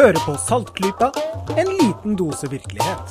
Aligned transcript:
Hører 0.00 0.16
på 0.24 0.32
Saltklypa, 0.40 1.10
en 1.60 1.68
liten 1.76 2.14
dose 2.16 2.48
virkelighet. 2.48 3.10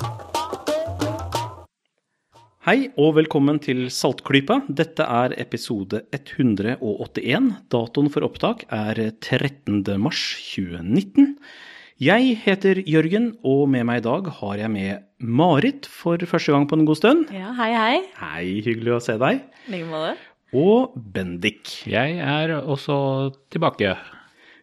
Hei 2.65 2.88
og 2.97 3.11
velkommen 3.19 3.59
til 3.61 3.83
Saltklypa. 3.93 4.63
Dette 4.73 5.05
er 5.05 5.35
episode 5.38 6.02
181. 6.17 7.52
Datoen 7.70 8.09
for 8.09 8.25
opptak 8.25 8.65
er 8.73 9.03
13. 9.11 9.85
mars 10.02 10.23
2019. 10.55 11.35
Jeg 12.02 12.35
heter 12.47 12.81
Jørgen, 12.81 13.35
og 13.45 13.67
med 13.69 13.85
meg 13.85 14.02
i 14.02 14.08
dag 14.09 14.33
har 14.41 14.58
jeg 14.66 14.73
med 14.73 15.05
Marit 15.21 15.85
for 15.85 16.17
første 16.17 16.58
gang 16.58 16.66
på 16.66 16.80
en 16.80 16.89
god 16.89 17.03
stund. 17.03 17.27
Ja, 17.30 17.53
hei, 17.61 17.73
hei. 17.77 17.97
Hei, 18.17 18.45
hyggelig 18.66 18.97
å 18.97 19.03
se 19.11 19.21
deg. 19.21 19.45
I 19.67 19.77
like 19.77 19.94
måte. 19.94 20.16
Og 20.58 20.97
Bendik. 20.97 21.83
Jeg 21.85 22.17
er 22.17 22.58
også 22.63 23.30
tilbake. 23.53 23.94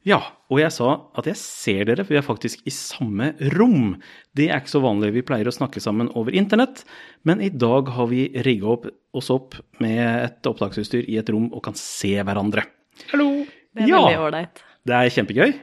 Ja, 0.06 0.20
og 0.52 0.60
jeg 0.60 0.70
sa 0.70 0.88
at 1.18 1.26
jeg 1.26 1.38
ser 1.40 1.80
dere, 1.88 2.04
for 2.06 2.14
vi 2.14 2.18
er 2.20 2.26
faktisk 2.26 2.60
i 2.68 2.70
samme 2.70 3.32
rom. 3.56 3.96
Det 4.38 4.46
er 4.52 4.60
ikke 4.62 4.70
så 4.76 4.82
vanlig, 4.84 5.10
vi 5.16 5.24
pleier 5.26 5.48
å 5.50 5.54
snakke 5.54 5.82
sammen 5.82 6.12
over 6.14 6.36
internett, 6.38 6.84
men 7.26 7.42
i 7.42 7.48
dag 7.50 7.90
har 7.96 8.06
vi 8.12 8.28
rigga 8.46 8.70
opp 8.76 8.86
oss 9.18 9.32
opp 9.34 9.56
med 9.82 9.98
et 10.28 10.46
opptaksutstyr 10.46 11.08
i 11.10 11.18
et 11.18 11.32
rom 11.34 11.48
og 11.50 11.64
kan 11.66 11.74
se 11.80 12.14
hverandre. 12.22 12.62
Hallo! 13.10 13.30
Det 13.76 13.82
er 13.84 13.88
Ja. 13.90 14.04
veldig 14.06 14.22
ålreit. 14.28 14.62
Det 14.86 14.94
er 14.94 15.10
kjempegøy. 15.10 15.56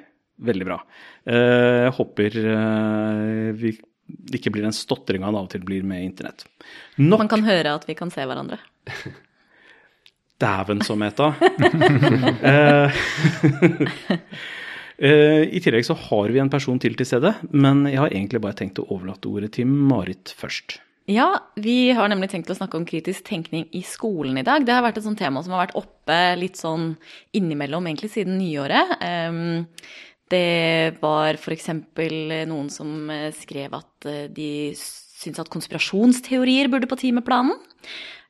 Veldig 0.43 0.65
bra. 0.67 0.77
Eh, 1.25 1.87
Jeg 1.87 1.93
håper 1.97 2.35
eh, 2.43 3.51
vi 3.57 3.71
det 4.13 4.41
ikke 4.41 4.51
blir 4.51 4.65
den 4.67 4.75
stotringa 4.75 5.25
han 5.25 5.35
av 5.39 5.45
og 5.47 5.49
til 5.53 5.61
blir 5.63 5.81
med 5.87 6.03
internett. 6.03 6.43
Nok 6.99 7.19
Man 7.23 7.29
kan 7.31 7.43
høre 7.47 7.71
at 7.73 7.85
vi 7.87 7.95
kan 7.95 8.11
se 8.11 8.21
hverandre. 8.27 8.59
Dæven 10.43 10.83
som 10.85 10.99
meta. 11.01 11.33
Eh, 12.43 13.03
eh, 15.07 15.43
I 15.47 15.59
tillegg 15.63 15.85
så 15.87 15.95
har 15.97 16.31
vi 16.33 16.41
en 16.43 16.51
person 16.51 16.79
til 16.81 16.97
til 16.99 17.07
stede, 17.07 17.33
men 17.51 17.85
jeg 17.87 18.01
har 18.01 18.11
egentlig 18.11 18.41
bare 18.43 18.57
tenkt 18.59 18.81
å 18.83 18.87
overlate 18.91 19.31
ordet 19.31 19.53
til 19.57 19.69
Marit 19.69 20.33
først. 20.37 20.81
Ja, 21.11 21.27
vi 21.59 21.91
har 21.91 22.07
nemlig 22.07 22.29
tenkt 22.31 22.51
å 22.51 22.55
snakke 22.55 22.79
om 22.79 22.85
kritisk 22.87 23.25
tenkning 23.27 23.65
i 23.75 23.81
skolen 23.83 24.37
i 24.39 24.45
dag. 24.47 24.63
Det 24.63 24.71
har 24.71 24.85
vært 24.85 25.01
et 25.01 25.07
sånt 25.07 25.19
tema 25.19 25.41
som 25.43 25.51
har 25.51 25.65
vært 25.65 25.75
oppe 25.75 26.19
litt 26.39 26.59
sånn 26.59 26.93
innimellom, 27.35 27.89
egentlig 27.89 28.13
siden 28.13 28.39
nyåret. 28.39 28.97
Ehm, 29.03 29.67
Det 30.31 30.95
var 31.01 31.35
f.eks. 31.35 31.67
noen 32.47 32.69
som 32.71 33.09
eh, 33.11 33.29
skrev 33.35 33.75
at 33.75 34.07
eh, 34.07 34.29
de 34.31 34.71
syntes 34.73 35.43
at 35.43 35.51
konspirasjonsteorier 35.51 36.71
burde 36.71 36.87
på 36.89 36.97
timeplanen. 36.97 37.59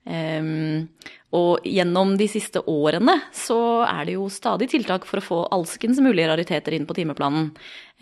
Ehm, 0.04 0.90
og 1.34 1.64
gjennom 1.66 2.12
de 2.20 2.28
siste 2.30 2.62
årene 2.70 3.16
så 3.34 3.58
er 3.88 4.04
det 4.06 4.18
jo 4.18 4.28
stadig 4.32 4.68
tiltak 4.74 5.08
for 5.10 5.20
å 5.20 5.26
få 5.26 5.40
alskens 5.56 6.02
mulige 6.04 6.28
rariteter 6.30 6.76
inn 6.76 6.86
på 6.90 6.98
timeplanen. 6.98 7.50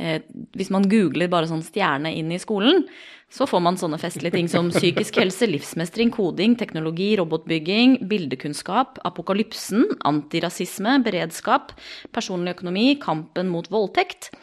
Eh, 0.02 0.20
hvis 0.58 0.72
man 0.74 0.88
googler 0.90 1.32
bare 1.32 1.48
sånn 1.48 1.64
stjerne 1.64 2.12
inn 2.18 2.34
i 2.34 2.42
skolen, 2.42 2.84
så 3.32 3.48
får 3.48 3.64
man 3.64 3.78
sånne 3.80 4.02
festlige 4.02 4.36
ting 4.36 4.50
som 4.52 4.68
psykisk 4.74 5.22
helse, 5.22 5.48
livsmestring, 5.48 6.12
koding, 6.12 6.58
teknologi, 6.60 7.14
robotbygging, 7.22 8.02
bildekunnskap, 8.12 9.00
apokalypsen, 9.08 9.86
antirasisme, 10.10 10.98
beredskap, 11.06 11.72
personlig 12.12 12.58
økonomi, 12.58 12.98
kampen 13.00 13.48
mot 13.54 13.70
voldtekt, 13.72 14.34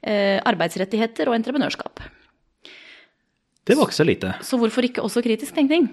eh, 0.00 0.38
arbeidsrettigheter 0.48 1.28
og 1.28 1.36
entreprenørskap. 1.36 2.00
Det 3.68 3.76
var 3.76 3.90
ikke 3.90 4.00
så 4.00 4.08
lite. 4.08 4.36
Så 4.40 4.56
hvorfor 4.56 4.86
ikke 4.88 5.04
også 5.04 5.20
kritisk 5.20 5.52
tenkning? 5.52 5.90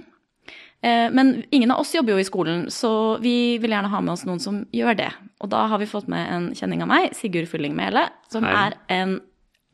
Eh, 0.85 1.09
Men 1.09 1.31
ingen 1.55 1.71
av 1.73 1.79
oss 1.81 1.93
jobber 1.95 2.13
jo 2.13 2.21
i 2.21 2.27
skolen, 2.27 2.67
så 2.69 2.91
vi 3.23 3.57
vil 3.63 3.71
gjerne 3.73 3.89
ha 3.89 4.01
med 4.05 4.13
oss 4.13 4.25
noen 4.27 4.39
som 4.43 4.59
gjør 4.75 4.97
det. 4.99 5.09
Og 5.41 5.49
da 5.49 5.63
har 5.71 5.81
vi 5.81 5.87
fått 5.89 6.07
med 6.11 6.29
en 6.35 6.51
kjenning 6.57 6.83
av 6.85 6.91
meg, 6.91 7.15
Sigurd 7.17 7.47
Fylling 7.49 7.73
Mele, 7.77 8.03
som 8.29 8.45
Hei. 8.45 8.53
er 8.67 8.75
en 8.99 9.15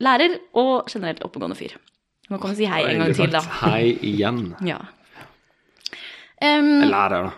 lærer 0.00 0.38
og 0.56 0.88
generelt 0.88 1.20
oppegående 1.26 1.58
fyr. 1.58 1.76
Nå 2.30 2.38
kan 2.40 2.50
vi 2.54 2.62
si 2.62 2.64
hei 2.70 2.82
en 2.94 3.02
gang 3.02 3.12
til, 3.18 3.28
da. 3.34 3.42
Hei 3.60 3.92
igjen. 4.08 4.54
Ja. 4.72 4.78
Em, 6.42 6.88
Lærer, 6.90 7.28
da. 7.28 7.32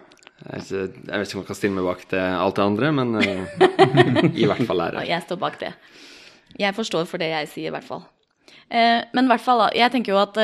Jeg 0.44 0.60
vet 0.60 0.70
ikke- 0.70 1.08
jeg 1.08 1.34
om 1.34 1.40
jeg 1.42 1.46
kan 1.46 1.56
stille 1.56 1.74
meg 1.74 1.84
bak 1.84 2.08
det 2.10 2.20
alt 2.20 2.54
det 2.56 2.64
andre, 2.64 2.92
men 2.92 3.14
eh, 3.16 3.46
i 4.42 4.46
hvert 4.46 4.66
fall 4.66 4.76
Ja, 4.78 4.82
lærer. 4.84 5.06
jeg 5.08 5.22
står 5.22 5.38
bak 5.40 5.58
det. 5.60 5.72
Jeg 6.58 6.74
forstår 6.74 7.06
for 7.06 7.18
det 7.18 7.28
jeg 7.30 7.48
sier, 7.48 7.68
i 7.68 7.74
hvert 7.74 7.84
fall. 7.84 8.04
Eh, 8.70 9.02
men 9.12 9.24
i 9.24 9.28
hvert 9.28 9.40
fall, 9.44 9.58
da. 9.58 9.70
Jeg 9.74 9.90
tenker 9.92 10.12
jo 10.14 10.18
at 10.22 10.36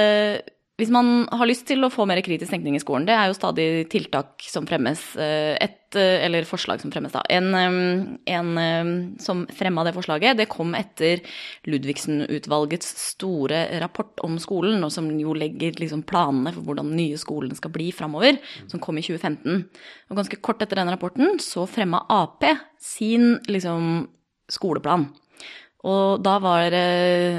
hvis 0.81 0.93
man 0.93 1.29
har 1.29 1.49
lyst 1.49 1.67
til 1.69 1.85
å 1.85 1.91
få 1.93 2.07
mer 2.09 2.23
kritisk 2.25 2.53
tenkning 2.55 2.79
i 2.79 2.83
skolen, 2.83 3.07
det 3.09 3.15
er 3.17 3.29
jo 3.31 3.37
stadig 3.37 3.67
tiltak 3.93 4.43
som 4.49 4.67
fremmes. 4.69 5.03
Eh, 5.21 5.55
et, 5.61 5.97
eh, 5.99 6.25
eller 6.25 6.49
forslag 6.49 6.81
som 6.83 6.93
fremmes, 6.93 7.13
da. 7.13 7.23
En, 7.31 7.53
en 8.27 8.51
som 9.21 9.45
fremma 9.57 9.85
det 9.87 9.95
forslaget, 9.97 10.39
det 10.41 10.49
kom 10.51 10.75
etter 10.79 11.23
Ludvigsen-utvalgets 11.69 12.95
store 13.11 13.67
rapport 13.83 14.25
om 14.27 14.39
skolen, 14.43 14.83
og 14.87 14.93
som 14.95 15.11
jo 15.21 15.37
legger 15.37 15.79
liksom 15.81 16.07
planene 16.09 16.55
for 16.57 16.67
hvordan 16.67 16.93
den 16.93 17.03
nye 17.05 17.21
skolen 17.21 17.57
skal 17.59 17.75
bli 17.75 17.91
framover, 17.95 18.41
som 18.71 18.83
kom 18.83 18.99
i 18.99 19.05
2015. 19.05 19.67
Og 20.11 20.23
ganske 20.23 20.41
kort 20.41 20.63
etter 20.65 20.81
den 20.81 20.93
rapporten 20.93 21.39
så 21.43 21.69
fremma 21.71 22.07
Ap 22.11 22.47
sin 22.81 23.35
liksom 23.51 24.09
skoleplan. 24.51 25.11
Og 25.89 26.21
da 26.21 26.35
var 26.45 26.75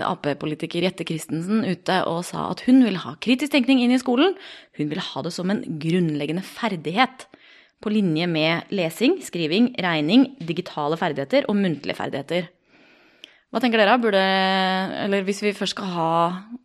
Ap-politiker 0.08 0.88
Jette 0.88 1.06
Christensen 1.06 1.62
ute 1.62 2.00
og 2.10 2.24
sa 2.26 2.48
at 2.50 2.64
hun 2.66 2.82
vil 2.88 2.98
ha 3.04 3.14
kritisk 3.22 3.54
tenkning 3.54 3.84
inn 3.84 3.94
i 3.94 4.00
skolen. 4.02 4.34
Hun 4.80 4.90
vil 4.90 5.04
ha 5.04 5.22
det 5.22 5.34
som 5.36 5.52
en 5.54 5.62
grunnleggende 5.82 6.42
ferdighet. 6.46 7.28
På 7.82 7.90
linje 7.94 8.28
med 8.30 8.70
lesing, 8.74 9.20
skriving, 9.26 9.72
regning, 9.82 10.28
digitale 10.42 10.98
ferdigheter 11.02 11.48
og 11.50 11.58
muntlige 11.58 11.98
ferdigheter. 11.98 12.50
Hva 13.52 13.60
tenker 13.62 13.82
dere? 13.82 13.98
Burde, 14.02 14.22
eller 15.06 15.26
hvis 15.28 15.42
vi 15.44 15.54
først 15.58 15.76
skal 15.76 15.90
ha 15.96 16.12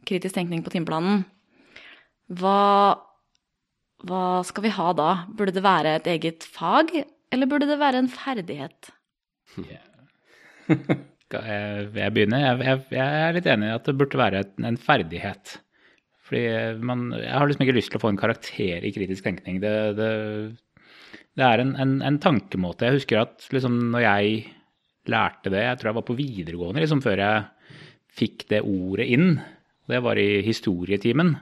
kritisk 0.06 0.37
tenkning 0.37 0.62
på 0.64 0.70
timeplanen, 0.75 1.25
hva, 2.37 3.00
hva 4.06 4.22
skal 4.47 4.66
vi 4.66 4.75
ha 4.76 4.93
da? 4.98 5.10
Burde 5.34 5.56
det 5.56 5.64
være 5.66 5.97
et 5.98 6.08
eget 6.14 6.47
fag, 6.47 6.93
eller 7.32 7.50
burde 7.50 7.69
det 7.70 7.81
være 7.81 8.04
en 8.04 8.12
ferdighet? 8.12 8.93
Skal 11.26 11.47
jeg, 11.50 11.87
jeg 11.98 12.14
begynne? 12.14 12.38
Jeg, 12.38 12.59
jeg, 12.62 12.82
jeg 12.94 13.22
er 13.22 13.32
litt 13.34 13.48
enig 13.50 13.70
i 13.70 13.76
at 13.76 13.88
det 13.88 13.97
burde 13.98 14.20
være 14.20 14.44
en 14.62 14.78
ferdighet. 14.78 15.56
Fordi 16.26 16.44
man, 16.87 17.09
jeg 17.19 17.32
har 17.34 17.47
liksom 17.47 17.64
ikke 17.66 17.76
lyst 17.76 17.92
til 17.94 18.00
å 18.00 18.03
få 18.03 18.12
en 18.12 18.20
karakter 18.20 18.87
i 18.87 18.92
kritisk 18.94 19.26
tenkning. 19.26 19.59
Det, 19.62 19.75
det, 19.98 20.10
det 21.38 21.47
er 21.47 21.62
en, 21.62 21.75
en, 21.82 21.97
en 22.06 22.20
tankemåte. 22.22 22.87
Jeg 22.88 23.00
husker 23.00 23.22
at 23.22 23.47
liksom 23.54 23.78
når 23.94 24.06
jeg 24.06 24.38
lærte 25.10 25.53
det, 25.54 25.62
jeg 25.62 25.78
tror 25.78 25.91
jeg 25.91 25.98
var 26.00 26.06
på 26.06 26.19
videregående 26.19 26.82
liksom 26.82 27.03
før 27.04 27.22
jeg 27.22 27.75
fikk 28.16 28.47
det 28.50 28.62
ordet 28.66 29.06
inn, 29.12 29.37
det 29.87 30.00
var 30.03 30.19
i 30.19 30.43
historietimen. 30.47 31.37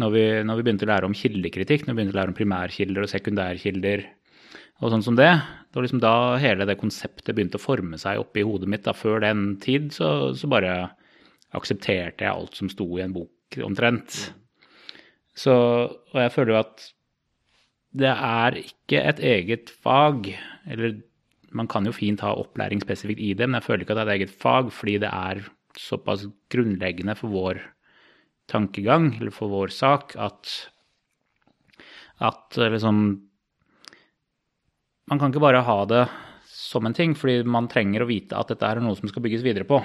Når 0.00 0.12
vi, 0.14 0.24
når 0.48 0.58
vi 0.58 0.64
begynte 0.64 0.86
å 0.86 0.88
lære 0.88 1.08
om 1.08 1.16
kildekritikk, 1.16 1.84
når 1.84 1.92
vi 1.92 1.98
begynte 1.98 2.16
å 2.16 2.20
lære 2.20 2.32
om 2.32 2.36
primærkilder 2.38 3.04
og 3.04 3.10
sekundærkilder 3.12 4.06
og 4.82 4.92
sånn 4.92 5.04
som 5.06 5.18
det. 5.18 5.30
Det 5.72 5.78
var 5.78 5.86
liksom 5.86 6.02
da 6.02 6.14
hele 6.42 6.66
det 6.68 6.80
konseptet 6.80 7.34
begynte 7.36 7.60
å 7.60 7.62
forme 7.62 7.98
seg 8.00 8.20
oppi 8.20 8.44
hodet 8.44 8.68
mitt. 8.68 8.84
Da. 8.84 8.94
Før 8.96 9.22
den 9.24 9.54
tid 9.62 9.92
så, 9.94 10.32
så 10.36 10.50
bare 10.50 10.74
aksepterte 11.56 12.26
jeg 12.26 12.32
alt 12.32 12.58
som 12.58 12.70
sto 12.72 12.86
i 12.98 13.04
en 13.04 13.14
bok, 13.14 13.58
omtrent. 13.64 14.18
Så, 15.36 15.54
og 16.12 16.18
jeg 16.20 16.32
føler 16.34 16.54
jo 16.54 16.60
at 16.60 16.84
det 18.02 18.12
er 18.12 18.56
ikke 18.60 19.00
et 19.00 19.20
eget 19.24 19.72
fag, 19.84 20.30
eller 20.68 21.00
man 21.52 21.68
kan 21.68 21.84
jo 21.84 21.92
fint 21.92 22.22
ha 22.24 22.32
opplæring 22.40 22.80
spesifikt 22.80 23.20
i 23.20 23.32
det, 23.36 23.48
men 23.48 23.60
jeg 23.60 23.66
føler 23.66 23.84
ikke 23.84 23.96
at 23.96 24.00
det 24.00 24.04
er 24.04 24.12
et 24.12 24.20
eget 24.20 24.36
fag, 24.44 24.72
fordi 24.72 24.98
det 25.04 25.10
er 25.12 25.42
såpass 25.78 26.24
grunnleggende 26.52 27.16
for 27.16 27.32
vår 27.32 27.60
tankegang, 28.52 29.12
eller 29.20 29.32
for 29.32 29.52
vår 29.52 29.72
sak, 29.72 30.16
at, 30.20 30.52
at 32.20 32.60
liksom 32.60 33.04
man 35.10 35.18
kan 35.20 35.32
ikke 35.32 35.42
bare 35.42 35.64
ha 35.66 35.78
det 35.90 36.04
som 36.52 36.86
en 36.86 36.94
ting, 36.96 37.14
fordi 37.18 37.42
man 37.48 37.68
trenger 37.70 38.04
å 38.04 38.08
vite 38.10 38.38
at 38.38 38.52
dette 38.52 38.68
er 38.68 38.82
noe 38.82 38.96
som 38.98 39.10
skal 39.10 39.24
bygges 39.24 39.44
videre 39.44 39.66
på. 39.68 39.80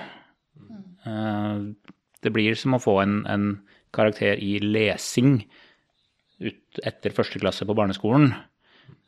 Mm. 0.58 1.72
Det 2.22 2.34
blir 2.34 2.58
som 2.60 2.76
å 2.78 2.82
få 2.82 3.00
en, 3.04 3.18
en 3.30 3.48
karakter 3.96 4.40
i 4.44 4.58
lesing 4.64 5.40
ut 6.44 6.82
etter 6.86 7.16
første 7.16 7.42
klasse 7.42 7.66
på 7.66 7.76
barneskolen. 7.78 8.32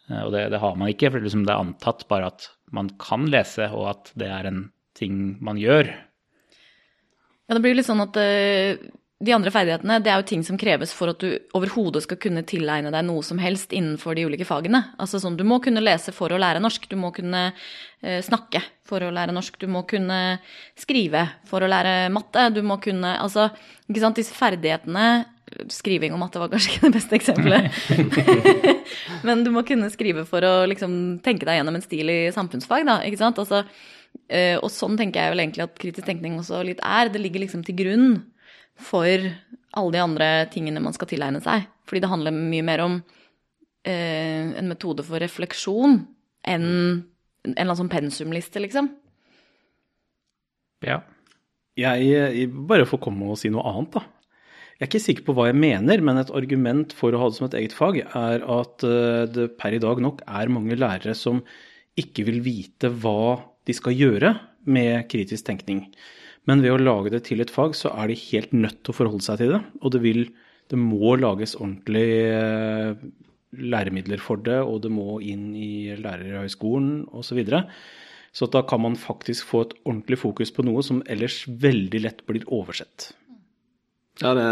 Eh, 0.10 0.22
Og 0.26 0.32
det, 0.34 0.48
det 0.54 0.62
har 0.64 0.78
man 0.80 0.92
ikke, 0.92 1.12
for 1.14 1.26
liksom 1.26 1.46
det 1.46 1.54
er 1.54 1.64
antatt 1.66 2.08
bare 2.10 2.32
at 2.34 2.50
man 2.76 2.92
kan 3.02 3.28
lese, 3.30 3.70
og 3.74 3.90
at 3.94 4.14
det 4.20 4.30
er 4.34 4.50
en 4.50 4.64
ting 4.98 5.38
man 5.46 5.60
gjør. 5.62 5.90
Ja, 7.50 7.56
det 7.56 7.62
blir 7.64 7.74
jo 7.74 7.80
litt 7.80 7.90
sånn 7.90 8.04
at 8.06 8.18
eh, 8.22 8.82
de 9.20 9.34
andre 9.36 9.52
ferdighetene, 9.52 9.98
det 10.00 10.12
er 10.14 10.22
jo 10.22 10.28
ting 10.30 10.44
som 10.48 10.58
kreves 10.60 10.94
for 10.96 11.12
at 11.12 11.20
du 11.20 11.34
overhodet 11.58 12.06
skal 12.06 12.20
kunne 12.24 12.46
tilegne 12.48 12.92
deg 12.94 13.04
noe 13.04 13.24
som 13.26 13.42
helst 13.44 13.74
innenfor 13.76 14.16
de 14.16 14.24
ulike 14.30 14.48
fagene. 14.48 14.80
Altså 14.96 15.20
sånn, 15.20 15.36
du 15.36 15.44
må 15.48 15.58
kunne 15.64 15.84
lese 15.84 16.14
for 16.16 16.32
å 16.32 16.40
lære 16.40 16.62
norsk, 16.64 16.88
du 16.88 16.96
må 17.00 17.12
kunne 17.16 17.50
eh, 17.50 18.22
snakke 18.24 18.62
for 18.88 19.04
å 19.04 19.12
lære 19.12 19.36
norsk, 19.36 19.60
du 19.60 19.68
må 19.72 19.84
kunne 19.90 20.40
skrive 20.80 21.26
for 21.50 21.66
å 21.66 21.72
lære 21.72 22.08
matte, 22.16 22.48
du 22.56 22.64
må 22.64 22.80
kunne, 22.80 23.18
altså, 23.20 23.50
ikke 23.92 24.06
sant, 24.06 24.24
disse 24.24 24.40
ferdighetene, 24.40 25.10
skriving 25.74 26.14
og 26.14 26.22
matte 26.22 26.40
var 26.40 26.52
kanskje 26.52 26.76
ikke 26.76 26.88
det 26.88 26.96
beste 26.96 27.16
eksempelet, 27.18 27.72
men 29.28 29.42
du 29.44 29.50
må 29.52 29.66
kunne 29.68 29.90
skrive 29.92 30.24
for 30.30 30.46
å 30.46 30.68
liksom 30.70 30.94
tenke 31.26 31.48
deg 31.50 31.60
gjennom 31.60 31.80
en 31.80 31.84
stil 31.84 32.14
i 32.14 32.20
samfunnsfag, 32.32 32.86
da, 32.88 33.02
ikke 33.10 33.24
sant? 33.26 33.42
Altså, 33.42 33.66
Eh, 34.30 34.58
og 34.62 34.70
sånn 34.70 34.98
tenker 34.98 35.24
jeg 35.24 35.34
vel 35.34 35.42
egentlig 35.42 35.66
at 35.66 35.80
kritisk 35.82 36.06
tenkning 36.06 36.38
også 36.38 36.62
litt 36.66 36.82
er. 36.86 37.10
Det 37.10 37.22
ligger 37.22 37.44
liksom 37.44 37.64
til 37.66 37.78
grunn 37.80 38.10
for 38.80 39.30
alle 39.78 39.94
de 39.94 40.02
andre 40.02 40.30
tingene 40.54 40.82
man 40.84 40.96
skal 40.96 41.10
tilegne 41.12 41.42
seg. 41.44 41.68
Fordi 41.90 42.04
det 42.04 42.12
handler 42.12 42.36
mye 42.36 42.66
mer 42.66 42.84
om 42.86 43.00
eh, 43.88 44.50
en 44.60 44.70
metode 44.72 45.06
for 45.06 45.22
refleksjon 45.22 46.02
enn 46.50 46.68
en 47.48 47.54
eller 47.56 47.70
annen 47.70 47.80
sånn 47.80 47.92
pensumliste, 47.92 48.60
liksom. 48.62 48.90
Ja. 50.86 51.02
Jeg, 51.80 52.08
jeg 52.12 52.50
bare 52.68 52.88
får 52.90 53.00
komme 53.04 53.30
og 53.32 53.40
si 53.40 53.52
noe 53.52 53.64
annet, 53.70 53.96
da. 53.96 54.04
Jeg 54.80 54.86
er 54.86 54.90
ikke 54.90 55.04
sikker 55.04 55.26
på 55.28 55.36
hva 55.36 55.46
jeg 55.50 55.60
mener, 55.60 56.04
men 56.04 56.20
et 56.22 56.30
argument 56.36 56.94
for 56.96 57.12
å 57.12 57.20
ha 57.20 57.30
det 57.30 57.36
som 57.36 57.48
et 57.50 57.56
eget 57.60 57.76
fag, 57.76 57.98
er 58.00 58.44
at 58.48 58.86
eh, 58.88 59.24
det 59.28 59.50
per 59.60 59.76
i 59.76 59.82
dag 59.84 60.00
nok 60.04 60.24
er 60.24 60.52
mange 60.56 60.78
lærere 60.80 61.16
som 61.20 61.42
ikke 62.00 62.24
vil 62.30 62.40
vite 62.46 62.92
hva 63.02 63.40
de 63.68 63.76
skal 63.76 63.96
gjøre 63.96 64.34
med 64.72 65.08
kritisk 65.12 65.50
tenkning. 65.50 65.84
Men 66.48 66.64
ved 66.64 66.74
å 66.74 66.82
lage 66.82 67.12
det 67.14 67.24
til 67.28 67.44
et 67.44 67.52
fag, 67.54 67.76
så 67.78 67.92
er 67.92 68.10
de 68.10 68.20
helt 68.30 68.54
nødt 68.56 68.80
til 68.84 68.94
å 68.94 68.98
forholde 68.98 69.26
seg 69.26 69.42
til 69.42 69.56
det. 69.56 69.64
Og 69.84 69.94
det, 69.94 70.04
vil, 70.06 70.22
det 70.72 70.80
må 70.80 71.16
lages 71.20 71.58
ordentlig 71.60 72.06
eh, 72.32 72.94
læremidler 73.60 74.22
for 74.24 74.42
det, 74.46 74.60
og 74.64 74.84
det 74.86 74.92
må 74.94 75.20
inn 75.26 75.52
i 75.58 75.96
lærerhøgskolen 76.00 77.04
osv. 77.10 77.28
Så, 77.32 77.38
videre. 77.38 77.64
så 78.32 78.50
da 78.52 78.64
kan 78.68 78.82
man 78.86 78.98
faktisk 79.00 79.50
få 79.50 79.66
et 79.66 79.76
ordentlig 79.84 80.22
fokus 80.22 80.54
på 80.56 80.66
noe 80.66 80.86
som 80.86 81.04
ellers 81.10 81.44
veldig 81.50 82.04
lett 82.06 82.24
blir 82.30 82.48
oversett. 82.48 83.12
Ja, 84.24 84.34
det, 84.36 84.48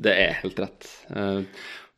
det 0.00 0.16
er 0.16 0.40
helt 0.42 0.58
rett. 0.60 0.90
Eh, 1.14 1.44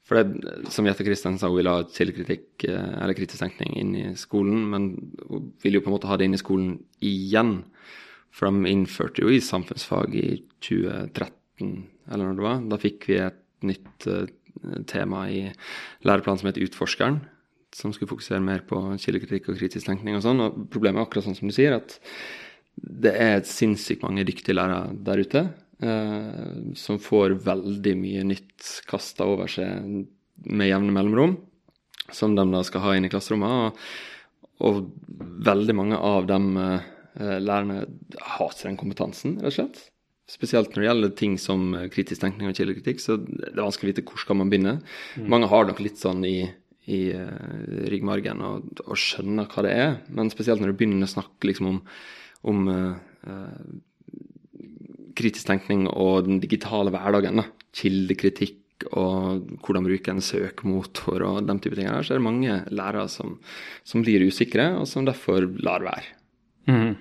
For 0.02 0.18
det, 0.18 0.52
som 0.75 0.86
Jette 0.88 1.04
Kristian 1.06 1.38
sa, 1.38 1.48
hun 1.48 1.60
vil 1.60 1.70
ha 1.70 1.82
kildekritikk 1.86 2.66
eh, 2.68 2.94
eller 3.00 3.16
kritisk 3.16 3.44
tenkning 3.44 3.76
inn 3.80 3.92
i 3.96 4.06
skolen, 4.18 4.64
men 4.72 4.88
hun 5.28 5.52
vil 5.62 5.78
jo 5.78 5.84
på 5.84 5.92
en 5.92 5.96
måte 5.96 6.10
ha 6.10 6.18
det 6.18 6.28
inn 6.28 6.36
i 6.36 6.42
skolen 6.42 6.75
igjen. 7.00 7.60
For 8.32 8.49
de 8.49 8.70
innførte 8.70 9.25
jo 9.25 9.32
i 9.32 9.43
samfunnsfag 9.44 10.14
i 10.17 10.29
2013, 10.64 11.73
eller 12.08 12.25
når 12.25 12.38
det 12.38 12.46
var. 12.46 12.62
Da 12.73 12.81
fikk 12.81 13.08
vi 13.11 13.19
et 13.20 13.40
nytt 13.67 14.06
eh, 14.08 14.31
tema 14.90 15.26
i 15.31 15.43
læreplanen 16.06 16.40
som 16.40 16.49
het 16.50 16.61
Utforskeren, 16.62 17.20
som 17.76 17.93
skulle 17.93 18.11
fokusere 18.11 18.43
mer 18.44 18.64
på 18.69 18.79
kildekritikk 19.00 19.50
og 19.52 19.61
kritisk 19.61 19.88
tenkning 19.88 20.17
og 20.19 20.25
sånn. 20.25 20.40
Og 20.44 20.64
problemet 20.73 21.00
er 21.00 21.06
akkurat 21.06 21.29
sånn 21.29 21.37
som 21.38 21.50
du 21.50 21.56
sier, 21.56 21.76
at 21.76 21.99
det 22.76 23.12
er 23.20 23.44
sinnssykt 23.46 24.05
mange 24.05 24.25
dyktige 24.29 24.56
lærere 24.56 24.94
der 25.05 25.20
ute 25.20 25.43
eh, 25.85 26.73
som 26.78 27.00
får 27.02 27.37
veldig 27.44 27.94
mye 28.00 28.25
nytt 28.32 28.70
kasta 28.88 29.28
over 29.28 29.50
seg 29.50 30.06
med 30.49 30.70
jevne 30.70 30.94
mellomrom, 30.94 31.37
som 32.12 32.37
de 32.37 32.46
da 32.49 32.62
skal 32.67 32.85
ha 32.87 32.96
inn 32.96 33.06
i 33.06 33.12
klasserommet. 33.12 33.76
Og, 34.62 34.73
og 34.73 34.81
veldig 35.44 35.76
mange 35.76 36.00
av 36.00 36.28
dem 36.31 36.56
eh, 36.61 36.88
lærerne 37.19 37.82
har 38.17 38.53
ikke 38.53 38.69
den 38.69 38.79
kompetansen, 38.81 39.35
rett 39.43 39.53
og 39.53 39.59
slett. 39.59 39.82
Spesielt 40.31 40.70
når 40.73 40.81
det 40.81 40.87
gjelder 40.87 41.14
ting 41.19 41.35
som 41.41 41.73
eh, 41.76 41.88
kritisk 41.93 42.23
tenkning 42.23 42.49
og 42.49 42.56
kildekritikk, 42.56 43.03
så 43.03 43.19
det 43.19 43.50
er 43.50 43.64
vanskelig 43.64 43.91
å 43.91 43.93
vite 43.93 44.05
hvor 44.06 44.23
skal 44.23 44.38
man 44.38 44.53
begynne. 44.53 44.76
Mange 45.29 45.50
har 45.50 45.67
nok 45.69 45.82
litt 45.82 45.99
sånn 46.00 46.23
i, 46.25 46.47
i 46.87 47.00
uh, 47.12 47.88
ryggmargen 47.91 48.41
og, 48.47 48.70
og 48.87 48.99
skjønner 48.99 49.50
hva 49.50 49.67
det 49.67 49.75
er, 49.75 49.93
men 50.14 50.31
spesielt 50.32 50.62
når 50.62 50.73
du 50.73 50.79
begynner 50.79 51.11
å 51.11 51.14
snakke 51.17 51.50
liksom 51.50 51.73
om, 51.73 51.82
om 52.49 52.62
uh, 52.70 52.94
uh, 53.26 54.62
kritisk 55.19 55.50
tenkning 55.50 55.85
og 55.91 56.31
den 56.31 56.41
digitale 56.43 56.94
hverdagen, 56.94 57.43
da. 57.43 57.49
kildekritikk 57.76 58.88
og 58.94 59.59
hvordan 59.62 59.85
bruke 59.87 60.11
en 60.11 60.25
søkemotor 60.25 61.23
og 61.26 61.44
den 61.50 61.61
type 61.62 61.76
ting 61.79 61.91
her, 61.91 62.03
så 62.03 62.14
er 62.14 62.23
det 62.23 62.31
mange 62.31 62.56
lærere 62.73 63.11
som, 63.11 63.37
som 63.87 64.03
blir 64.06 64.25
usikre, 64.25 64.73
og 64.79 64.88
som 64.91 65.06
derfor 65.06 65.50
lar 65.62 65.85
være. 65.85 66.21
Mhm. 66.69 66.93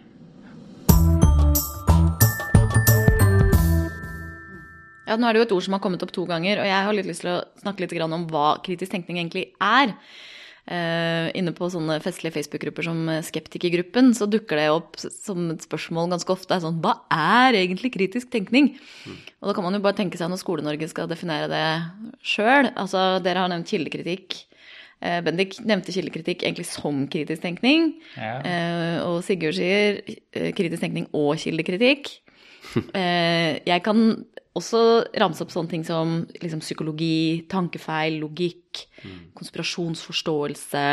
Ja, 5.12 5.18
nå 5.20 5.28
er 5.28 5.36
det 5.36 5.42
jo 5.42 5.48
et 5.50 5.56
ord 5.58 5.66
som 5.66 5.76
har 5.76 5.82
kommet 5.84 6.04
opp 6.06 6.14
to 6.16 6.24
ganger, 6.30 6.62
og 6.62 6.68
jeg 6.70 6.84
har 6.88 6.96
litt 6.96 7.08
lyst 7.10 7.26
til 7.26 7.34
å 7.34 7.40
snakke 7.60 7.84
litt 7.84 7.96
om 8.06 8.28
hva 8.32 8.62
kritisk 8.64 8.94
tenkning 8.94 9.20
egentlig 9.20 9.50
er. 9.60 9.92
Uh, 10.72 11.28
inne 11.36 11.52
på 11.58 11.68
sånne 11.74 11.98
festlige 12.00 12.36
Facebook-grupper 12.36 12.86
som 12.86 13.10
Skeptikergruppen, 13.26 14.14
så 14.16 14.28
dukker 14.30 14.62
det 14.62 14.68
opp 14.72 15.00
som 15.02 15.50
et 15.52 15.66
spørsmål 15.66 16.14
ganske 16.14 16.32
ofte. 16.32 16.60
Sånn, 16.64 16.78
hva 16.86 17.02
er 17.12 17.58
egentlig 17.60 17.92
kritisk 17.98 18.30
tenkning? 18.32 18.76
Og 19.42 19.50
da 19.50 19.58
kan 19.58 19.66
man 19.66 19.76
jo 19.76 19.84
bare 19.84 19.98
tenke 19.98 20.22
seg 20.22 20.32
når 20.32 20.40
Skole-Norge 20.40 20.88
skal 20.94 21.10
definere 21.12 21.50
det 21.52 21.66
sjøl. 22.24 22.70
Altså, 22.72 23.20
dere 23.26 23.44
har 23.44 23.52
nevnt 23.52 23.74
kildekritikk. 23.74 24.38
Eh, 25.02 25.20
Bendik 25.26 25.56
nevnte 25.66 25.94
kildekritikk 25.96 26.44
egentlig 26.46 26.68
som 26.70 27.08
kritisk 27.10 27.42
tenkning. 27.42 27.96
Ja. 28.16 28.36
Eh, 28.46 28.98
og 29.08 29.24
Sigurd 29.26 29.58
sier 29.58 30.02
eh, 30.06 30.52
kritisk 30.54 30.84
tenkning 30.86 31.08
og 31.14 31.36
kildekritikk. 31.42 32.12
Eh, 32.96 33.58
jeg 33.68 33.82
kan 33.84 33.98
også 34.56 34.82
ramse 35.20 35.42
opp 35.44 35.50
sånne 35.52 35.72
ting 35.74 35.82
som 35.84 36.12
liksom, 36.40 36.62
psykologi, 36.64 37.42
tankefeil, 37.52 38.20
logikk, 38.22 38.84
konspirasjonsforståelse, 39.36 40.84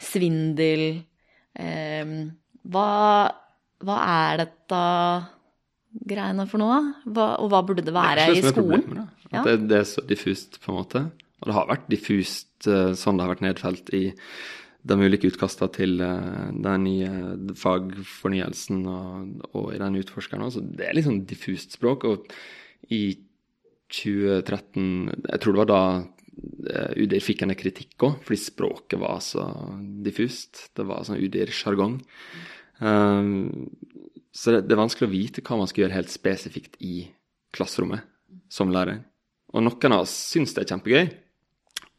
svindel. 0.00 0.84
Hva, 1.54 2.86
hva 3.84 3.98
er 4.14 4.40
dette 4.44 4.80
greiene 6.14 6.46
for 6.50 6.62
noe? 6.62 6.78
Hva, 7.04 7.28
og 7.42 7.50
hva 7.52 7.60
burde 7.66 7.84
det 7.84 7.94
være 7.94 8.24
Det 8.30 8.38
er 8.38 8.40
i 8.40 8.54
skolen? 8.54 8.86
problemet, 8.86 8.96
da. 8.96 9.28
At 9.28 9.34
Ja. 9.34 9.42
det, 9.50 9.68
det 9.68 9.78
er 9.82 9.86
så 9.90 10.06
diffust, 10.08 10.60
på 10.62 10.72
en 10.72 10.78
måte. 10.78 11.04
Og 11.44 11.50
det 11.50 11.56
har 11.58 11.68
vært 11.68 11.90
diffust 11.92 12.68
eh, 12.70 12.94
sånn 12.96 13.18
det 13.18 13.26
har 13.26 13.34
vært 13.34 13.44
nedfelt 13.44 13.90
i 13.92 14.06
de 14.84 14.96
ulike 14.96 15.28
utkastene 15.28 15.72
til 15.76 16.00
eh, 16.00 16.48
den 16.64 16.86
nye 16.86 17.54
fagfornyelsen 17.60 18.82
og, 18.88 19.44
og 19.52 19.68
i 19.74 19.80
den 19.82 20.00
utforskeren. 20.00 20.48
Så 20.52 20.64
det 20.64 20.88
er 20.88 20.96
litt 20.96 21.04
sånn 21.08 21.26
diffust 21.28 21.76
språk. 21.76 22.08
Og 22.08 22.32
i 22.92 23.04
2013 23.92 25.12
Jeg 25.12 25.40
tror 25.42 25.52
det 25.52 25.60
var 25.60 25.70
da 25.70 25.82
eh, 26.00 27.04
UDIR 27.04 27.24
fikk 27.24 27.44
en 27.44 27.52
kritikk 27.60 28.08
òg, 28.08 28.22
fordi 28.24 28.40
språket 28.40 29.00
var 29.04 29.20
så 29.24 29.44
diffust. 30.04 30.70
Det 30.72 30.88
var 30.88 31.04
sånn 31.04 31.20
UDIR-sjargong. 31.20 31.98
Um, 32.80 33.68
så 34.34 34.56
det, 34.56 34.64
det 34.64 34.74
er 34.74 34.80
vanskelig 34.80 35.06
å 35.10 35.12
vite 35.12 35.44
hva 35.44 35.60
man 35.60 35.68
skal 35.70 35.84
gjøre 35.84 35.98
helt 36.00 36.12
spesifikt 36.12 36.80
i 36.82 37.04
klasserommet 37.54 38.08
som 38.50 38.72
lærer. 38.72 39.04
Og 39.54 39.62
noen 39.62 39.94
av 39.94 40.08
oss 40.08 40.16
syns 40.32 40.56
det 40.56 40.64
er 40.64 40.72
kjempegøy, 40.72 41.04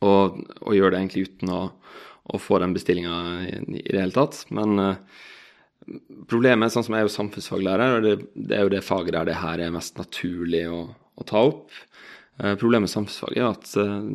og, 0.05 0.41
og 0.61 0.77
gjør 0.77 0.93
det 0.93 1.01
egentlig 1.01 1.27
uten 1.29 1.51
å, 1.53 1.61
å 2.25 2.41
få 2.41 2.59
den 2.61 2.73
bestillinga 2.75 3.15
i, 3.45 3.59
i 3.81 3.91
det 3.91 4.01
hele 4.01 4.15
tatt. 4.15 4.41
Men 4.55 4.81
eh, 4.81 5.21
problemet 6.29 6.73
sånn 6.73 6.85
som 6.87 6.95
jeg 6.95 7.05
er 7.05 7.09
jo 7.09 7.15
samfunnsfaglærer, 7.15 7.97
og 7.97 8.05
det, 8.05 8.15
det 8.33 8.57
er 8.57 8.65
jo 8.65 8.73
det 8.73 8.85
faget 8.85 9.17
der 9.17 9.29
det 9.29 9.39
her 9.41 9.61
er 9.61 9.75
mest 9.75 9.99
naturlig 10.01 10.65
å, 10.71 10.81
å 10.89 11.27
ta 11.27 11.43
opp. 11.51 11.69
Eh, 12.41 12.55
problemet 12.57 12.87
med 12.87 12.95
samfunnsfaget 12.95 13.43
er 13.43 13.51
at 13.51 13.75
eh, 13.81 14.09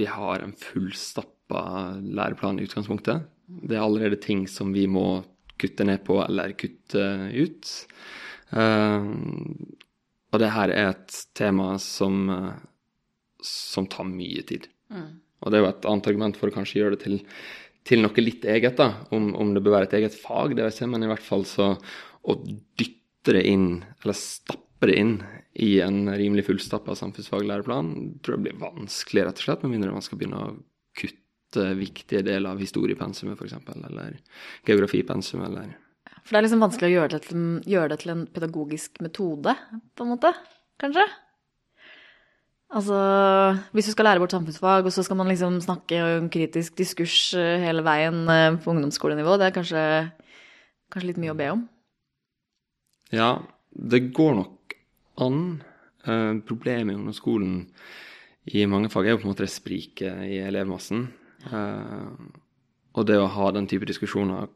vi 0.00 0.08
har 0.08 0.44
en 0.44 0.56
fullstappa 0.58 1.64
læreplan 2.00 2.60
i 2.60 2.66
utgangspunktet. 2.68 3.28
Det 3.52 3.76
er 3.76 3.84
allerede 3.84 4.20
ting 4.22 4.46
som 4.48 4.72
vi 4.72 4.86
må 4.88 5.22
kutte 5.60 5.84
ned 5.84 6.00
på 6.06 6.16
eller 6.24 6.56
kutte 6.58 7.02
ut. 7.36 7.68
Og 10.32 10.40
det 10.40 10.48
her 10.54 10.72
er 10.72 10.88
et 10.94 11.18
tema 11.36 11.74
som, 11.80 12.24
som 13.44 13.86
tar 13.92 14.08
mye 14.08 14.42
tid. 14.48 14.66
Og 15.42 15.50
det 15.50 15.58
er 15.58 15.64
jo 15.64 15.70
et 15.72 15.90
annet 15.90 16.08
argument 16.12 16.38
for 16.38 16.50
å 16.50 16.54
kanskje 16.54 16.80
gjøre 16.80 16.96
det 16.96 17.02
til, 17.04 17.20
til 17.88 18.02
noe 18.04 18.24
litt 18.24 18.46
eget, 18.48 18.78
da. 18.78 19.04
Om, 19.14 19.32
om 19.38 19.54
det 19.54 19.62
bør 19.64 19.78
være 19.78 19.90
et 19.90 19.96
eget 20.00 20.18
fag, 20.18 20.56
det 20.56 20.66
vet 20.66 20.82
jeg 20.82 20.90
men 20.90 21.06
i 21.06 21.10
hvert 21.10 21.24
fall 21.26 21.46
så 21.48 21.72
å 22.22 22.36
dytte 22.46 23.34
det 23.34 23.44
inn, 23.50 23.82
eller 24.02 24.18
stappe 24.18 24.90
det 24.90 24.98
inn, 24.98 25.16
i 25.52 25.74
en 25.84 26.06
rimelig 26.08 26.46
fullstappa 26.46 26.94
samfunnsfaglæreplan, 26.96 27.90
tror 28.24 28.38
jeg 28.38 28.44
blir 28.46 28.60
vanskelig, 28.62 29.26
rett 29.26 29.42
og 29.42 29.46
slett, 29.46 29.64
med 29.66 29.74
mindre 29.74 29.92
man 29.94 30.04
skal 30.04 30.20
begynne 30.20 30.40
å 30.40 30.54
kutte 30.96 31.66
viktige 31.76 32.24
deler 32.24 32.54
av 32.54 32.62
historiepensumet, 32.62 33.36
f.eks., 33.36 33.58
eller 33.74 34.16
geografipensum, 34.68 35.44
eller 35.44 35.74
For 36.22 36.32
det 36.32 36.40
er 36.40 36.46
liksom 36.46 36.64
vanskelig 36.64 36.88
å 36.88 36.94
gjøre 36.94 37.12
det, 37.16 37.20
til, 37.26 37.44
gjøre 37.74 37.92
det 37.92 38.00
til 38.04 38.14
en 38.14 38.24
pedagogisk 38.32 39.02
metode, 39.04 39.54
på 39.92 40.06
en 40.06 40.14
måte, 40.14 40.32
kanskje? 40.80 41.04
Altså, 42.72 42.98
hvis 43.76 43.90
du 43.90 43.92
skal 43.92 44.06
lære 44.08 44.20
bort 44.22 44.32
samfunnsfag, 44.32 44.86
og 44.88 44.94
så 44.94 45.02
skal 45.04 45.18
man 45.20 45.28
liksom 45.28 45.58
snakke 45.60 45.98
om 46.06 46.30
kritisk 46.32 46.78
diskurs 46.78 47.34
eh, 47.36 47.60
hele 47.60 47.84
veien 47.84 48.22
eh, 48.32 48.56
på 48.56 48.72
ungdomsskolenivå, 48.72 49.34
det 49.36 49.50
er 49.50 49.56
kanskje, 49.58 49.82
kanskje 50.92 51.10
litt 51.10 51.20
mye 51.20 51.34
å 51.34 51.36
be 51.36 51.50
om? 51.52 51.66
Ja, 53.12 53.28
det 53.76 54.06
går 54.16 54.38
nok 54.40 54.76
an. 55.20 55.44
Eh, 56.08 56.32
problemet 56.48 56.94
i 56.94 56.96
ungdomsskolen 56.96 57.60
i 58.56 58.64
mange 58.64 58.88
fag 58.92 59.04
er 59.04 59.16
jo 59.16 59.20
på 59.20 59.28
en 59.28 59.34
måte 59.34 59.44
det 59.44 59.52
spriket 59.52 60.24
i 60.24 60.40
elevmassen. 60.42 61.04
Og 61.52 63.04
det 63.06 63.18
å 63.20 63.30
ha 63.36 63.50
den 63.54 63.68
type 63.70 63.86
diskusjoner 63.86 64.48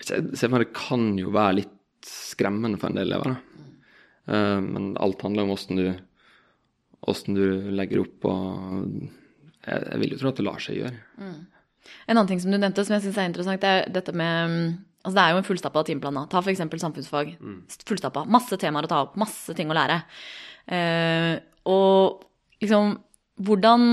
jeg 0.00 0.34
ser 0.38 0.50
for 0.50 0.62
det 0.62 0.72
kan 0.74 1.12
jo 1.18 1.30
være 1.34 1.60
litt 1.60 2.06
skremmende 2.06 2.80
for 2.80 2.90
en 2.90 2.98
del 2.98 3.10
elever. 3.10 3.36
Da. 3.36 4.40
Men 4.64 4.92
alt 5.02 5.22
handler 5.22 5.46
om 5.46 5.54
åssen 5.54 5.78
du, 5.78 5.86
hvordan 7.04 7.38
du 7.38 7.70
legger 7.76 8.02
opp 8.04 8.28
og 8.28 8.84
jeg, 9.66 9.80
jeg 9.80 9.98
vil 10.02 10.14
jo 10.14 10.20
tro 10.20 10.30
at 10.32 10.38
det 10.40 10.46
lar 10.46 10.62
seg 10.62 10.78
gjøre. 10.80 11.00
En 12.06 12.14
annen 12.16 12.28
ting 12.28 12.40
som 12.42 12.52
du 12.52 12.58
nevnte 12.58 12.84
som 12.84 12.96
jeg 12.96 13.06
syns 13.06 13.18
er 13.20 13.28
interessant, 13.30 13.60
det 13.64 13.72
er 13.72 13.92
dette 13.92 14.14
med 14.16 14.78
Altså 15.00 15.16
det 15.16 15.22
er 15.22 15.30
jo 15.32 15.38
en 15.40 15.44
fullstappa 15.46 15.82
timeplan. 15.88 16.16
da. 16.18 16.22
Ta 16.28 16.42
f.eks. 16.44 16.58
samfunnsfag. 16.60 17.30
Fullstappa. 17.88 18.26
Masse 18.28 18.58
temaer 18.60 18.84
å 18.84 18.90
ta 18.90 18.98
opp, 19.06 19.14
masse 19.16 19.54
ting 19.56 19.70
å 19.72 19.76
lære. 19.78 20.02
Eh, 20.68 21.38
og 21.72 22.26
liksom 22.60 22.98
Hvordan 23.40 23.86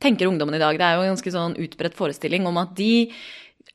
tenker 0.00 0.30
ungdommen 0.30 0.56
i 0.56 0.62
dag? 0.62 0.78
Det 0.80 0.86
er 0.86 0.94
jo 0.96 1.02
en 1.04 1.12
ganske 1.12 1.32
sånn 1.34 1.58
utbredt 1.60 1.98
forestilling 1.98 2.46
om 2.48 2.56
at 2.56 2.72
de 2.78 3.10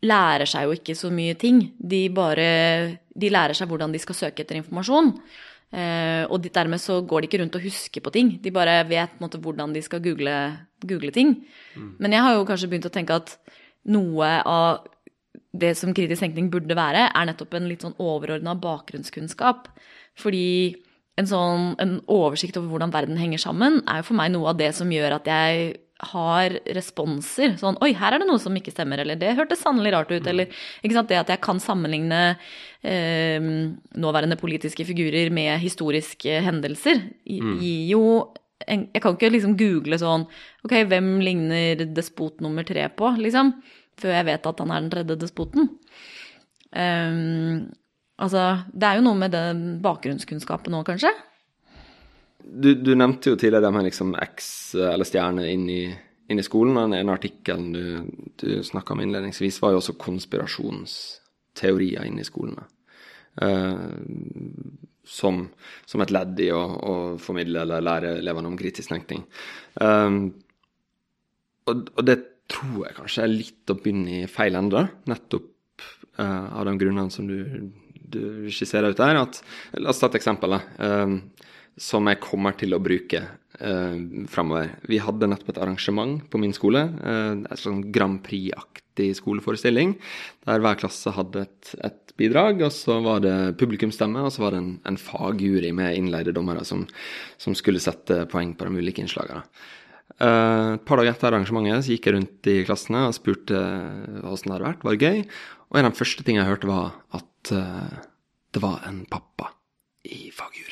lærer 0.01 0.49
seg 0.49 0.65
jo 0.65 0.73
ikke 0.73 0.95
så 0.97 1.11
mye 1.13 1.35
ting. 1.37 1.61
De 1.77 2.07
bare 2.09 2.97
De 3.13 3.29
lærer 3.29 3.53
seg 3.53 3.69
hvordan 3.69 3.93
de 3.93 4.01
skal 4.01 4.17
søke 4.17 4.41
etter 4.41 4.57
informasjon. 4.57 5.13
Eh, 5.73 6.23
og 6.29 6.45
dermed 6.53 6.77
så 6.81 6.99
går 7.01 7.23
de 7.23 7.29
ikke 7.29 7.41
rundt 7.41 7.55
og 7.57 7.65
husker 7.65 8.03
på 8.05 8.13
ting. 8.13 8.35
De 8.43 8.53
bare 8.53 8.83
vet 8.89 9.17
måte 9.21 9.41
hvordan 9.41 9.73
de 9.73 9.81
skal 9.81 10.03
google, 10.05 10.35
google 10.85 11.11
ting. 11.11 11.35
Men 11.97 12.13
jeg 12.13 12.21
har 12.21 12.37
jo 12.37 12.45
kanskje 12.45 12.69
begynt 12.69 12.89
å 12.89 12.93
tenke 12.93 13.17
at 13.17 13.37
noe 13.89 14.29
av 14.45 14.85
det 15.53 15.73
som 15.77 15.93
kritisk 15.93 16.23
tenkning 16.23 16.49
burde 16.53 16.77
være, 16.77 17.07
er 17.09 17.29
nettopp 17.29 17.57
en 17.57 17.69
litt 17.69 17.83
sånn 17.85 17.97
overordna 18.01 18.55
bakgrunnskunnskap. 18.57 19.67
Fordi 20.17 20.75
en 21.17 21.29
sånn 21.29 21.73
en 21.81 21.97
oversikt 22.09 22.57
over 22.57 22.71
hvordan 22.73 22.93
verden 22.93 23.19
henger 23.21 23.41
sammen, 23.41 23.81
er 23.89 24.01
jo 24.01 24.09
for 24.09 24.17
meg 24.17 24.33
noe 24.33 24.49
av 24.53 24.61
det 24.61 24.71
som 24.77 24.89
gjør 24.93 25.19
at 25.19 25.29
jeg 25.29 25.73
har 26.11 26.55
responser. 26.75 27.55
Sånn 27.59 27.77
Oi, 27.83 27.91
her 27.97 28.15
er 28.15 28.23
det 28.23 28.27
noe 28.29 28.41
som 28.41 28.55
ikke 28.57 28.73
stemmer, 28.73 29.01
eller 29.03 29.19
det 29.19 29.35
hørtes 29.37 29.63
sannelig 29.63 29.93
rart 29.95 30.13
ut, 30.13 30.27
eller 30.29 30.51
ikke 30.81 30.97
sant. 30.97 31.09
Det 31.11 31.19
at 31.21 31.33
jeg 31.33 31.41
kan 31.43 31.61
sammenligne 31.63 32.21
eh, 32.83 33.49
nåværende 34.05 34.39
politiske 34.39 34.85
figurer 34.87 35.33
med 35.33 35.57
historiske 35.63 36.39
hendelser, 36.45 37.03
gir 37.25 37.91
jo 37.91 38.05
en, 38.67 38.87
Jeg 38.93 39.01
kan 39.03 39.17
ikke 39.17 39.31
liksom 39.33 39.57
google 39.59 39.97
sånn 39.99 40.21
Ok, 40.63 40.75
hvem 40.87 41.17
ligner 41.19 41.81
despot 41.91 42.39
nummer 42.43 42.63
tre 42.63 42.85
på, 42.95 43.09
liksom? 43.19 43.51
Før 43.99 44.15
jeg 44.15 44.27
vet 44.29 44.47
at 44.49 44.61
han 44.63 44.71
er 44.71 44.81
den 44.81 44.93
tredje 44.93 45.17
despoten. 45.21 45.67
Um, 46.73 47.67
altså, 48.17 48.63
det 48.73 48.87
er 48.87 48.97
jo 48.97 49.05
noe 49.05 49.19
med 49.19 49.35
den 49.35 49.61
bakgrunnskunnskapen 49.83 50.73
òg, 50.79 50.87
kanskje? 50.87 51.11
Du, 52.43 52.73
du 52.75 52.95
nevnte 52.95 53.29
jo 53.31 53.35
tidligere 53.39 53.65
det 53.65 53.71
med 53.73 53.83
liksom 53.87 54.15
X 54.19 54.75
eller 54.75 55.05
stjerne 55.07 55.51
inn 55.51 55.69
i, 55.71 55.97
inn 56.29 56.39
i 56.39 56.45
skolen. 56.45 56.81
Den 56.81 56.93
ene 56.99 57.15
artikkelen 57.15 57.73
du, 57.73 57.85
du 58.41 58.63
snakka 58.65 58.93
om 58.93 59.01
innledningsvis, 59.03 59.61
var 59.63 59.71
jo 59.73 59.79
også 59.81 59.99
konspirasjonsteorier 60.01 62.03
inn 62.09 62.19
i 62.19 62.27
skolene. 62.27 62.63
Uh, 63.41 63.75
som, 65.03 65.49
som 65.89 66.01
et 66.03 66.13
ledd 66.13 66.39
i 66.43 66.51
å, 66.53 66.61
å 66.61 67.17
formidle 67.19 67.61
eller 67.65 67.81
lære 67.83 68.09
elevene 68.21 68.49
om 68.51 68.59
kritisk 68.59 68.89
tenkning. 68.93 69.21
Um, 69.81 70.17
og, 71.67 71.75
og 71.95 72.03
det 72.07 72.17
tror 72.51 72.85
jeg 72.85 72.97
kanskje 72.99 73.23
er 73.23 73.29
litt 73.31 73.71
å 73.71 73.79
begynne 73.79 74.11
i 74.21 74.31
feil 74.31 74.55
ende, 74.59 74.81
nettopp 75.09 75.81
uh, 76.19 76.47
av 76.59 76.63
de 76.69 76.73
grunnene 76.79 77.11
som 77.13 77.27
du, 77.27 77.39
du 77.95 78.23
skisserer 78.53 78.89
ut 78.93 79.01
der. 79.01 79.15
At, 79.23 79.33
la 79.79 79.89
oss 79.91 80.01
ta 80.03 80.07
et 80.11 80.19
eksempel. 80.21 80.49
da. 80.55 80.59
Som 81.79 82.09
jeg 82.11 82.21
kommer 82.21 82.55
til 82.57 82.75
å 82.75 82.81
bruke 82.83 83.23
eh, 83.23 83.97
framover. 84.29 84.75
Vi 84.89 85.01
hadde 85.01 85.29
nettopp 85.31 85.53
et 85.55 85.61
arrangement 85.63 86.21
på 86.29 86.41
min 86.41 86.53
skole. 86.53 86.85
Eh, 87.01 87.33
en 87.41 87.59
sånn 87.59 87.83
Grand 87.95 88.21
Prix-aktig 88.25 89.11
skoleforestilling. 89.17 89.95
Der 90.45 90.63
hver 90.63 90.79
klasse 90.79 91.15
hadde 91.15 91.47
et, 91.47 91.75
et 91.81 92.13
bidrag, 92.19 92.61
og 92.61 92.73
så 92.75 92.99
var 93.01 93.23
det 93.25 93.55
publikumsstemme, 93.57 94.21
og 94.21 94.33
så 94.35 94.45
var 94.45 94.53
det 94.53 94.61
en, 94.61 94.73
en 94.85 94.99
fagjury 95.01 95.71
med 95.73 95.97
innleide 95.97 96.35
dommere 96.35 96.65
som, 96.67 96.85
som 97.41 97.57
skulle 97.57 97.81
sette 97.81 98.23
poeng 98.29 98.53
på 98.57 98.69
de 98.69 98.83
ulike 98.83 99.01
innslagene. 99.01 99.45
Eh, 100.21 100.73
et 100.75 100.85
par 100.85 100.99
dager 100.99 101.13
etter 101.15 101.31
arrangementet 101.31 101.85
så 101.85 101.95
gikk 101.95 102.07
jeg 102.09 102.17
rundt 102.17 102.51
i 102.51 102.59
klassene 102.67 103.07
og 103.07 103.17
spurte 103.17 103.57
åssen 104.29 104.51
det 104.51 104.57
hadde 104.57 104.67
vært. 104.69 104.85
Var 104.85 104.97
det 104.97 105.09
gøy? 105.09 105.23
Og 105.71 105.79
en 105.79 105.89
av 105.89 105.95
de 105.95 106.01
første 106.03 106.25
tingene 106.25 106.45
jeg 106.45 106.53
hørte, 106.53 106.69
var 106.69 106.93
at 107.17 107.53
eh, 107.57 107.97
det 108.53 108.61
var 108.61 108.85
en 108.89 109.03
pappa 109.09 109.49
i 110.05 110.27
fagjuryen. 110.35 110.62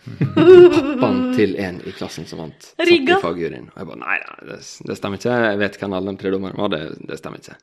Pappaen 0.00 1.18
til 1.36 1.56
en 1.60 1.80
i 1.84 1.92
klassen 1.96 2.28
som 2.28 2.40
vant, 2.44 2.70
satt 2.72 2.84
i 2.86 2.88
Rigga. 2.88 3.18
fagjuryen. 3.22 3.68
Og 3.72 3.82
jeg 3.82 3.88
bare 3.90 4.00
nei, 4.00 4.18
nei 4.24 4.52
det, 4.52 4.60
det 4.88 4.96
stemmer 4.98 5.20
ikke. 5.20 5.40
Jeg 5.44 5.60
vet 5.60 5.80
hvem 5.82 5.96
alle 5.98 6.14
de 6.14 6.22
tre 6.22 6.32
dommerne 6.34 6.60
var. 6.60 6.72
Det, 6.72 6.82
det 7.10 7.18
stemmer 7.20 7.42
ikke. 7.42 7.58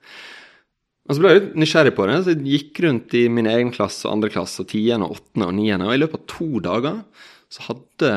Og 1.07 1.15
så 1.15 1.23
ble 1.23 1.31
jeg 1.31 1.39
litt 1.39 1.57
nysgjerrig 1.63 1.95
på 1.95 2.05
det, 2.09 2.17
så 2.23 2.33
jeg 2.33 2.43
gikk 2.51 2.81
rundt 2.83 3.15
i 3.15 3.23
min 3.31 3.47
egen 3.47 3.71
klasse 3.75 4.07
og 4.07 4.17
andre 4.17 4.31
klasse, 4.33 4.63
og 4.63 4.69
tiende, 4.73 5.07
og 5.07 5.17
åttende 5.21 5.47
og 5.47 5.55
niende, 5.55 5.87
og 5.87 5.95
i 5.95 6.01
løpet 6.01 6.19
av 6.19 6.25
to 6.33 6.49
dager 6.65 6.97
så 7.47 7.63
hadde 7.63 8.07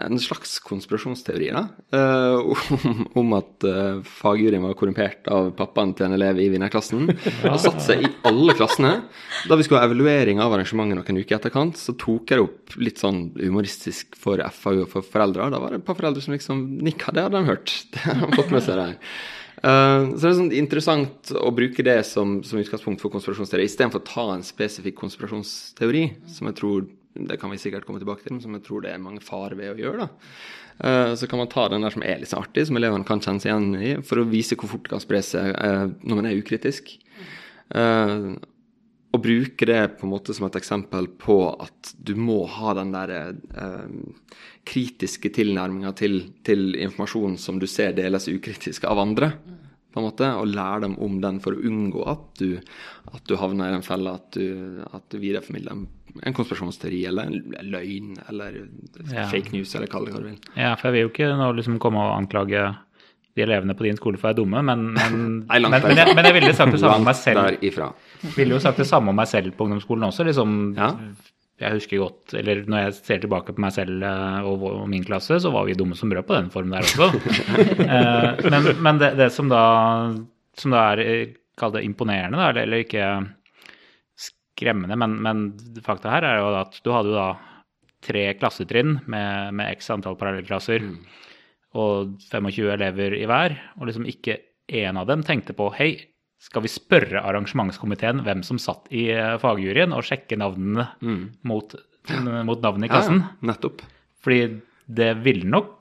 en 0.00 0.20
slags 0.20 0.54
konspirasjonsteori 0.64 1.50
da, 1.52 1.66
eh, 1.92 2.36
om, 2.40 3.02
om 3.20 3.34
at 3.36 3.66
uh, 3.68 3.98
fagjuryen 4.00 4.64
var 4.64 4.76
korrumpert 4.80 5.28
av 5.28 5.50
pappaen 5.58 5.92
til 5.96 6.06
en 6.06 6.16
elev 6.16 6.40
i 6.40 6.46
vinnerklassen. 6.54 7.04
Og 7.10 7.58
satte 7.60 7.84
seg 7.84 8.06
i 8.06 8.10
alle 8.28 8.54
klassene. 8.56 8.94
Da 9.44 9.58
vi 9.60 9.66
skulle 9.66 9.82
ha 9.82 9.90
evaluering 9.90 10.40
av 10.40 10.56
arrangementet 10.56 11.02
noen 11.02 11.20
uker 11.20 11.36
etterkant, 11.36 11.76
så 11.76 11.92
tok 12.00 12.32
jeg 12.32 12.40
det 12.40 12.46
opp 12.46 12.78
litt 12.80 13.02
sånn 13.02 13.26
humoristisk 13.36 14.16
for 14.16 14.40
FAU 14.56 14.86
og 14.86 14.88
for 14.94 15.04
foreldre. 15.04 15.50
Da 15.52 15.60
var 15.60 15.74
det 15.74 15.82
et 15.82 15.88
par 15.90 15.98
foreldre 15.98 16.24
som 16.24 16.32
liksom 16.38 16.64
nikka. 16.88 17.12
Det 17.12 17.26
hadde 17.26 17.42
de 17.42 17.52
hørt. 17.52 17.74
Det 17.92 18.06
hadde 18.06 18.24
de 18.24 18.40
fått 18.40 18.54
med 18.56 18.64
seg 18.64 18.80
der. 18.80 18.96
Uh, 19.58 20.14
så 20.14 20.22
det 20.22 20.28
er 20.30 20.38
sånn 20.38 20.52
interessant 20.54 21.32
å 21.36 21.50
bruke 21.52 21.84
det 21.84 21.98
som, 22.06 22.38
som 22.46 22.60
utgangspunkt 22.62 23.02
for 23.02 23.12
konspirasjonsteori, 23.12 23.66
istedenfor 23.68 24.00
å 24.00 24.08
ta 24.08 24.26
en 24.32 24.46
spesifikk 24.46 24.96
konspirasjonsteori, 25.02 26.04
som 26.30 26.48
jeg 26.48 26.58
tror 26.62 26.86
det 27.14 27.38
kan 27.40 27.50
vi 27.50 27.58
sikkert 27.58 27.86
komme 27.86 28.00
tilbake 28.02 28.26
til, 28.26 28.38
som 28.42 28.54
jeg 28.56 28.64
tror 28.66 28.84
det 28.84 28.92
er 28.92 29.02
mange 29.02 29.22
farer 29.24 29.56
ved 29.58 29.72
å 29.72 29.80
gjøre. 29.80 30.06
da. 30.06 30.08
Eh, 30.84 31.14
Så 31.14 31.26
kan 31.26 31.38
man 31.38 31.48
ta 31.48 31.68
den 31.68 31.82
der 31.82 31.90
som 31.90 32.02
er 32.02 32.20
litt 32.20 32.30
så 32.30 32.42
artig, 32.42 32.66
som 32.66 32.76
elevene 32.76 33.06
kan 33.06 33.20
kjenne 33.20 33.40
seg 33.42 33.50
igjen 33.50 33.74
i, 33.80 33.96
for 34.02 34.20
å 34.20 34.28
vise 34.28 34.56
hvor 34.56 34.70
fort 34.70 34.86
det 34.86 34.94
kan 34.94 35.02
spre 35.02 35.22
seg 35.22 35.50
eh, 35.54 35.88
når 36.04 36.20
man 36.20 36.26
er 36.26 36.38
ukritisk. 36.38 36.94
Eh, 37.74 38.36
og 39.08 39.22
bruke 39.24 39.64
det 39.64 39.96
på 39.98 40.04
en 40.04 40.12
måte 40.12 40.34
som 40.36 40.44
et 40.46 40.56
eksempel 40.58 41.08
på 41.16 41.38
at 41.64 41.94
du 41.96 42.12
må 42.14 42.42
ha 42.44 42.74
den 42.76 42.90
der 42.92 43.32
kritiske 44.68 45.30
tilnærminga 45.32 45.94
til, 45.96 46.18
til 46.44 46.76
informasjon 46.76 47.38
som 47.40 47.56
du 47.58 47.64
ser 47.66 47.96
deles 47.96 48.28
ukritisk 48.28 48.84
av 48.84 49.00
andre, 49.00 49.30
på 49.88 50.02
en 50.02 50.06
måte, 50.10 50.28
og 50.36 50.52
lære 50.52 50.82
dem 50.84 50.98
om 51.00 51.16
den 51.24 51.40
for 51.40 51.56
å 51.56 51.64
unngå 51.70 52.04
at 52.12 52.26
du, 52.36 52.58
at 53.08 53.24
du 53.24 53.38
havner 53.40 53.70
i 53.70 53.78
den 53.78 53.86
fella 53.86 54.18
at 54.20 54.36
du, 54.36 54.84
at 54.92 55.08
du 55.08 55.16
videreformidler 55.22 55.72
en, 55.72 55.86
en 56.24 56.34
konspirasjonsteori 56.36 57.00
eller 57.10 57.30
en 57.30 57.70
løgn 57.72 58.16
eller 58.28 58.60
Ja. 59.12 59.26
fake 59.30 59.52
news, 59.52 59.74
eller 59.74 59.86
kall 59.92 60.04
det 60.08 60.14
hva 60.14 60.20
du 60.22 60.28
vil. 60.32 60.38
Ja, 60.56 60.74
for 60.76 60.88
jeg 60.88 60.92
vil 60.96 61.06
jo 61.06 61.12
ikke 61.14 61.30
nå 61.38 61.48
liksom 61.56 61.78
komme 61.82 62.02
og 62.02 62.16
anklage 62.18 62.66
de 63.38 63.42
elevene 63.44 63.74
på 63.78 63.84
din 63.86 63.96
skole 63.96 64.18
for 64.18 64.26
å 64.26 64.32
være 64.32 64.40
dumme, 64.40 64.62
men, 64.66 64.92
men, 64.96 65.18
Nei, 65.50 65.58
men, 65.62 65.70
men, 65.70 65.96
jeg, 65.96 66.14
jeg 66.16 66.34
ville 66.40 66.54
sagt 66.54 66.72
det 66.74 66.80
samme 66.82 66.98
om 66.98 67.04
meg 67.06 67.18
selv. 67.20 68.36
ville 68.36 68.54
jo 68.56 68.60
sagt 68.64 68.78
det 68.82 68.86
samme 68.90 69.12
om 69.12 69.16
meg 69.20 69.28
selv 69.30 69.54
på 69.54 69.68
ungdomsskolen 69.68 70.08
også. 70.10 70.24
liksom, 70.26 70.54
Ja. 70.78 70.92
Jeg 71.58 71.74
husker 71.74 71.98
godt, 71.98 72.34
eller 72.38 72.60
Når 72.70 72.78
jeg 72.84 72.92
ser 72.94 73.18
tilbake 73.18 73.50
på 73.50 73.58
meg 73.64 73.72
selv 73.74 74.02
eh, 74.06 74.44
og 74.46 74.62
og 74.62 74.84
min 74.88 75.02
klasse, 75.02 75.40
så 75.42 75.50
var 75.50 75.64
vi 75.66 75.74
dumme 75.74 75.96
som 75.98 76.06
brød 76.08 76.22
på 76.28 76.36
den 76.36 76.50
formen 76.54 76.70
der 76.76 76.86
også. 76.86 77.08
Eh, 77.88 78.50
men 78.50 78.68
men 78.82 78.98
det, 79.02 79.16
det 79.18 79.32
som 79.34 79.48
da 79.50 79.62
som 80.54 80.70
da 80.70 80.84
er 80.92 81.02
eh, 81.02 81.32
Kall 81.58 81.72
det 81.74 81.82
imponerende, 81.82 82.38
da, 82.38 82.52
eller 82.62 82.84
ikke 82.84 83.02
skremmende, 84.58 84.98
men, 84.98 85.16
men 85.22 85.46
fakta 85.86 86.10
her 86.16 86.26
er 86.26 86.42
jo 86.42 86.50
at 86.58 86.82
du 86.82 86.92
hadde 86.92 87.14
jo 87.14 87.16
da 87.18 87.30
tre 88.04 88.28
klassetrinn 88.38 89.00
med, 89.10 89.54
med 89.58 89.78
x 89.78 89.90
antall 89.94 90.18
parallellklasser 90.18 90.84
og 91.78 92.14
25 92.30 92.70
elever 92.74 93.16
i 93.18 93.26
hver, 93.28 93.56
og 93.78 93.88
liksom 93.88 94.06
ikke 94.08 94.38
én 94.68 94.98
av 95.00 95.08
dem 95.08 95.24
tenkte 95.26 95.56
på 95.56 95.70
hei, 95.76 95.92
skal 96.38 96.62
vi 96.64 96.70
spørre 96.70 97.22
arrangementskomiteen 97.26 98.22
hvem 98.26 98.44
som 98.46 98.60
satt 98.62 98.86
i 98.94 99.08
eh, 99.10 99.36
fagjuryen, 99.42 99.94
og 99.96 100.06
sjekke 100.06 100.38
navnene 100.38 100.86
mot, 101.48 101.74
mot 102.46 102.62
navnene 102.62 102.86
i 102.86 102.92
klassen? 102.92 103.24
Ja, 103.24 103.32
ja, 103.32 103.48
nettopp. 103.50 103.82
Fordi 104.24 104.60
det 104.86 105.12
ville 105.26 105.48
nok 105.48 105.74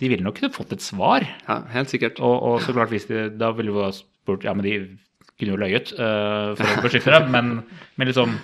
De 0.00 0.08
ville 0.10 0.24
nok 0.26 0.34
kunne 0.40 0.50
fått 0.50 0.72
et 0.74 0.82
svar. 0.82 1.22
Ja, 1.46 1.60
helt 1.70 1.92
sikkert. 1.92 2.16
Og, 2.18 2.32
og 2.42 2.56
så 2.64 2.72
klart, 2.74 2.90
hvis 2.90 3.04
de, 3.06 3.28
da 3.38 3.52
ville 3.54 3.70
vi 3.70 3.90
spurt 3.94 4.42
Ja, 4.42 4.50
men 4.56 4.66
de 4.66 4.72
kunne 5.38 5.54
jo 5.54 5.60
løyet 5.60 5.94
uh, 5.98 6.52
for 6.58 6.78
å 6.78 6.84
beskytte 6.84 7.14
dem, 7.14 7.32
men, 7.34 7.56
men 7.98 8.10
liksom 8.10 8.36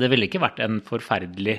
Det 0.00 0.08
ville 0.12 0.28
ikke 0.28 0.42
vært 0.42 0.62
en 0.64 0.80
forferdelig 0.86 1.58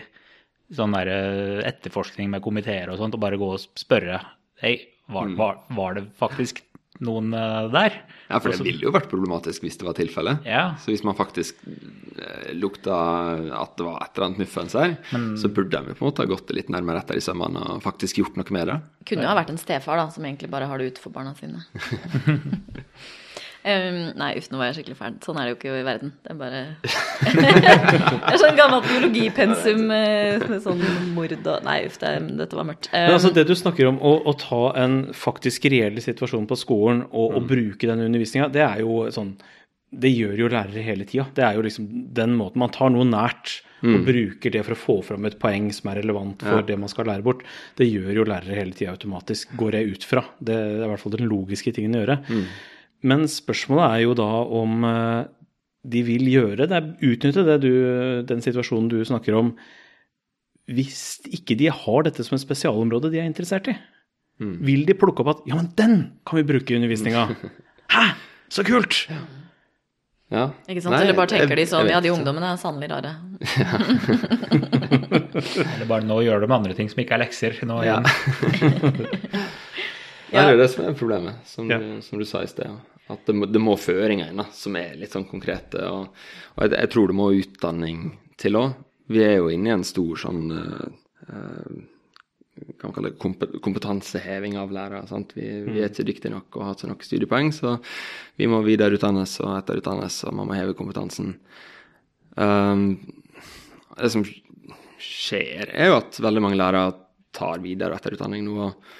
sånn 0.72 0.94
der, 0.96 1.10
eh, 1.12 1.62
etterforskning 1.68 2.30
med 2.32 2.40
komiteer 2.46 2.88
og 2.94 3.00
sånt, 3.02 3.18
og 3.18 3.20
bare 3.20 3.36
gå 3.36 3.50
og 3.58 3.60
spørre 3.76 4.22
Hei, 4.62 4.78
var, 5.12 5.34
var, 5.36 5.58
var 5.76 5.98
det 5.98 6.06
faktisk 6.16 6.62
noen 7.04 7.34
eh, 7.36 7.66
der? 7.74 7.98
Ja, 8.30 8.40
for 8.40 8.54
det 8.54 8.64
ville 8.64 8.86
jo 8.86 8.94
vært 8.96 9.10
problematisk 9.12 9.66
hvis 9.66 9.76
det 9.82 9.88
var 9.88 9.98
tilfellet. 9.98 10.46
Ja. 10.48 10.78
Så 10.80 10.94
hvis 10.94 11.04
man 11.04 11.18
faktisk 11.18 11.60
lukta 12.56 12.96
at 13.58 13.74
det 13.76 13.84
var 13.84 13.98
et 14.06 14.14
eller 14.16 14.28
annet 14.30 14.44
muffens 14.46 14.78
her, 14.78 14.94
så 15.40 15.52
burde 15.52 15.74
de 15.74 15.92
jo 15.92 15.98
på 15.98 16.06
en 16.06 16.08
måte 16.08 16.24
ha 16.24 16.30
gått 16.32 16.46
det 16.48 16.56
litt 16.62 16.72
nærmere 16.72 17.02
etter 17.02 17.20
i 17.20 17.26
sømmene 17.26 17.66
og 17.74 17.84
faktisk 17.84 18.22
gjort 18.22 18.40
noe 18.40 18.56
med 18.56 18.72
det. 18.72 18.78
Kunne 19.12 19.26
jo 19.28 19.34
ha 19.34 19.36
vært 19.42 19.52
en 19.52 19.60
stefar, 19.60 20.00
da, 20.00 20.08
som 20.14 20.24
egentlig 20.24 20.52
bare 20.54 20.70
har 20.72 20.80
det 20.80 20.94
ute 20.94 21.04
for 21.04 21.12
barna 21.12 21.36
sine. 21.36 21.66
Um, 23.62 23.98
nei, 24.18 24.32
uff, 24.40 24.48
nå 24.50 24.58
var 24.58 24.72
jeg 24.72 24.80
skikkelig 24.80 24.98
fæl. 24.98 25.18
Sånn 25.22 25.38
er 25.38 25.46
det 25.46 25.52
jo 25.52 25.58
ikke 25.60 25.76
i 25.78 25.86
verden. 25.86 26.14
Det 26.26 26.34
er 26.34 26.40
bare 26.40 26.62
Det 27.22 28.34
er 28.34 28.42
sånn 28.42 28.58
gammelt 28.58 28.88
biologipensum 28.90 29.84
med, 29.92 30.48
med 30.50 30.64
sånn 30.66 30.82
mord 31.14 31.36
og 31.38 31.66
Nei, 31.68 31.78
uff, 31.86 32.00
det, 32.02 32.16
dette 32.40 32.58
var 32.58 32.70
mørkt. 32.72 32.90
Men 32.96 33.16
altså 33.16 33.30
Um, 33.32 33.38
det 33.38 33.46
du 33.48 33.54
snakker 33.56 33.92
om, 33.92 34.02
å, 34.02 34.16
å 34.28 34.34
ta 34.40 34.64
en 34.82 35.00
faktisk 35.16 35.70
reell 35.72 36.02
situasjon 36.02 36.50
på 36.50 36.58
skolen 36.60 37.06
og, 37.12 37.38
og 37.38 37.50
bruke 37.52 37.90
den 37.90 38.02
undervisninga, 38.08 38.50
det 38.52 38.66
er 38.66 38.82
jo 38.82 39.04
sånn 39.14 39.36
det 39.92 40.08
gjør 40.14 40.38
jo 40.40 40.48
lærere 40.52 40.84
hele 40.86 41.04
tida. 41.04 41.26
Det 41.36 41.44
er 41.44 41.58
jo 41.58 41.64
liksom 41.66 41.88
den 42.16 42.36
måten 42.40 42.62
man 42.64 42.72
tar 42.72 42.94
noe 42.94 43.04
nært 43.08 43.60
og 43.82 44.04
bruker 44.06 44.54
det 44.54 44.62
for 44.64 44.76
å 44.76 44.80
få 44.80 44.96
fram 45.06 45.26
et 45.28 45.40
poeng 45.42 45.72
som 45.74 45.90
er 45.92 46.00
relevant 46.04 46.44
for 46.46 46.62
det 46.66 46.78
man 46.80 46.92
skal 46.92 47.10
lære 47.10 47.26
bort. 47.26 47.42
Det 47.78 47.88
gjør 47.90 48.22
jo 48.22 48.28
lærere 48.30 48.60
hele 48.60 48.76
tida 48.78 48.94
automatisk, 48.94 49.56
går 49.60 49.80
jeg 49.80 49.96
ut 49.96 50.06
fra. 50.08 50.24
Det 50.40 50.56
er 50.56 50.86
i 50.86 50.92
hvert 50.92 51.02
fall 51.02 51.16
den 51.18 51.28
logiske 51.32 51.74
tingen 51.76 51.98
å 51.98 52.04
gjøre. 52.04 52.20
Men 53.08 53.26
spørsmålet 53.30 53.86
er 53.88 54.04
jo 54.06 54.16
da 54.18 54.30
om 54.62 54.84
eh, 54.88 55.30
de 55.92 56.04
vil 56.06 56.28
gjøre 56.30 56.68
det, 56.70 56.82
utnytte 57.02 57.46
det 57.48 57.58
du, 57.64 57.72
den 58.30 58.44
situasjonen 58.46 58.90
du 58.92 59.00
snakker 59.08 59.38
om, 59.40 59.56
hvis 60.72 61.20
ikke 61.34 61.58
de 61.58 61.72
har 61.74 62.06
dette 62.06 62.24
som 62.24 62.38
et 62.38 62.44
spesialområde 62.44 63.10
de 63.12 63.20
er 63.24 63.28
interessert 63.30 63.72
i. 63.72 63.76
Vil 64.42 64.86
de 64.88 64.96
plukke 64.98 65.22
opp 65.22 65.32
at 65.36 65.42
ja, 65.50 65.58
men 65.58 65.68
den 65.78 65.96
kan 66.26 66.40
vi 66.40 66.46
bruke 66.48 66.74
i 66.74 66.78
undervisninga? 66.78 67.28
Hæ, 67.94 68.06
så 68.50 68.66
kult! 68.66 69.04
Ja. 70.32 70.46
Ikke 70.72 70.80
sant? 70.80 70.96
Nei, 70.96 71.02
Eller 71.04 71.18
bare 71.18 71.28
tenker 71.34 71.60
de 71.60 71.66
sånn 71.68 71.90
Ja, 71.92 72.00
de 72.00 72.14
ungdommene 72.14 72.54
er 72.54 72.60
sannelig 72.62 72.88
rare. 72.94 73.18
Eller 75.76 75.90
bare 75.90 76.08
nå 76.08 76.22
gjør 76.24 76.46
de 76.46 76.54
andre 76.56 76.78
ting 76.78 76.88
som 76.92 77.02
ikke 77.04 77.18
er 77.18 77.26
lekser. 77.26 77.58
Nå 77.68 77.82
Ja. 77.84 78.00
igjen. 80.32 80.48
Det 80.48 80.56
er 80.56 80.62
det 80.62 80.70
som 80.74 80.86
er 80.88 80.98
problemet, 80.98 81.46
som, 81.48 81.70
Ja. 81.72 81.78
du, 81.80 82.02
som 82.02 82.20
du 82.20 82.26
sa 82.26 82.44
i 82.44 82.50
sted. 82.52 82.72
At 83.12 83.26
det 83.28 83.36
må, 83.36 83.46
det 83.52 83.60
må 83.60 83.76
føringer 83.78 84.32
inn 84.32 84.44
som 84.56 84.76
er 84.80 84.96
litt 84.96 85.12
sånn 85.12 85.28
konkrete. 85.28 85.84
Og, 85.92 86.08
og 86.56 86.64
jeg, 86.66 86.78
jeg 86.78 86.92
tror 86.94 87.12
det 87.12 87.18
må 87.20 87.32
utdanning 87.36 88.06
til 88.40 88.60
òg. 88.60 88.76
Vi 89.12 89.24
er 89.26 89.42
jo 89.42 89.50
inne 89.52 89.74
i 89.74 89.76
en 89.76 89.84
stor 89.88 90.16
sånn 90.22 90.46
kan 92.80 92.90
man 92.90 92.94
kalle 92.94 93.10
det 93.12 93.62
kompetanseheving 93.64 94.58
av 94.60 94.72
lærere. 94.74 95.08
Sant? 95.10 95.34
Vi, 95.38 95.46
vi 95.68 95.82
er 95.82 95.90
ikke 95.90 96.06
dyktige 96.08 96.34
nok 96.34 96.58
og 96.58 96.66
har 96.68 96.78
ikke 96.78 96.90
nok 96.92 97.06
studiepoeng, 97.08 97.52
så 97.56 97.78
vi 98.40 98.50
må 98.52 98.62
videreutdannes 98.66 99.38
og 99.46 99.56
etterutdannes, 99.58 100.22
og 100.28 100.36
man 100.38 100.50
må 100.50 100.58
heve 100.58 100.76
kompetansen. 100.78 101.36
Um, 102.36 102.86
det 103.98 104.12
som 104.14 104.26
skjer, 105.02 105.72
er 105.72 105.92
jo 105.92 106.00
at 106.00 106.20
veldig 106.22 106.44
mange 106.44 106.60
lærere 106.60 106.92
tar 107.36 107.64
videre- 107.64 107.96
og 107.96 108.02
etterutdanning 108.02 108.46
nå. 108.46 108.70
og 108.70 109.00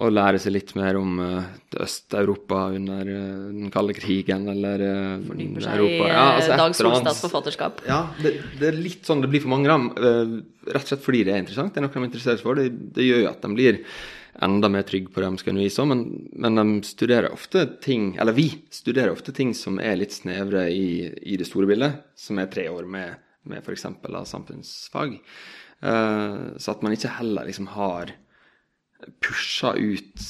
og 0.00 0.12
lære 0.14 0.38
seg 0.40 0.54
litt 0.54 0.70
mer 0.78 0.96
om 0.96 1.18
uh, 1.20 1.48
Øst-Europa 1.84 2.62
under 2.76 3.08
uh, 3.08 3.48
den 3.52 3.72
kalde 3.72 3.94
krigen, 3.96 4.46
eller 4.48 4.80
uh, 4.80 5.26
Fordyper 5.26 5.66
seg 5.66 5.82
i 5.84 5.98
eh, 6.06 6.54
Dag 6.62 6.76
Solstads 6.78 7.20
forfatterskap. 7.26 7.82
Ja, 7.88 8.06
det, 8.22 8.38
det 8.60 8.70
er 8.70 8.78
litt 8.80 9.04
sånn 9.08 9.20
det 9.24 9.30
blir 9.32 9.44
for 9.44 9.52
mange 9.52 9.68
av 9.68 9.76
dem. 9.76 10.38
rett 10.70 10.86
og 10.86 10.94
slett 10.94 11.04
fordi 11.04 11.26
det 11.28 11.34
er 11.34 11.44
interessant. 11.44 11.74
Det 11.74 11.82
er 11.82 11.86
noe 11.86 11.92
de 11.92 12.08
interesserer 12.08 12.40
seg 12.40 12.48
for. 12.48 12.56
Det, 12.56 12.94
det 12.96 13.06
gjør 13.10 13.22
jo 13.26 13.30
at 13.34 13.44
de 13.44 13.52
blir 13.58 13.82
enda 14.40 14.70
mer 14.72 14.86
trygge 14.88 15.12
på 15.12 15.20
det 15.20 15.28
de 15.28 15.42
skal 15.42 15.52
undervise 15.52 15.84
om, 15.84 15.92
men, 15.92 16.04
men 16.32 16.60
de 16.60 16.88
studerer 16.88 17.34
ofte 17.34 17.66
ting, 17.84 18.14
eller 18.22 18.36
vi 18.36 18.46
studerer 18.72 19.12
ofte 19.12 19.34
ting 19.36 19.52
som 19.58 19.76
er 19.82 19.98
litt 20.00 20.14
snevre 20.16 20.64
i, 20.72 21.10
i 21.28 21.36
det 21.36 21.48
store 21.48 21.68
bildet, 21.68 22.06
som 22.16 22.40
er 22.40 22.48
tre 22.52 22.70
år 22.72 22.88
med, 22.88 23.20
med 23.50 23.60
f.eks. 23.60 23.84
samfunnsfag. 24.32 25.18
Eh, 25.80 26.40
så 26.56 26.72
at 26.72 26.82
man 26.84 26.96
ikke 26.96 27.12
heller 27.18 27.48
liksom 27.48 27.68
har 27.74 28.14
pusha 29.22 29.72
ut 29.76 30.22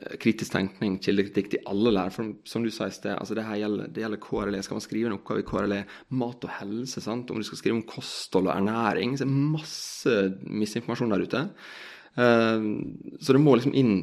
eh, 0.00 0.14
kritisk 0.22 0.54
tenkning, 0.54 0.98
kildekritikk 1.02 1.50
til 1.54 1.66
alle 1.70 1.94
lærere. 1.96 2.14
For 2.14 2.32
som 2.48 2.64
du 2.64 2.70
sa 2.74 2.88
i 2.88 2.94
sted, 2.94 3.14
altså 3.16 3.36
det 3.38 3.46
gjelder, 3.46 3.90
det 3.90 4.04
gjelder 4.04 4.22
KRLE. 4.24 4.62
Skal 4.66 4.78
man 4.78 4.86
skrive 4.86 5.10
en 5.10 5.18
oppgave 5.18 5.44
i 5.44 5.48
KRLE, 5.50 5.82
mat 6.22 6.48
og 6.48 6.54
helse, 6.60 7.04
sant? 7.04 7.30
om 7.30 7.40
du 7.40 7.46
skal 7.46 7.62
skrive 7.62 7.78
om 7.78 7.86
kosthold 7.88 8.50
og 8.50 8.56
ernæring, 8.56 9.16
så 9.16 9.26
er 9.26 9.30
det 9.30 9.50
masse 9.58 10.16
misinformasjon 10.62 11.14
der 11.14 11.26
ute. 11.26 11.44
Eh, 12.16 12.70
så 13.20 13.36
det 13.36 13.44
må 13.44 13.58
liksom 13.58 13.76
inn 13.78 13.94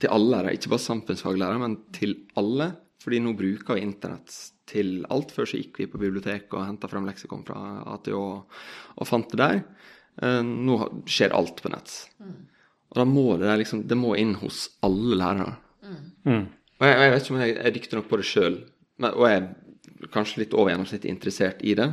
til 0.00 0.12
alle 0.14 0.32
lærere, 0.36 0.56
ikke 0.56 0.72
bare 0.72 0.88
samfunnsfaglærere, 0.88 1.60
men 1.60 1.76
til 1.96 2.16
alle. 2.40 2.72
Fordi 3.00 3.20
nå 3.24 3.32
bruker 3.36 3.78
vi 3.78 3.84
internett 3.84 4.34
til 4.68 5.00
alt. 5.12 5.32
Før 5.32 5.48
så 5.48 5.60
gikk 5.60 5.80
vi 5.80 5.88
på 5.88 6.00
biblioteket 6.00 6.52
og 6.52 6.66
henta 6.66 6.90
frem 6.90 7.08
leksikon 7.08 7.46
fra 7.46 7.60
ATH 7.94 8.12
og, 8.16 8.58
og 8.96 9.08
fant 9.08 9.32
det 9.32 9.40
der. 9.40 9.62
Eh, 10.20 10.40
nå 10.44 10.78
skjer 11.08 11.34
alt 11.36 11.62
på 11.64 11.72
nett. 11.72 11.94
Og 12.90 12.98
da 12.98 13.06
må 13.06 13.36
det 13.38 13.52
liksom, 13.62 13.84
det 13.86 13.98
må 13.98 14.16
inn 14.18 14.34
hos 14.40 14.64
alle 14.86 15.18
lærere. 15.18 15.54
Og 16.80 16.88
jeg, 16.88 16.96
jeg 16.96 17.12
vet 17.12 17.24
ikke 17.24 17.34
om 17.34 17.42
jeg 17.44 17.56
er 17.56 17.76
dyktig 17.76 17.98
nok 17.98 18.10
på 18.10 18.18
det 18.20 18.26
sjøl, 18.26 18.56
og 19.10 19.24
jeg 19.28 19.40
er 19.40 20.10
kanskje 20.12 20.42
litt 20.42 20.56
over 20.56 20.72
gjennomsnittet 20.72 21.10
interessert 21.10 21.62
i 21.62 21.76
det, 21.78 21.88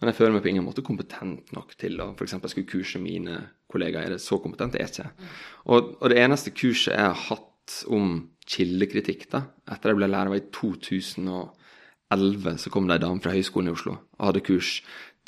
men 0.00 0.08
jeg 0.08 0.16
føler 0.16 0.32
meg 0.32 0.44
på 0.44 0.50
ingen 0.52 0.64
måte 0.64 0.86
kompetent 0.86 1.52
nok 1.52 1.74
til 1.80 2.00
å 2.00 2.12
f.eks. 2.14 2.38
skulle 2.48 2.70
kurse 2.70 3.02
mine 3.02 3.36
kollegaer. 3.70 4.08
Er 4.08 4.16
det 4.16 4.24
så 4.24 4.38
kompetent? 4.40 4.72
Det 4.72 4.80
er 4.80 4.88
jeg 4.88 4.94
ikke. 4.94 5.28
Og, 5.68 5.80
og 6.00 6.06
det 6.12 6.20
eneste 6.22 6.54
kurset 6.56 6.94
jeg 6.94 7.04
har 7.04 7.24
hatt 7.26 7.74
om 7.92 8.14
kildekritikk, 8.50 9.28
da, 9.34 9.40
etter 9.70 9.92
jeg 9.92 10.00
ble 10.00 10.08
lærer, 10.08 10.32
var 10.32 10.40
i 10.40 10.48
2011, 10.56 12.56
så 12.64 12.72
kom 12.72 12.88
det 12.88 12.96
ei 12.96 13.04
dame 13.04 13.22
fra 13.22 13.36
Høgskolen 13.36 13.70
i 13.70 13.76
Oslo 13.76 13.92
og 14.00 14.24
hadde 14.24 14.46
kurs 14.46 14.70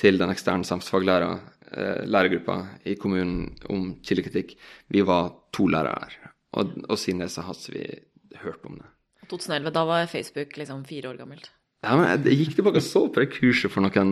til 0.00 0.14
den 0.18 0.32
eksterne 0.32 0.66
samfunnsfaglæreren 0.66 1.44
lærergruppa 2.06 2.58
i 2.84 2.94
kommunen 3.00 3.52
om 3.72 3.94
kildekritikk. 4.04 4.56
Vi 4.92 5.04
var 5.06 5.32
to 5.54 5.66
lærere 5.72 6.08
her. 6.08 6.32
Og, 6.52 6.72
og 6.88 6.98
siden 7.00 7.22
det 7.24 7.30
så 7.32 7.44
har 7.46 7.56
vi 7.72 7.86
hørt 8.42 8.64
om 8.68 8.76
det. 8.80 8.88
2011, 9.30 9.72
da 9.72 9.84
var 9.88 10.06
Facebook 10.10 10.56
liksom 10.60 10.84
fire 10.84 11.08
år 11.12 11.20
gammelt. 11.22 11.50
Ja, 11.82 11.96
men 11.98 12.06
jeg, 12.06 12.20
jeg 12.28 12.38
gikk 12.38 12.56
tilbake 12.58 12.78
og 12.78 12.84
så 12.86 13.00
på 13.10 13.22
det 13.24 13.32
kurset 13.32 13.72
for 13.72 13.82
noen 13.82 14.10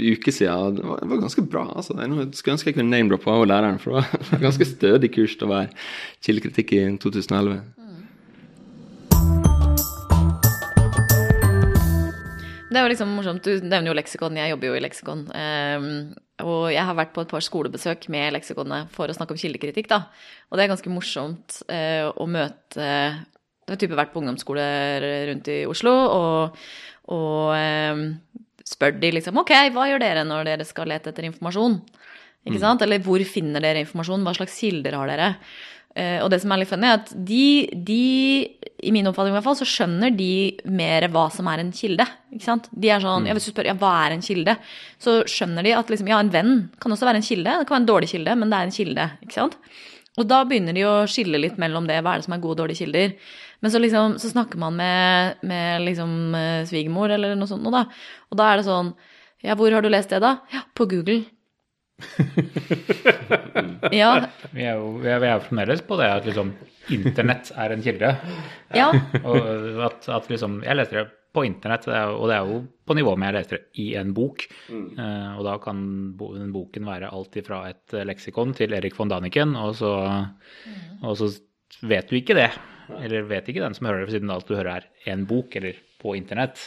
uker 0.00 0.32
siden. 0.32 0.78
Det 0.78 0.84
var, 0.86 1.00
det 1.02 1.10
var 1.10 1.18
ganske 1.26 1.42
bra. 1.44 1.64
altså. 1.76 1.96
Jeg 1.98 2.28
skulle 2.38 2.54
ønske 2.56 2.70
jeg 2.70 2.76
kunne 2.78 2.92
name-droppe 2.94 3.28
av 3.32 3.44
læreren, 3.50 3.80
for 3.82 3.98
det 4.00 4.30
var 4.30 4.44
ganske 4.46 4.68
stødig 4.68 5.10
kurs 5.12 5.34
til 5.36 5.48
å 5.48 5.52
være 5.52 5.74
kildekritikk 6.24 6.72
i 6.72 6.84
2011. 7.02 7.58
Det 12.66 12.80
er 12.80 12.84
jo 12.84 12.92
liksom 12.92 13.12
morsomt, 13.16 13.44
Du 13.44 13.60
nevner 13.64 13.88
jo 13.88 13.96
leksikon, 13.96 14.36
jeg 14.36 14.52
jobber 14.52 14.68
jo 14.68 14.78
i 14.78 14.84
leksikon. 14.84 15.26
ehm, 15.32 15.92
og 16.44 16.66
jeg 16.68 16.84
har 16.84 16.96
vært 16.98 17.14
på 17.16 17.22
et 17.24 17.30
par 17.30 17.44
skolebesøk 17.44 18.08
med 18.12 18.34
leksikonene 18.36 18.90
for 18.92 19.08
å 19.08 19.16
snakke 19.16 19.32
om 19.32 19.40
kildekritikk. 19.40 19.88
da. 19.88 20.02
Og 20.50 20.58
det 20.58 20.66
er 20.66 20.72
ganske 20.74 20.92
morsomt 20.92 21.62
eh, 21.72 22.04
å 22.04 22.26
møte 22.28 22.82
Jeg 22.84 23.72
har 23.72 23.80
type 23.80 23.96
vært 23.96 24.12
på 24.12 24.20
ungdomsskoler 24.20 25.06
rundt 25.30 25.48
i 25.48 25.62
Oslo 25.66 25.94
og, 25.96 26.58
og 27.16 27.54
eh, 27.56 28.02
spør 28.68 28.98
de 29.00 29.14
liksom 29.16 29.40
Ok, 29.40 29.54
hva 29.72 29.88
gjør 29.88 30.04
dere 30.04 30.26
når 30.28 30.50
dere 30.50 30.68
skal 30.68 30.92
lete 30.92 31.14
etter 31.14 31.30
informasjon? 31.30 31.80
Ikke 32.46 32.62
sant? 32.62 32.84
Eller 32.84 33.00
hvor 33.02 33.22
finner 33.26 33.64
dere 33.64 33.80
informasjon? 33.82 34.22
Hva 34.22 34.36
slags 34.36 34.60
kilder 34.60 34.94
har 34.94 35.10
dere? 35.10 35.30
Eh, 35.96 36.18
og 36.20 36.28
det 36.28 36.42
som 36.42 36.52
er 36.52 36.60
litt 36.60 36.68
funny, 36.68 36.88
er 36.90 36.98
at 36.98 37.10
de, 37.28 37.44
de, 37.88 38.00
i 38.84 38.92
min 38.92 39.08
oppfatning 39.08 39.32
i 39.32 39.36
hvert 39.38 39.46
fall, 39.46 39.56
så 39.56 39.68
skjønner 39.68 40.12
de 40.12 40.30
mer 40.68 41.08
hva 41.14 41.26
som 41.32 41.48
er 41.48 41.62
en 41.62 41.72
kilde. 41.72 42.04
Ikke 42.36 42.44
sant? 42.44 42.68
De 42.76 42.90
er 42.92 43.00
sånn, 43.00 43.28
ja, 43.28 43.36
Hvis 43.36 43.48
du 43.48 43.54
spør 43.54 43.70
ja, 43.70 43.76
hva 43.80 43.94
er 44.04 44.16
en 44.16 44.24
kilde, 44.24 44.58
så 45.00 45.22
skjønner 45.30 45.64
de 45.64 45.72
at 45.78 45.92
liksom, 45.92 46.10
ja, 46.12 46.20
en 46.20 46.32
venn 46.34 46.54
kan 46.82 46.92
også 46.92 47.08
være 47.08 47.22
en 47.22 47.28
kilde. 47.28 47.54
Det 47.62 47.68
kan 47.68 47.78
være 47.78 47.84
en 47.86 47.90
dårlig 47.92 48.10
kilde, 48.12 48.36
men 48.36 48.52
det 48.52 48.58
er 48.58 48.68
en 48.68 48.76
kilde. 48.76 49.06
ikke 49.24 49.38
sant? 49.38 49.56
Og 50.16 50.28
da 50.28 50.42
begynner 50.48 50.76
de 50.76 50.84
å 50.88 50.94
skille 51.08 51.40
litt 51.40 51.56
mellom 51.60 51.88
det, 51.88 51.98
hva 52.04 52.14
er 52.14 52.20
det 52.20 52.28
som 52.28 52.36
er 52.36 52.42
gode 52.44 52.56
og 52.56 52.62
dårlige 52.64 52.84
kilder. 52.84 53.16
Men 53.64 53.72
så, 53.72 53.80
liksom, 53.80 54.18
så 54.20 54.32
snakker 54.32 54.60
man 54.60 54.76
med, 54.76 55.40
med 55.48 55.84
liksom, 55.84 56.12
eh, 56.36 56.62
svigermor 56.68 57.12
eller 57.12 57.36
noe 57.36 57.48
sånt, 57.48 57.64
noe, 57.64 57.72
da. 57.72 58.20
og 58.28 58.40
da 58.40 58.50
er 58.50 58.60
det 58.60 58.68
sånn 58.68 58.92
Ja, 59.44 59.54
hvor 59.56 59.72
har 59.72 59.84
du 59.84 59.88
lest 59.92 60.10
det, 60.10 60.20
da? 60.24 60.38
Ja, 60.52 60.64
på 60.74 60.88
Google. 60.90 61.22
ja, 63.92 64.26
Vi 64.52 64.64
er 64.64 64.76
jo 64.76 64.96
vi 65.00 65.08
er, 65.08 65.20
vi 65.22 65.28
er 65.30 65.44
fremdeles 65.44 65.82
på 65.86 65.96
det 66.00 66.08
at 66.12 66.26
liksom 66.28 66.52
internett 66.92 67.52
er 67.56 67.74
en 67.74 67.84
kilde. 67.84 68.10
ja. 68.76 68.88
Og 69.26 69.38
at, 69.86 70.08
at 70.12 70.28
liksom 70.30 70.60
Jeg 70.66 70.78
leser 70.78 71.00
det 71.00 71.06
på 71.36 71.42
internett, 71.44 71.84
er, 71.92 72.14
og 72.16 72.30
det 72.30 72.36
er 72.38 72.46
jo 72.48 72.60
på 72.88 72.94
nivå 72.96 73.12
med 73.20 73.28
jeg 73.28 73.36
leser 73.36 73.58
det 73.58 73.82
i 73.82 73.86
en 74.00 74.14
bok. 74.16 74.46
Eh, 74.72 75.32
og 75.36 75.42
da 75.44 75.58
kan 75.60 75.82
bo, 76.16 76.30
den 76.32 76.48
boken 76.54 76.86
være 76.88 77.10
alt 77.12 77.36
ifra 77.36 77.58
et 77.68 77.92
eh, 77.92 78.06
leksikon 78.08 78.54
til 78.56 78.72
Erik 78.72 78.96
von 78.96 79.10
Daniken, 79.12 79.52
og 79.60 79.74
så, 79.76 79.90
og 81.02 81.18
så 81.20 81.28
vet 81.84 82.08
du 82.08 82.16
ikke 82.16 82.38
det. 82.38 82.48
Eller 83.02 83.28
vet 83.28 83.50
ikke 83.52 83.66
den 83.66 83.76
som 83.76 83.90
hører 83.90 84.06
det, 84.06 84.14
siden 84.14 84.32
alt 84.32 84.48
du 84.48 84.54
hører 84.56 84.86
er 84.86 85.12
en 85.12 85.26
bok, 85.28 85.52
eller 85.60 85.76
på 86.00 86.14
internett. 86.16 86.62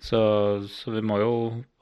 Så, 0.00 0.20
så 0.70 0.92
vi 0.94 1.02
må 1.04 1.18
jo 1.20 1.32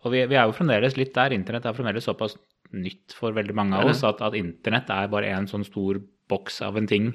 Og 0.05 0.13
vi, 0.13 0.25
vi 0.29 0.37
er 0.37 0.49
jo 0.49 0.57
fremdeles 0.57 0.99
litt 1.01 1.15
der. 1.17 1.33
Internett 1.37 1.67
er 1.69 1.77
fremdeles 1.77 2.07
såpass 2.09 2.37
nytt 2.75 3.15
for 3.17 3.35
veldig 3.37 3.55
mange 3.57 3.79
av 3.79 3.89
oss 3.93 4.03
at, 4.07 4.21
at 4.25 4.37
internett 4.37 4.91
er 4.91 5.11
bare 5.13 5.31
en 5.33 5.47
sånn 5.49 5.65
stor 5.67 6.01
boks 6.31 6.61
av 6.65 6.79
en 6.81 6.89
ting 6.89 7.11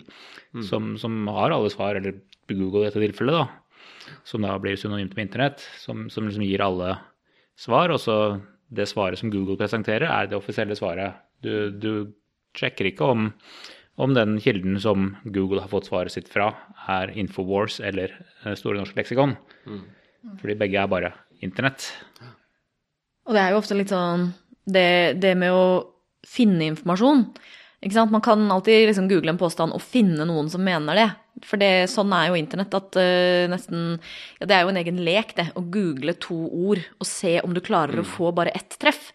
som, 0.65 0.93
som 1.01 1.27
har 1.33 1.53
alle 1.53 1.71
svar, 1.73 1.97
eller 1.97 2.19
Google 2.49 2.85
i 2.85 2.89
dette 2.89 3.01
tilfellet, 3.01 3.35
da. 3.35 4.13
Som 4.25 4.45
da 4.45 4.55
blir 4.61 4.77
synonymt 4.79 5.15
med 5.17 5.27
internett, 5.27 5.65
som, 5.81 6.07
som 6.13 6.25
liksom 6.25 6.45
gir 6.45 6.63
alle 6.65 6.95
svar. 7.59 7.93
Og 7.93 8.01
så 8.01 8.15
det 8.69 8.87
svaret 8.89 9.19
som 9.21 9.31
Google 9.33 9.57
presenterer, 9.59 10.07
er 10.09 10.29
det 10.29 10.37
offisielle 10.37 10.77
svaret. 10.77 11.19
Du, 11.45 11.69
du 11.73 11.91
sjekker 12.57 12.89
ikke 12.89 13.09
om, 13.13 13.29
om 14.01 14.15
den 14.17 14.37
kilden 14.41 14.79
som 14.81 15.13
Google 15.25 15.63
har 15.63 15.71
fått 15.71 15.89
svaret 15.89 16.13
sitt 16.13 16.29
fra, 16.31 16.51
er 16.89 17.13
Infowars 17.17 17.79
eller 17.81 18.13
eh, 18.45 18.55
Store 18.57 18.79
norske 18.81 18.97
leksikon. 19.01 19.35
Fordi 20.41 20.57
begge 20.59 20.81
er 20.81 20.91
bare 20.91 21.13
internett. 21.45 21.91
Og 23.29 23.35
det 23.37 23.41
er 23.43 23.53
jo 23.53 23.61
ofte 23.61 23.77
litt 23.77 23.93
sånn 23.93 24.31
det, 24.65 25.21
det 25.21 25.35
med 25.37 25.53
å 25.53 25.65
finne 26.25 26.65
informasjon. 26.71 27.27
Ikke 27.79 27.95
sant? 27.95 28.11
Man 28.11 28.23
kan 28.25 28.41
alltid 28.51 28.89
liksom 28.89 29.07
google 29.07 29.31
en 29.31 29.39
påstand 29.39 29.75
og 29.75 29.83
finne 29.85 30.25
noen 30.27 30.49
som 30.51 30.63
mener 30.65 30.97
det. 30.97 31.07
For 31.47 31.61
det, 31.61 31.87
sånn 31.93 32.11
er 32.11 32.27
jo 32.27 32.39
internett 32.39 32.73
at 32.75 32.97
uh, 32.99 33.45
nesten 33.47 33.93
Ja, 34.41 34.49
det 34.49 34.57
er 34.57 34.65
jo 34.65 34.73
en 34.73 34.81
egen 34.81 34.99
lek, 35.05 35.35
det. 35.37 35.47
Å 35.55 35.63
google 35.63 36.17
to 36.19 36.39
ord 36.49 36.81
og 36.97 37.07
se 37.07 37.37
om 37.45 37.53
du 37.55 37.61
klarer 37.63 38.01
å 38.01 38.07
få 38.07 38.33
bare 38.35 38.55
ett 38.57 38.75
treff. 38.81 39.11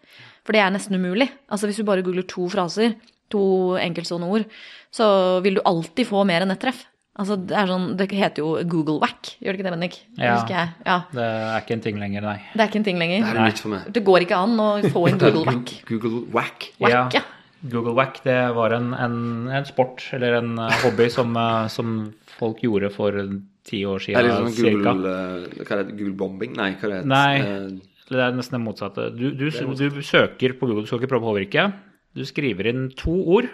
For 0.47 0.57
det 0.57 0.63
er 0.63 0.73
nesten 0.73 0.97
umulig. 0.97 1.29
Altså 1.53 1.69
hvis 1.69 1.83
du 1.83 1.89
bare 1.89 2.05
googler 2.07 2.25
to 2.31 2.47
fraser, 2.53 2.95
to 3.33 3.45
enkeltstående 3.81 4.31
ord, 4.31 4.49
så 4.95 5.07
vil 5.45 5.59
du 5.59 5.65
alltid 5.67 6.09
få 6.09 6.23
mer 6.29 6.45
enn 6.45 6.55
ett 6.55 6.63
treff. 6.63 6.85
Altså 7.15 7.37
det 7.39 7.55
er 7.55 7.69
sånn 7.71 7.85
Det 7.95 8.09
heter 8.11 8.43
jo 8.43 8.49
Google 8.67 8.97
Whack, 9.03 9.37
gjør 9.39 9.55
det 9.55 9.61
ikke 9.61 9.67
det, 9.69 9.73
Bendik? 9.77 9.99
Ja. 10.19 10.35
Ja. 10.83 10.97
Det 11.15 11.23
er 11.29 11.61
ikke 11.61 11.77
en 11.77 11.85
ting 11.85 12.01
lenger, 12.03 12.27
nei. 12.27 12.37
Det 12.55 12.65
er 12.65 12.73
ikke 12.73 12.81
en 12.81 12.87
ting 12.89 12.99
lenger. 12.99 13.23
Det, 13.29 13.37
er 13.39 13.53
nytt 13.53 13.63
for 13.63 13.75
meg. 13.77 13.87
Det 13.95 14.03
går 14.09 14.27
ikke 14.27 14.41
an 14.43 14.59
å 14.59 14.69
få 14.91 15.07
inn 15.11 15.21
Google 15.23 15.45
Whack. 15.47 15.75
Google 15.91 16.25
Whack. 16.35 16.69
Whack, 16.83 17.15
ja. 17.15 17.23
Google 17.71 17.95
Whack 17.97 18.21
det 18.27 18.37
var 18.57 18.75
en, 18.77 18.91
en, 18.99 19.17
en 19.49 19.67
sport 19.69 20.03
eller 20.17 20.41
en 20.41 20.59
eh, 20.61 20.75
hobby 20.83 21.07
som, 21.13 21.31
eh, 21.39 21.69
som 21.73 21.95
folk 22.35 22.61
gjorde 22.67 22.91
for 22.93 23.17
ti 23.65 23.81
år 23.89 24.03
Det 24.05 24.19
er 24.19 24.29
siden 24.29 24.51
liksom 24.51 24.51
cirka. 24.59 24.93
Google 24.93 25.15
eh, 25.15 25.63
Hva 25.63 25.79
er 25.79 25.85
det? 25.85 25.97
Google 25.97 26.17
bombing? 26.21 26.53
Nei, 26.59 26.71
hva 26.81 26.91
er 26.91 26.97
det? 26.99 27.01
Nei. 27.09 27.81
Det 28.11 28.21
er 28.21 28.35
nesten 28.37 28.59
det 28.59 28.65
motsatte. 28.67 29.07
Du, 29.17 29.31
du, 29.33 29.47
du 29.49 30.03
søker 30.05 30.59
på 30.59 30.69
Google, 30.69 30.85
du 30.85 30.91
skal 30.91 31.01
ikke 31.01 31.15
prøve 31.15 31.25
å 31.25 31.33
påvirke. 31.33 31.71
Du 32.15 32.27
skriver 32.29 32.69
inn 32.69 32.91
to 32.99 33.15
ord 33.39 33.49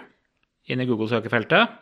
inn 0.70 0.82
i 0.82 0.86
Google-søkefeltet, 0.88 1.78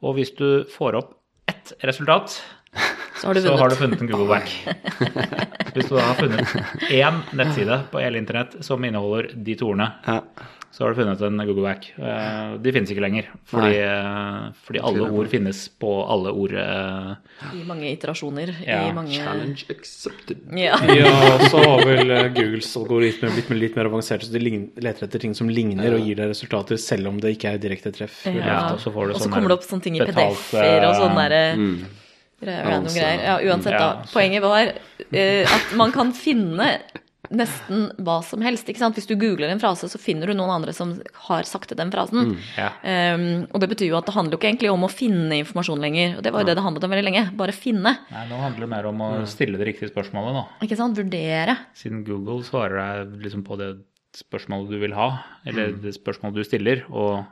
og 0.00 0.16
hvis 0.16 0.32
du 0.38 0.64
får 0.72 0.96
opp 1.00 1.14
ett 1.50 1.74
resultat, 1.84 2.40
Så 3.20 3.26
har 3.26 3.34
du 3.34 3.40
så 3.42 3.56
har 3.58 3.68
du 3.68 3.74
funnet 3.76 4.00
en 4.00 4.08
Google-back. 4.08 4.48
Hvis 5.74 5.88
du 5.90 5.96
da 5.96 6.04
har 6.06 6.14
funnet 6.16 6.52
én 6.88 7.18
nettside 7.36 7.76
på 7.92 8.00
hele 8.00 8.16
internett 8.16 8.54
som 8.64 8.84
inneholder 8.86 9.28
de 9.34 9.56
to 9.60 9.66
ordene, 9.74 9.90
ja. 10.06 10.22
Så 10.70 10.84
har 10.84 10.92
du 10.94 11.00
funnet 11.00 11.20
en 11.26 11.40
Google 11.46 11.64
Whack. 11.64 11.88
Eh, 11.98 12.52
De 12.62 12.72
finnes 12.72 12.90
ikke 12.94 13.02
lenger, 13.02 13.26
fordi, 13.50 13.72
eh, 13.82 14.44
fordi 14.64 14.80
alle 14.86 15.08
ord 15.10 15.28
finnes 15.32 15.64
på 15.82 15.90
alle 16.08 16.30
ord. 16.30 16.54
eh, 16.54 17.54
I 17.58 17.64
mange 17.66 17.90
iterasjoner. 17.90 18.52
Ja, 18.66 18.84
I 18.88 18.92
mange 18.94 19.10
Challenge 19.18 19.64
accepted. 19.74 20.38
Ja. 20.56 20.76
Ja, 21.00 21.38
så 21.50 21.58
har 21.64 21.82
vel 21.84 22.14
Googles 22.36 22.70
algoritmer 22.78 23.34
blitt 23.34 23.50
litt 23.58 23.76
mer 23.76 23.90
avansert, 23.90 24.22
så 24.22 24.32
de 24.32 24.40
leter 24.80 25.06
etter 25.08 25.18
ting 25.26 25.34
som 25.34 25.48
ligner 25.50 25.94
og 25.98 26.06
gir 26.06 26.14
deg 26.22 26.30
resultater, 26.30 26.78
selv 26.78 27.08
om 27.10 27.18
det 27.20 27.34
ikke 27.36 27.54
er 27.56 27.58
direkte 27.58 27.92
treff. 27.92 28.22
Ja. 28.30 28.70
Og 28.74 28.78
så 28.84 28.92
får 28.94 29.08
du 29.10 29.18
sånne 29.18 29.34
kommer 29.34 29.48
det 29.54 29.58
opp 29.58 29.66
sånne 29.66 29.82
ting 29.88 29.96
i 29.98 30.04
PDF-er 30.06 30.86
og 30.86 30.94
sånne 31.02 31.24
derre 31.26 31.42
Mm. 31.58 31.80
random 32.40 32.94
greier. 32.94 33.20
Ja, 33.26 33.34
uansett, 33.50 33.74
da. 33.76 34.02
Poenget 34.14 34.40
var 34.40 34.70
uh, 34.72 35.44
at 35.56 35.74
man 35.76 35.92
kan 35.92 36.12
finne 36.16 36.70
nesten 37.30 37.88
hva 38.02 38.18
som 38.26 38.42
helst. 38.44 38.68
ikke 38.68 38.82
sant? 38.82 38.96
Hvis 38.98 39.08
du 39.08 39.14
googler 39.18 39.52
en 39.52 39.62
frase, 39.62 39.88
så 39.90 40.00
finner 40.00 40.30
du 40.30 40.34
noen 40.36 40.52
andre 40.52 40.74
som 40.76 40.96
har 41.28 41.48
sagt 41.48 41.74
den 41.78 41.92
frasen. 41.94 42.34
Ja. 42.58 42.72
Um, 42.82 43.46
og 43.50 43.62
det 43.62 43.70
betyr 43.72 43.92
jo 43.92 43.98
at 44.00 44.08
det 44.08 44.16
handler 44.16 44.34
jo 44.34 44.40
ikke 44.40 44.50
egentlig 44.50 44.72
om 44.72 44.86
å 44.86 44.92
finne 44.92 45.40
informasjon 45.40 45.84
lenger. 45.84 46.16
Og 46.18 46.24
det 46.26 46.34
var 46.34 46.44
jo 46.44 46.50
det 46.50 46.56
det 46.58 46.66
handlet 46.66 46.86
om 46.86 46.94
veldig 46.94 47.06
lenge. 47.06 47.24
Bare 47.38 47.54
finne. 47.56 47.94
Nei, 48.10 48.24
nå 48.30 48.40
handler 48.42 48.66
det 48.66 48.72
mer 48.74 48.90
om 48.90 49.04
å 49.06 49.10
stille 49.30 49.60
det 49.60 49.70
riktige 49.70 49.92
spørsmålet, 49.92 50.40
da. 50.40 50.44
Ikke 50.66 50.80
sant? 50.80 50.98
Vurdere. 50.98 51.56
Siden 51.78 52.02
Google 52.08 52.42
svarer 52.46 52.80
deg 52.80 53.28
liksom 53.28 53.46
på 53.46 53.58
det 53.60 53.72
spørsmålet 54.16 54.74
du 54.74 54.80
vil 54.82 54.96
ha, 54.98 55.10
eller 55.46 55.76
det 55.78 55.94
spørsmålet 55.94 56.40
du 56.40 56.46
stiller, 56.46 56.82
og 56.90 57.22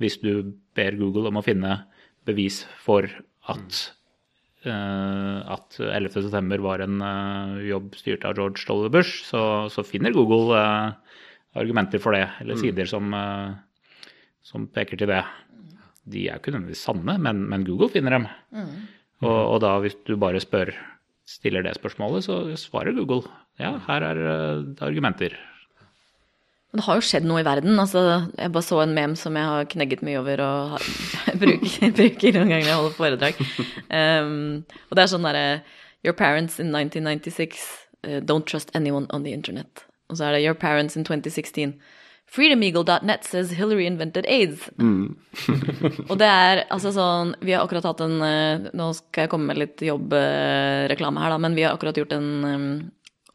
hvis 0.00 0.16
du 0.22 0.54
ber 0.78 0.96
Google 0.96 1.28
om 1.28 1.40
å 1.40 1.44
finne 1.44 1.82
bevis 2.28 2.62
for 2.80 3.08
at 3.48 3.76
eh, 3.76 3.97
at 4.70 5.78
11. 5.80 6.22
september 6.26 6.62
var 6.64 6.82
en 6.84 7.00
eh, 7.04 7.54
jobb 7.70 7.96
styrt 7.98 8.26
av 8.28 8.36
George 8.38 8.64
W. 8.68 8.90
Bush, 8.92 9.24
så, 9.28 9.42
så 9.72 9.84
finner 9.86 10.14
Google 10.16 10.56
eh, 10.58 11.18
argumenter 11.58 12.02
for 12.02 12.16
det, 12.16 12.26
eller 12.42 12.60
sider 12.60 12.88
som, 12.90 13.12
eh, 13.14 14.12
som 14.44 14.68
peker 14.72 15.00
til 15.00 15.10
det. 15.10 15.24
De 16.08 16.26
er 16.26 16.36
jo 16.36 16.42
ikke 16.42 16.54
nødvendigvis 16.54 16.86
sanne, 16.88 17.18
men, 17.20 17.42
men 17.50 17.66
Google 17.68 17.90
finner 17.92 18.16
dem. 18.16 18.28
Og, 19.24 19.38
og 19.38 19.58
da 19.64 19.74
hvis 19.82 19.98
du 20.06 20.14
bare 20.20 20.40
spør, 20.42 20.72
stiller 21.28 21.64
det 21.66 21.76
spørsmålet, 21.76 22.24
så 22.24 22.40
svarer 22.56 22.96
Google 22.96 23.26
ja, 23.60 23.74
her 23.88 24.06
er 24.06 24.20
eh, 24.24 24.66
argumenter. 24.86 25.34
Men 26.68 26.82
det 26.82 26.84
har 26.84 26.98
jo 26.98 27.06
skjedd 27.08 27.24
noe 27.24 27.40
i 27.40 27.46
verden. 27.46 27.78
altså 27.80 28.00
Jeg 28.36 28.52
bare 28.52 28.66
så 28.66 28.82
en 28.82 28.94
mem 28.96 29.16
som 29.16 29.36
jeg 29.36 29.48
har 29.48 29.68
knegget 29.72 30.04
mye 30.04 30.20
over 30.20 30.42
og 30.44 30.72
har, 30.74 30.88
bruker, 31.42 31.92
bruker 31.96 32.36
noen 32.36 32.52
ganger 32.52 32.66
når 32.66 32.72
jeg 32.72 32.80
holder 32.80 32.96
foredrag. 32.98 33.44
Um, 33.88 34.64
og 34.90 34.98
det 34.98 35.04
er 35.04 35.12
sånn 35.14 35.28
derre 35.28 35.46
Your 36.06 36.14
parents 36.14 36.60
in 36.60 36.68
1996 36.70 37.62
uh, 38.06 38.20
don't 38.20 38.46
trust 38.46 38.70
anyone 38.76 39.08
on 39.10 39.24
the 39.24 39.32
internet. 39.32 39.86
Og 40.12 40.20
så 40.20 40.28
er 40.28 40.36
det 40.36 40.44
Your 40.44 40.54
parents 40.54 40.96
in 40.96 41.08
2016. 41.08 41.78
Freedomeagle.net 42.28 43.24
says 43.24 43.56
Hillary 43.56 43.86
invented 43.88 44.28
aids. 44.28 44.68
og 46.10 46.16
det 46.20 46.28
er 46.28 46.66
altså 46.68 46.92
sånn 46.92 47.32
Vi 47.40 47.54
har 47.54 47.64
akkurat 47.64 47.86
hatt 47.88 48.02
en 48.04 48.18
eh, 48.20 48.66
Nå 48.76 48.90
skal 48.98 49.24
jeg 49.24 49.30
komme 49.32 49.48
med 49.48 49.62
litt 49.62 49.80
jobbreklame 49.80 51.22
her, 51.24 51.32
da, 51.32 51.38
men 51.40 51.56
vi 51.56 51.64
har 51.64 51.72
akkurat 51.72 51.96
gjort 51.96 52.12
en 52.18 52.28
um, 52.44 52.66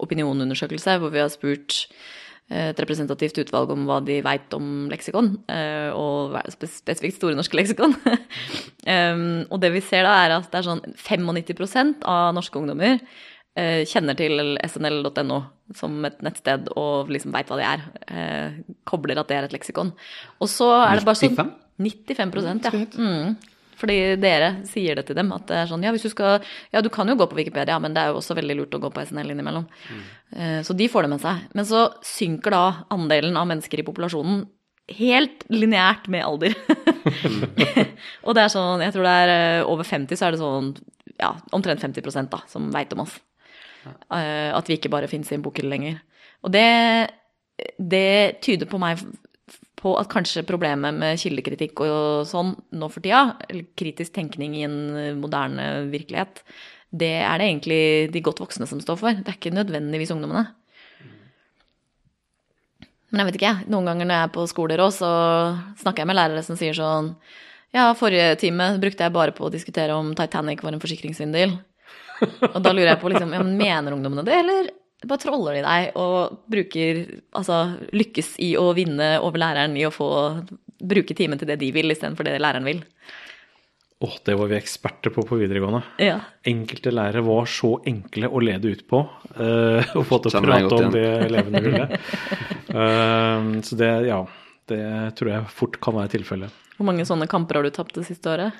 opinionundersøkelse 0.05 0.99
hvor 1.01 1.13
vi 1.13 1.23
har 1.23 1.33
spurt 1.33 1.87
eh, 1.87 2.22
et 2.53 2.79
representativt 2.79 3.39
utvalg 3.41 3.71
om 3.73 3.85
hva 3.89 3.99
de 4.05 4.19
veit 4.25 4.53
om 4.57 4.87
leksikon, 4.91 5.33
eh, 5.49 5.89
og 5.97 6.37
spesifikt 6.53 7.17
Store 7.17 7.37
norske 7.37 7.57
leksikon. 7.57 7.95
og 9.51 9.57
det 9.63 9.73
vi 9.73 9.83
ser 9.85 10.05
da, 10.07 10.15
er 10.23 10.37
at 10.37 10.49
det 10.51 10.61
er 10.61 10.67
sånn 10.69 10.83
95% 10.93 12.05
av 12.09 12.33
norske 12.37 12.59
ungdommer 12.59 12.99
eh, 13.57 13.81
kjenner 13.89 14.17
til 14.17 14.57
snl.no 14.67 15.39
som 15.73 15.95
et 16.07 16.19
nettsted 16.25 16.69
og 16.79 17.11
liksom 17.13 17.33
veit 17.33 17.49
hva 17.49 17.59
det 17.59 17.67
er. 17.69 17.87
Eh, 18.07 18.61
kobler 18.89 19.21
at 19.21 19.29
det 19.31 19.39
er 19.39 19.47
et 19.47 19.55
leksikon. 19.55 19.93
Og 20.39 20.51
så 20.51 20.69
er 20.83 20.99
det 20.99 21.07
bare 21.07 21.21
sånn 21.21 21.37
95? 21.37 21.59
95% 21.83 22.69
ja. 22.69 22.83
Mm. 22.99 23.35
Fordi 23.79 23.97
dere 24.21 24.49
sier 24.69 24.99
det 24.99 25.07
til 25.07 25.17
dem. 25.17 25.31
At 25.35 25.47
det 25.49 25.59
er 25.61 25.69
sånn, 25.69 25.83
ja, 25.85 25.93
hvis 25.95 26.05
du 26.05 26.11
skal 26.13 26.43
Ja, 26.73 26.81
du 26.81 26.89
kan 26.93 27.09
jo 27.09 27.17
gå 27.19 27.27
på 27.29 27.37
Wikipedia, 27.39 27.79
men 27.81 27.95
det 27.95 28.03
er 28.03 28.11
jo 28.11 28.19
også 28.21 28.37
veldig 28.37 28.57
lurt 28.59 28.75
å 28.77 28.81
gå 28.83 28.91
på 28.93 29.05
SNL 29.05 29.33
innimellom. 29.33 29.65
Mm. 29.89 30.03
Så 30.65 30.73
de 30.77 30.89
får 30.89 31.05
det 31.05 31.13
med 31.13 31.21
seg. 31.21 31.47
Men 31.53 31.67
så 31.69 31.85
synker 32.05 32.53
da 32.55 32.63
andelen 32.93 33.37
av 33.37 33.49
mennesker 33.49 33.81
i 33.81 33.85
populasjonen 33.87 34.43
helt 34.91 35.45
lineært 35.51 36.09
med 36.11 36.25
alder. 36.25 36.55
og 38.25 38.35
det 38.35 38.43
er 38.43 38.51
sånn, 38.51 38.83
jeg 38.83 38.95
tror 38.95 39.07
det 39.07 39.13
er 39.23 39.33
eh, 39.33 39.69
over 39.69 39.87
50, 39.87 40.19
så 40.19 40.27
er 40.27 40.35
det 40.35 40.41
sånn 40.41 40.73
ja, 41.19 41.33
omtrent 41.55 41.83
50% 41.83 42.31
da, 42.33 42.41
som 42.51 42.71
veit 42.73 42.93
om 42.95 43.05
oss. 43.05 43.17
Eh, 43.85 44.49
At 44.53 44.69
vi 44.69 44.77
ikke 44.77 44.91
bare 44.93 45.09
finnes 45.11 45.31
i 45.31 45.37
en 45.37 45.45
bokhylle 45.45 45.71
lenger. 45.71 46.01
Og 46.43 46.51
det, 46.51 46.67
det 47.79 48.41
tyder 48.43 48.69
på 48.69 48.81
meg 48.81 49.01
på 49.83 49.93
at 49.99 50.09
kanskje 50.11 50.45
problemet 50.47 50.95
med 50.95 51.19
kildekritikk 51.19 51.83
og 51.83 52.23
sånn 52.29 52.53
nå 52.71 52.87
for 52.91 53.03
tida, 53.03 53.35
eller 53.49 53.67
kritisk 53.79 54.15
tenkning 54.15 54.55
i 54.55 54.65
en 54.67 54.77
moderne 55.19 55.67
virkelighet, 55.91 56.43
det 56.93 57.15
er 57.25 57.41
det 57.41 57.47
egentlig 57.49 57.83
de 58.13 58.21
godt 58.23 58.43
voksne 58.43 58.67
som 58.69 58.81
står 58.81 58.99
for. 58.99 59.17
Det 59.17 59.31
er 59.31 59.39
ikke 59.39 59.55
nødvendigvis 59.55 60.13
ungdommene. 60.13 60.45
Men 63.09 63.21
jeg 63.21 63.29
vet 63.29 63.39
ikke, 63.39 63.49
jeg. 63.49 63.69
Noen 63.73 63.89
ganger 63.89 64.09
når 64.09 64.17
jeg 64.17 64.27
er 64.27 64.33
på 64.37 64.45
skoler 64.49 64.81
òg, 64.81 64.93
så 64.95 65.09
snakker 65.81 66.03
jeg 66.03 66.09
med 66.09 66.17
lærere 66.17 66.45
som 66.45 66.57
sier 66.59 66.77
sånn 66.77 67.13
Ja, 67.73 67.87
forrige 67.97 68.37
time 68.41 68.75
brukte 68.81 69.05
jeg 69.05 69.13
bare 69.13 69.33
på 69.33 69.47
å 69.47 69.53
diskutere 69.53 69.97
om 69.97 70.13
Titanic 70.17 70.61
var 70.65 70.75
en 70.75 70.81
forsikringssvindel. 70.81 71.57
Og 72.53 72.59
da 72.61 72.71
lurer 72.73 72.93
jeg 72.93 73.01
på, 73.01 73.09
liksom, 73.09 73.33
ja, 73.33 73.41
men 73.41 73.57
mener 73.57 73.95
ungdommene 73.95 74.25
det, 74.27 74.37
eller 74.43 74.69
bare 75.09 75.21
troller 75.21 75.57
de 75.57 75.63
deg 75.65 75.97
og 75.99 76.37
bruker 76.51 76.99
Altså 77.35 77.57
lykkes 77.95 78.35
i 78.43 78.53
å 78.59 78.69
vinne 78.77 79.15
over 79.23 79.41
læreren 79.41 79.75
i 79.79 79.85
å 79.87 79.93
få 79.93 80.09
bruke 80.83 81.15
timen 81.17 81.39
til 81.39 81.49
det 81.49 81.59
de 81.61 81.71
vil, 81.75 81.91
istedenfor 81.93 82.27
det 82.27 82.39
læreren 82.43 82.67
vil? 82.67 82.81
Åh, 84.03 84.15
det 84.27 84.35
var 84.35 84.49
vi 84.51 84.57
eksperter 84.57 85.13
på 85.15 85.23
på 85.23 85.37
videregående. 85.39 85.79
Ja. 86.03 86.17
Enkelte 86.49 86.91
lærere 86.91 87.21
var 87.23 87.47
så 87.47 87.77
enkle 87.87 88.27
å 88.27 88.41
lede 88.43 88.73
ut 88.73 88.87
på 88.89 89.05
Uh, 89.33 89.81
og 89.97 90.03
få 90.05 90.19
til 90.21 90.29
å 90.29 90.41
prate 90.43 90.67
godt 90.67 90.73
om 90.77 90.91
det 90.93 91.07
elevene 91.25 91.61
ville. 91.65 91.85
Uh, 92.69 93.47
så 93.65 93.77
det, 93.79 93.87
ja, 94.05 94.19
det 94.69 94.83
tror 95.17 95.31
jeg 95.31 95.47
fort 95.49 95.79
kan 95.81 95.95
være 95.97 96.11
tilfellet. 96.13 96.59
Hvor 96.77 96.85
mange 96.85 97.07
sånne 97.09 97.25
kamper 97.31 97.57
har 97.57 97.65
du 97.65 97.73
tapt 97.73 97.97
det 97.97 98.05
siste 98.05 98.29
året? 98.29 98.53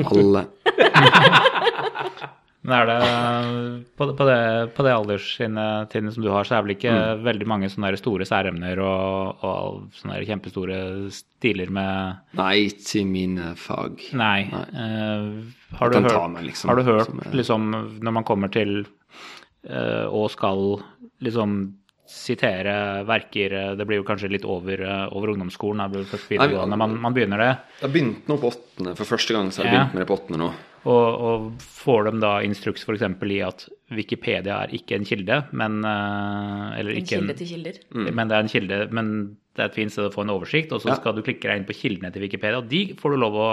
Alle. 0.00 0.46
Men 2.60 2.74
er 2.76 2.88
det 2.90 3.84
på, 3.96 4.06
på 4.16 4.24
det, 4.28 4.40
på 4.76 4.84
det 4.84 4.92
alderstrinnet 4.92 5.94
som 5.96 6.24
du 6.24 6.28
har, 6.28 6.44
så 6.44 6.58
er 6.58 6.66
vel 6.66 6.74
ikke 6.74 6.92
veldig 7.24 7.48
mange 7.48 7.70
sånne 7.72 7.94
store 7.96 8.26
særemner 8.28 8.82
og, 8.84 9.46
og 9.46 9.96
sånne 9.96 10.18
kjempestore 10.28 10.80
stiler 11.14 11.72
med 11.72 12.20
Nei, 12.36 12.68
i 12.68 13.04
mine 13.08 13.54
fag. 13.56 14.04
Nei. 14.12 14.42
Nei. 14.52 14.64
Uh, 14.76 15.78
har, 15.80 15.94
du 15.94 16.04
hørt, 16.04 16.20
meg, 16.34 16.50
liksom, 16.50 16.72
har 16.72 16.80
du 16.80 16.90
hørt, 16.90 17.16
liksom, 17.32 17.70
når 18.04 18.16
man 18.18 18.28
kommer 18.28 18.52
til 18.52 18.82
uh, 18.84 20.06
og 20.12 20.28
skal 20.34 20.82
liksom 21.24 21.62
sitere 22.10 22.72
verker 23.08 23.52
eh, 23.54 23.74
Det 23.78 23.86
blir 23.86 24.00
jo 24.00 24.06
kanskje 24.08 24.30
litt 24.32 24.44
over, 24.48 24.80
eh, 24.82 25.06
over 25.16 25.32
ungdomsskolen, 25.34 25.84
det 25.86 26.00
blir 26.00 26.08
først 26.10 26.30
videregående 26.32 26.76
man, 26.80 26.96
man 27.00 27.14
begynner 27.16 27.38
det. 27.42 27.50
Jeg 27.84 27.92
begynte 27.94 28.28
nå 28.32 28.36
på 28.42 28.50
åttende. 28.50 28.96
For 28.98 29.08
første 29.08 29.36
gang 29.36 29.50
så 29.54 29.62
har 29.62 29.70
jeg 29.70 29.74
Ja. 29.74 29.84
begynt 29.84 29.94
med 29.94 30.02
det 30.04 30.08
på 30.10 30.18
åttende 30.18 30.40
nå. 30.42 30.50
Og, 30.80 31.20
og 31.28 31.48
får 31.60 32.06
dem 32.08 32.20
da 32.22 32.38
instruks 32.40 32.86
f.eks. 32.88 33.02
i 33.28 33.40
at 33.44 33.66
Wikipedia 33.92 34.62
er 34.64 34.70
ikke 34.72 34.96
en 34.96 35.04
kilde, 35.04 35.36
men 35.52 35.84
eh, 35.84 36.78
Eller 36.80 36.94
En 36.96 37.02
ikke 37.02 37.18
kilde 37.18 37.36
til 37.36 37.50
kilder. 37.52 37.80
Men 37.92 38.28
det 38.28 38.36
er 38.36 38.40
en 38.46 38.48
kilde, 38.54 38.78
men 38.90 39.12
Det 39.50 39.64
er 39.64 39.68
et 39.68 39.74
fint 39.74 39.92
sted 39.92 40.06
å 40.06 40.12
få 40.14 40.22
en 40.22 40.30
oversikt, 40.30 40.72
og 40.72 40.80
så 40.80 40.88
Ja. 40.88 40.94
skal 40.94 41.12
du 41.14 41.22
klikke 41.22 41.42
deg 41.50 41.58
inn 41.58 41.66
på 41.68 41.74
kildene 41.76 42.12
til 42.14 42.22
Wikipedia, 42.22 42.58
og 42.62 42.68
de 42.70 42.94
får 42.94 43.10
du 43.10 43.16
lov 43.18 43.34
å, 43.34 43.48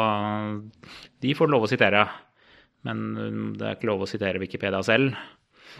de 1.21 1.33
får 1.33 1.49
lov 1.49 1.63
å 1.65 1.69
sitere. 1.69 2.07
Men 2.85 3.55
det 3.57 3.65
er 3.65 3.75
ikke 3.75 3.89
lov 3.89 4.01
å 4.05 4.07
sitere 4.07 4.39
Wikipedia 4.39 4.79
selv. 4.85 5.15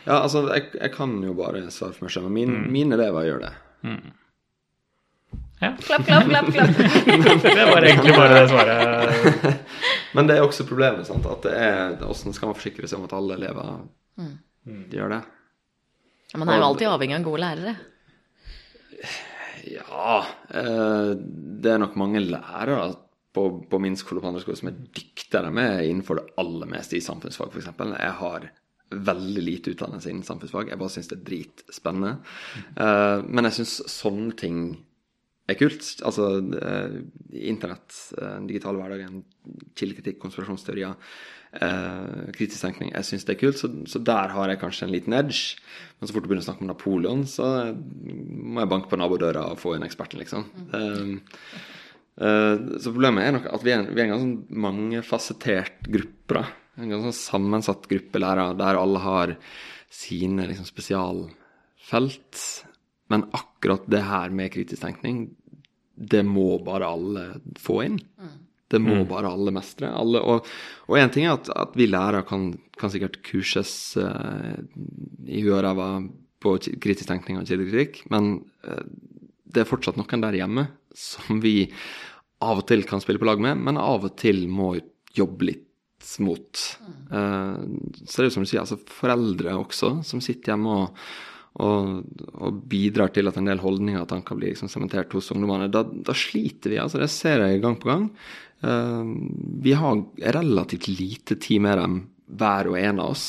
Ja, 0.07 0.21
altså, 0.23 0.45
jeg, 0.53 0.69
jeg 0.77 0.93
kan 0.95 1.17
jo 1.25 1.33
bare 1.35 1.65
svare 1.73 1.95
for 1.95 2.07
meg 2.07 2.13
selv, 2.13 2.29
men 2.29 2.37
min, 2.37 2.71
mine 2.71 2.95
elever 2.95 3.27
gjør 3.27 3.43
det. 3.43 3.53
Ja, 5.57 5.71
Klapp, 5.81 6.05
klapp, 6.05 6.27
klapp. 6.29 6.51
klapp. 6.53 6.75
det 7.43 7.65
var 7.65 7.81
egentlig 7.83 8.13
bare 8.15 8.35
det 8.37 8.49
svaret. 8.51 9.47
Men 10.15 10.27
det 10.29 10.35
er 10.37 10.43
også 10.45 10.63
problemet, 10.69 11.07
sant, 11.09 11.25
at 11.27 11.43
det 11.47 11.53
er 11.57 11.95
Hvordan 11.97 12.35
skal 12.37 12.51
man 12.51 12.57
forsikre 12.57 12.87
seg 12.89 12.99
om 13.01 13.07
at 13.07 13.15
alle 13.17 13.35
elever 13.39 13.71
gjør 14.93 15.15
det? 15.15 15.19
Ja, 16.31 16.39
Man 16.39 16.51
er 16.53 16.61
jo 16.61 16.67
alltid 16.69 16.91
avhengig 16.91 17.17
av 17.17 17.25
gode 17.25 17.41
lærere. 17.41 17.73
Ja 19.67 20.13
eh, 20.53 21.11
Det 21.17 21.73
er 21.73 21.81
nok 21.81 21.97
mange 21.99 22.21
lærere 22.23 22.93
på, 23.35 23.47
på 23.69 23.79
min 23.83 23.97
skole 23.99 24.21
og 24.21 24.27
på 24.27 24.31
andre 24.31 24.43
skoler 24.45 24.61
som 24.61 24.69
er 24.71 24.77
dyktigere 24.95 25.51
med 25.53 25.83
innenfor 25.89 26.21
det 26.21 26.29
aller 26.41 26.69
meste 26.69 26.97
i 26.97 27.03
samfunnsfag, 27.03 27.51
f.eks. 27.51 27.69
Jeg 27.97 28.13
har 28.21 28.47
veldig 28.91 29.43
lite 29.43 29.71
utdannelse 29.73 30.09
innen 30.11 30.23
samfunnsfag. 30.27 30.69
Jeg 30.71 30.79
bare 30.79 30.93
syns 30.93 31.09
det 31.11 31.17
er 31.19 31.25
dritspennende. 31.27 32.13
Uh, 32.79 33.23
men 33.27 33.49
jeg 33.49 33.57
syns 33.59 33.77
sånne 33.91 34.35
ting 34.39 34.59
er 35.47 35.55
kult. 35.59 35.83
Altså 36.07 36.27
uh, 36.43 36.99
internett, 37.31 37.95
eh, 38.17 38.33
den 38.37 38.47
digitale 38.49 38.79
hverdagen, 38.81 39.21
kildekritikk, 39.79 40.17
konspirasjonsteorier, 40.19 40.95
uh, 41.61 42.25
kritisk 42.35 42.65
tenkning. 42.65 42.91
Jeg 42.91 43.07
syns 43.07 43.23
det 43.27 43.35
er 43.37 43.39
kult, 43.45 43.59
så, 43.61 43.69
så 43.87 44.01
der 44.03 44.33
har 44.35 44.51
jeg 44.51 44.59
kanskje 44.63 44.87
en 44.89 44.91
liten 44.95 45.15
edge. 45.15 45.55
Men 45.99 46.09
så 46.09 46.15
fort 46.17 46.27
du 46.27 46.29
begynner 46.31 46.43
å 46.43 46.49
snakke 46.49 46.65
om 46.67 46.71
Napoleon, 46.71 47.23
så 47.31 47.47
må 47.77 48.59
jeg 48.63 48.71
banke 48.75 48.91
på 48.91 48.99
nabodøra 48.99 49.45
og 49.53 49.59
få 49.63 49.77
inn 49.77 49.87
eksperten, 49.87 50.19
liksom. 50.19 50.47
Eh, 50.75 51.15
eh, 52.27 52.55
så 52.83 52.91
problemet 52.91 53.23
er 53.29 53.35
nok 53.37 53.47
at 53.55 53.63
vi 53.67 53.71
er, 53.75 53.81
en- 53.85 53.91
vi 53.95 54.03
er 54.03 54.09
en 54.09 54.15
ganske 54.17 54.61
mangefasettert 54.67 55.87
gruppe. 55.87 56.41
da. 56.41 56.43
En 56.77 56.91
ganske 56.91 57.09
sånn 57.09 57.17
sammensatt 57.17 57.87
gruppe 57.89 58.21
lærere 58.21 58.53
der 58.59 58.77
alle 58.79 59.01
har 59.01 59.35
sine 59.93 60.45
liksom, 60.49 60.67
spesialfelt. 60.69 62.41
Men 63.11 63.25
akkurat 63.35 63.87
det 63.89 64.03
her 64.05 64.33
med 64.35 64.51
kritisk 64.53 64.83
tenkning, 64.83 65.29
det 65.97 66.21
må 66.27 66.57
bare 66.63 66.89
alle 66.93 67.25
få 67.59 67.81
inn. 67.87 67.97
Det 68.67 68.79
må 68.83 68.99
bare 69.07 69.31
alle 69.31 69.53
mestre. 69.55 69.89
Alle, 69.95 70.19
og, 70.19 70.47
én 70.91 71.05
en 71.05 71.13
ting 71.13 71.25
er 71.25 71.37
at, 71.37 71.49
at 71.55 71.75
vi 71.79 71.87
lærere 71.87 72.25
kan, 72.27 72.49
kan 72.77 72.91
sikkert 72.91 73.21
kurses 73.25 73.71
uh, 73.95 74.57
i 75.23 75.41
huet 75.45 75.55
og 75.55 75.63
ræva 75.63 75.87
på 76.43 76.57
kritisk 76.83 77.07
tenkning 77.09 77.39
og 77.39 77.47
kildekritikk, 77.47 78.03
men 78.11 78.41
uh, 78.67 78.83
det 79.47 79.63
er 79.63 79.69
fortsatt 79.69 79.97
noen 79.97 80.25
der 80.25 80.35
hjemme 80.35 80.67
som 80.97 81.39
vi 81.41 81.69
av 82.43 82.59
og 82.59 82.67
til 82.69 82.83
kan 82.85 83.01
spille 83.01 83.21
på 83.21 83.29
lag 83.29 83.39
med, 83.41 83.63
men 83.63 83.79
av 83.81 84.05
og 84.05 84.17
til 84.19 84.43
må 84.51 84.75
jobbe 85.17 85.47
litt 85.47 85.63
mot. 86.23 86.59
Eh, 87.11 87.63
så 88.03 88.13
det 88.13 88.25
er 88.25 88.29
jo 88.29 88.35
som 88.37 88.45
du 88.45 88.49
sier, 88.49 88.63
altså 88.63 88.79
foreldre 88.91 89.55
også, 89.59 89.91
som 90.07 90.23
sitter 90.23 90.53
hjemme 90.53 90.75
og, 90.83 91.01
og, 91.63 91.91
og 92.37 92.59
bidrar 92.71 93.11
til 93.15 93.29
at 93.29 93.39
en 93.39 93.49
del 93.49 93.61
holdninger 93.63 94.03
og 94.03 94.09
tanker 94.11 94.37
blir 94.39 94.53
liksom 94.53 94.71
sementert 94.71 95.13
hos 95.17 95.31
ungdommene. 95.35 95.69
Da, 95.73 95.83
da 95.83 96.15
sliter 96.17 96.73
vi, 96.73 96.81
altså. 96.81 97.01
Det 97.03 97.11
ser 97.13 97.43
jeg 97.45 97.63
gang 97.63 97.79
på 97.81 97.91
gang. 97.91 98.07
Eh, 98.65 99.13
vi 99.67 99.75
har 99.77 100.03
relativt 100.37 100.89
lite 100.91 101.39
tid 101.41 101.65
med 101.65 101.81
dem, 101.81 101.99
hver 102.39 102.71
og 102.71 102.79
en 102.81 103.03
av 103.03 103.15
oss. 103.15 103.27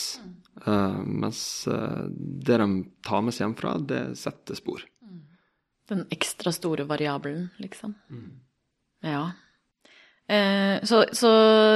Eh, 0.64 1.00
mens 1.06 1.42
det 1.66 2.60
de 2.62 2.70
tar 3.06 3.26
med 3.26 3.34
seg 3.34 3.46
hjemmefra, 3.46 3.74
det 3.90 4.04
setter 4.20 4.58
spor. 4.58 4.86
Den 5.88 6.04
ekstra 6.12 6.52
store 6.52 6.84
variabelen, 6.84 7.48
liksom. 7.62 7.94
Ja. 9.00 9.30
Eh, 10.28 10.84
så, 10.84 11.04
så 11.12 11.30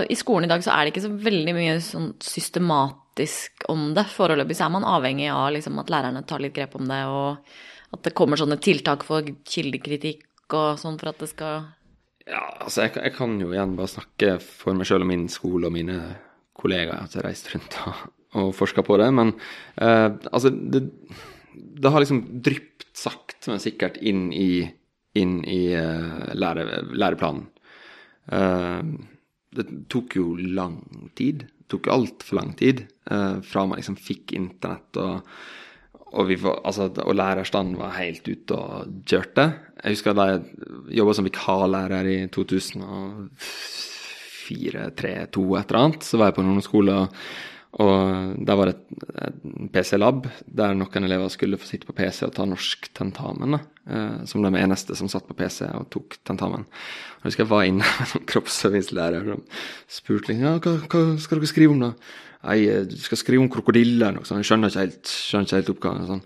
i 0.09 0.17
skolen 0.19 0.45
i 0.45 0.53
dag 0.53 0.65
så 0.65 0.75
er 0.75 0.85
det 0.85 0.93
ikke 0.93 1.07
så 1.07 1.13
veldig 1.25 1.55
mye 1.57 1.77
sånn 1.85 2.11
systematisk 2.21 3.65
om 3.73 3.93
det. 3.97 4.05
Foreløpig 4.13 4.59
så 4.59 4.67
er 4.67 4.75
man 4.75 4.89
avhengig 4.89 5.31
av 5.33 5.49
liksom 5.55 5.81
at 5.81 5.93
lærerne 5.93 6.25
tar 6.29 6.43
litt 6.45 6.57
grep 6.57 6.77
om 6.77 6.85
det, 6.91 7.01
og 7.09 7.97
at 7.97 8.03
det 8.05 8.17
kommer 8.17 8.41
sånne 8.41 8.61
tiltak 8.63 9.07
for 9.09 9.25
kildekritikk 9.25 10.53
og 10.53 10.81
sånn 10.81 10.99
for 11.01 11.13
at 11.13 11.23
det 11.23 11.31
skal 11.33 11.71
Ja, 12.29 12.43
altså 12.63 12.85
jeg, 12.85 12.97
jeg 13.01 13.15
kan 13.17 13.39
jo 13.41 13.55
igjen 13.55 13.73
bare 13.79 13.91
snakke 13.91 14.37
for 14.45 14.77
meg 14.77 14.87
sjøl 14.89 15.07
og 15.07 15.09
min 15.11 15.25
skole 15.33 15.69
og 15.69 15.75
mine 15.75 15.97
kollegaer. 16.59 17.07
At 17.07 17.17
jeg 17.17 17.23
har 17.23 17.31
reist 17.31 17.49
rundt 17.55 17.79
og, 17.89 18.05
og 18.39 18.53
forska 18.57 18.85
på 18.87 19.01
det. 19.01 19.09
Men 19.17 19.33
eh, 19.81 20.11
altså 20.29 20.53
det, 20.53 20.85
det 21.57 21.93
har 21.93 22.05
liksom 22.05 22.23
drypt 22.45 22.87
sakte, 22.93 23.49
men 23.51 23.65
sikkert 23.65 23.97
inn 24.05 24.29
i, 24.37 24.63
inn 25.19 25.41
i 25.49 25.63
eh, 25.73 26.37
lære, 26.37 26.85
læreplanen. 26.93 27.49
Eh, 28.31 28.83
det 29.53 29.67
tok 29.93 30.17
jo 30.17 30.37
lang 30.37 31.09
tid. 31.19 31.39
Det 31.49 31.69
tok 31.73 31.89
altfor 31.93 32.37
lang 32.41 32.53
tid 32.59 32.77
eh, 33.11 33.37
fra 33.45 33.67
man 33.67 33.79
liksom 33.81 33.97
fikk 34.01 34.33
internett 34.39 34.97
og 35.01 35.15
og, 36.13 36.29
vi 36.29 36.37
var, 36.37 36.59
altså, 36.69 36.93
og 37.07 37.15
lærerstanden 37.17 37.79
var 37.81 37.97
helt 37.97 38.29
ute 38.29 38.53
og 38.53 38.85
kjørte. 39.09 39.45
Jeg 39.81 39.93
husker 39.95 40.13
da 40.17 40.25
jeg 40.29 40.41
jobba 40.99 41.13
som 41.17 41.25
vikarlærer 41.25 42.05
i 42.05 42.29
2004, 42.33 44.93
3, 45.01 45.13
2, 45.33 45.57
et 45.57 45.73
eller 45.73 45.81
annet. 45.81 46.05
Så 46.05 46.21
var 46.21 46.29
jeg 46.29 46.37
på 46.37 46.43
en 46.43 46.51
ungdomsskole, 46.53 46.93
og, 47.01 47.07
og 47.81 48.35
der 48.45 48.57
var 48.59 48.69
det 48.69 48.75
et, 48.77 49.05
et 49.25 49.45
PC-lab 49.73 50.27
der 50.45 50.75
noen 50.77 51.07
elever 51.07 51.31
skulle 51.33 51.57
få 51.57 51.71
sitte 51.71 51.89
på 51.89 51.95
PC 51.97 52.27
og 52.27 52.35
ta 52.37 52.45
norsk 52.45 52.91
tentamen. 52.93 53.57
Eh, 53.89 54.19
som 54.29 54.45
de 54.45 54.53
eneste 54.61 54.95
som 54.99 55.09
satt 55.11 55.25
på 55.27 55.35
PC 55.39 55.65
og 55.73 55.89
tok 55.91 56.19
tentamen. 56.29 56.67
Og 56.69 57.25
jeg 57.25 57.31
husker 57.31 57.45
jeg 57.47 57.53
var 57.55 57.65
inne 57.67 57.89
med 57.99 58.13
en 58.21 58.29
kroppsøvingslærer 58.29 59.25
som 59.31 59.43
spurte 59.91 60.35
liksom, 60.35 60.45
ja, 60.45 60.55
hva, 60.61 60.77
hva 60.85 61.03
skal 61.25 61.41
dere 61.41 61.51
skrive 61.51 61.75
om, 61.75 61.83
da? 61.87 61.91
Nei, 62.45 62.59
eh, 62.69 62.85
du 62.87 62.97
skal 63.01 63.23
skrive 63.23 63.43
om 63.43 63.51
krokodiller 63.53 64.11
eller 64.11 64.21
noe 64.21 64.29
sånt. 64.29 64.43
Jeg 64.43 64.53
skjønner 64.53 64.71
ikke 64.71 64.85
helt, 64.85 65.17
skjønner 65.27 65.49
ikke 65.49 65.61
helt 65.63 65.75
oppgaven. 65.77 66.09
Sånn. 66.13 66.25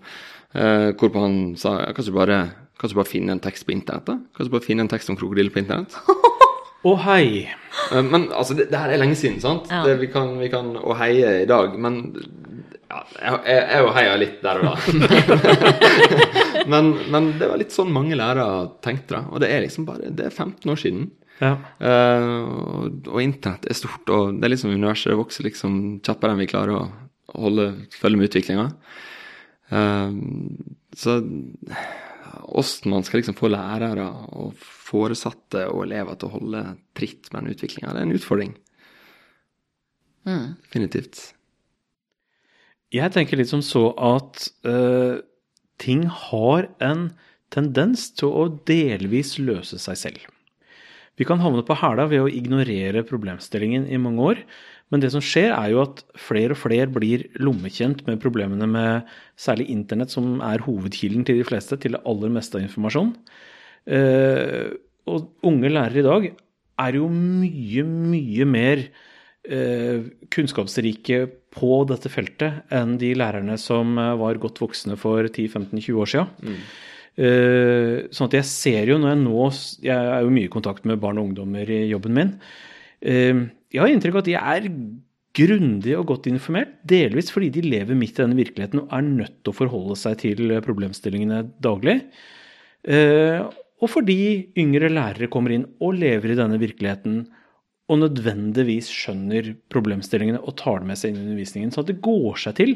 Eh, 0.57 0.87
hvorpå 0.99 1.23
han 1.23 1.37
sa 1.59 1.77
ja, 1.79 1.91
kan 1.95 2.09
du 2.11 2.15
bare, 2.17 2.41
bare 2.83 3.09
finne 3.09 3.37
en 3.37 3.43
tekst 3.47 3.65
på 3.65 3.77
internett, 3.77 4.09
da? 4.11 4.19
Kan 4.35 4.49
du 4.49 4.53
bare 4.53 4.67
finne 4.67 4.83
en 4.83 4.91
tekst 4.91 5.13
om 5.13 5.19
krokodiller 5.19 5.55
på 5.55 5.63
internett? 5.63 5.95
Å 6.85 6.93
hei! 7.07 7.47
Eh, 7.91 8.03
men 8.03 8.27
altså, 8.31 8.55
det, 8.57 8.67
det 8.71 8.81
her 8.81 8.93
er 8.93 9.01
lenge 9.01 9.17
siden, 9.17 9.39
sant? 9.43 9.69
Ja. 9.71 9.83
Det, 9.87 9.97
vi 10.01 10.09
kan, 10.13 10.35
vi 10.41 10.49
kan 10.53 10.75
å 10.77 10.97
heie 10.99 11.41
i 11.43 11.47
dag, 11.49 11.77
men 11.79 12.01
ja, 12.87 13.01
jeg, 13.19 13.39
jeg, 13.49 13.63
jeg 13.73 13.95
heia 13.97 14.17
litt 14.21 14.43
der 14.45 14.61
og 14.61 14.69
da. 14.69 14.75
men, 16.71 16.93
men 17.11 17.31
det 17.39 17.49
var 17.49 17.59
litt 17.59 17.75
sånn 17.75 17.91
mange 17.93 18.17
lærere 18.19 18.67
tenkte, 18.85 19.17
da. 19.17 19.23
Og 19.31 19.43
det 19.43 19.51
er 19.51 19.65
liksom 19.65 19.87
bare 19.87 20.13
Det 20.15 20.29
er 20.29 20.35
15 20.35 20.71
år 20.71 20.79
siden. 20.83 21.09
Ja. 21.37 21.53
Uh, 21.77 22.45
og, 22.79 23.09
og 23.11 23.19
internett 23.21 23.67
er 23.69 23.77
stort, 23.77 24.07
og 24.09 24.39
det 24.39 24.47
er 24.47 24.55
liksom 24.55 24.73
universet 24.73 25.11
det 25.11 25.19
vokser 25.19 25.45
liksom 25.49 25.75
kjappere 26.05 26.33
enn 26.33 26.41
vi 26.41 26.49
klarer 26.49 26.79
å 26.79 26.87
holde, 27.37 27.67
følge 27.99 28.17
med 28.17 28.29
utviklinga. 28.29 28.69
så 30.95 31.17
åssen 32.47 32.91
man 32.93 33.05
skal 33.05 33.21
liksom 33.21 33.37
få 33.37 33.49
lærere 33.51 34.07
og 34.37 34.53
foresatte 34.57 35.65
og 35.71 35.83
elever 35.87 36.15
til 36.15 36.29
å 36.29 36.35
holde 36.37 36.63
tritt 36.97 37.31
med 37.33 37.43
den 37.43 37.55
utviklinga, 37.55 37.93
det 37.93 38.01
er 38.03 38.07
en 38.07 38.17
utfordring. 38.17 38.53
mm. 40.27 40.47
Definitivt. 40.67 41.21
Jeg 42.95 43.11
tenker 43.11 43.39
litt 43.39 43.51
som 43.51 43.63
så 43.65 43.89
at 43.99 44.47
uh, 44.63 45.19
ting 45.81 46.05
har 46.07 46.69
en 46.83 47.09
tendens 47.53 48.09
til 48.15 48.31
å 48.31 48.47
delvis 48.67 49.35
løse 49.39 49.79
seg 49.79 49.99
selv. 49.99 50.23
Vi 51.17 51.25
kan 51.25 51.41
havne 51.41 51.65
på 51.65 51.75
hæla 51.79 52.05
ved 52.11 52.23
å 52.23 52.29
ignorere 52.29 53.05
problemstillingen 53.07 53.87
i 53.89 53.97
mange 53.99 54.31
år, 54.31 54.41
men 54.93 55.03
det 55.03 55.11
som 55.11 55.23
skjer 55.23 55.51
er 55.51 55.73
jo 55.73 55.81
at 55.83 56.01
flere 56.21 56.55
og 56.55 56.61
flere 56.61 56.87
blir 56.91 57.25
lommekjent 57.43 58.05
med 58.07 58.21
problemene 58.23 58.69
med 58.71 59.09
særlig 59.39 59.67
internett, 59.73 60.13
som 60.13 60.37
er 60.45 60.63
hovedkilden 60.63 61.25
til 61.27 61.41
de 61.41 61.47
fleste, 61.47 61.75
til 61.81 61.97
det 61.97 62.03
aller 62.07 62.31
meste 62.31 62.59
av 62.59 62.63
informasjon. 62.63 63.11
Eh, 63.87 64.71
og 65.07 65.47
unge 65.47 65.71
lærere 65.71 65.99
i 65.99 66.07
dag 66.07 66.29
er 66.87 66.99
jo 66.99 67.09
mye, 67.11 67.83
mye 67.83 68.47
mer 68.47 68.83
eh, 69.47 70.07
kunnskapsrike 70.33 71.21
på 71.57 71.81
dette 71.89 72.11
feltet 72.11 72.71
enn 72.73 72.95
de 73.01 73.13
lærerne 73.17 73.57
som 73.59 73.95
eh, 73.99 74.15
var 74.19 74.39
godt 74.43 74.61
voksne 74.63 74.95
for 74.99 75.27
10-15-20 75.27 75.99
år 76.03 76.13
siden. 76.13 76.57
Eh, 77.17 78.07
sånn 78.13 78.29
at 78.29 78.39
jeg 78.39 78.47
ser 78.51 78.91
jo 78.91 78.99
når 79.01 79.15
jeg 79.15 79.19
nå 79.23 79.45
Jeg 79.81 79.95
er 79.97 80.21
jo 80.21 80.33
mye 80.35 80.45
i 80.45 80.53
kontakt 80.53 80.83
med 80.85 80.99
barn 81.01 81.17
og 81.17 81.31
ungdommer 81.31 81.67
i 81.67 81.87
jobben 81.89 82.15
min. 82.15 82.35
Jeg 83.73 83.83
har 83.83 83.91
inntrykk 83.91 84.15
av 84.17 84.23
at 84.23 84.29
de 84.29 84.37
er 84.39 84.67
grundig 85.37 85.93
og 85.99 86.07
godt 86.09 86.27
informert, 86.31 86.77
delvis 86.87 87.29
fordi 87.33 87.51
de 87.53 87.65
lever 87.65 87.97
midt 87.97 88.17
i 88.17 88.23
denne 88.23 88.37
virkeligheten 88.39 88.83
og 88.83 88.93
er 88.95 89.05
nødt 89.05 89.39
til 89.43 89.53
å 89.53 89.57
forholde 89.57 89.97
seg 89.99 90.17
til 90.23 90.53
problemstillingene 90.65 91.43
daglig. 91.63 91.99
Eh, 92.87 93.43
og 93.77 93.91
fordi 93.93 94.19
yngre 94.57 94.89
lærere 94.89 95.29
kommer 95.29 95.53
inn 95.53 95.67
og 95.83 95.99
lever 95.99 96.33
i 96.33 96.39
denne 96.39 96.57
virkeligheten 96.61 97.25
og 97.87 98.01
nødvendigvis 98.01 98.89
skjønner 98.91 99.53
problemstillingene 99.71 100.41
og 100.41 100.57
tar 100.59 100.81
det 100.81 100.89
med 100.89 100.99
seg 100.99 101.11
inn 101.11 101.19
i 101.21 101.27
undervisningen. 101.27 101.71
Så 101.71 101.83
at 101.83 101.91
det 101.91 102.01
går 102.03 102.39
seg 102.41 102.57
til. 102.57 102.73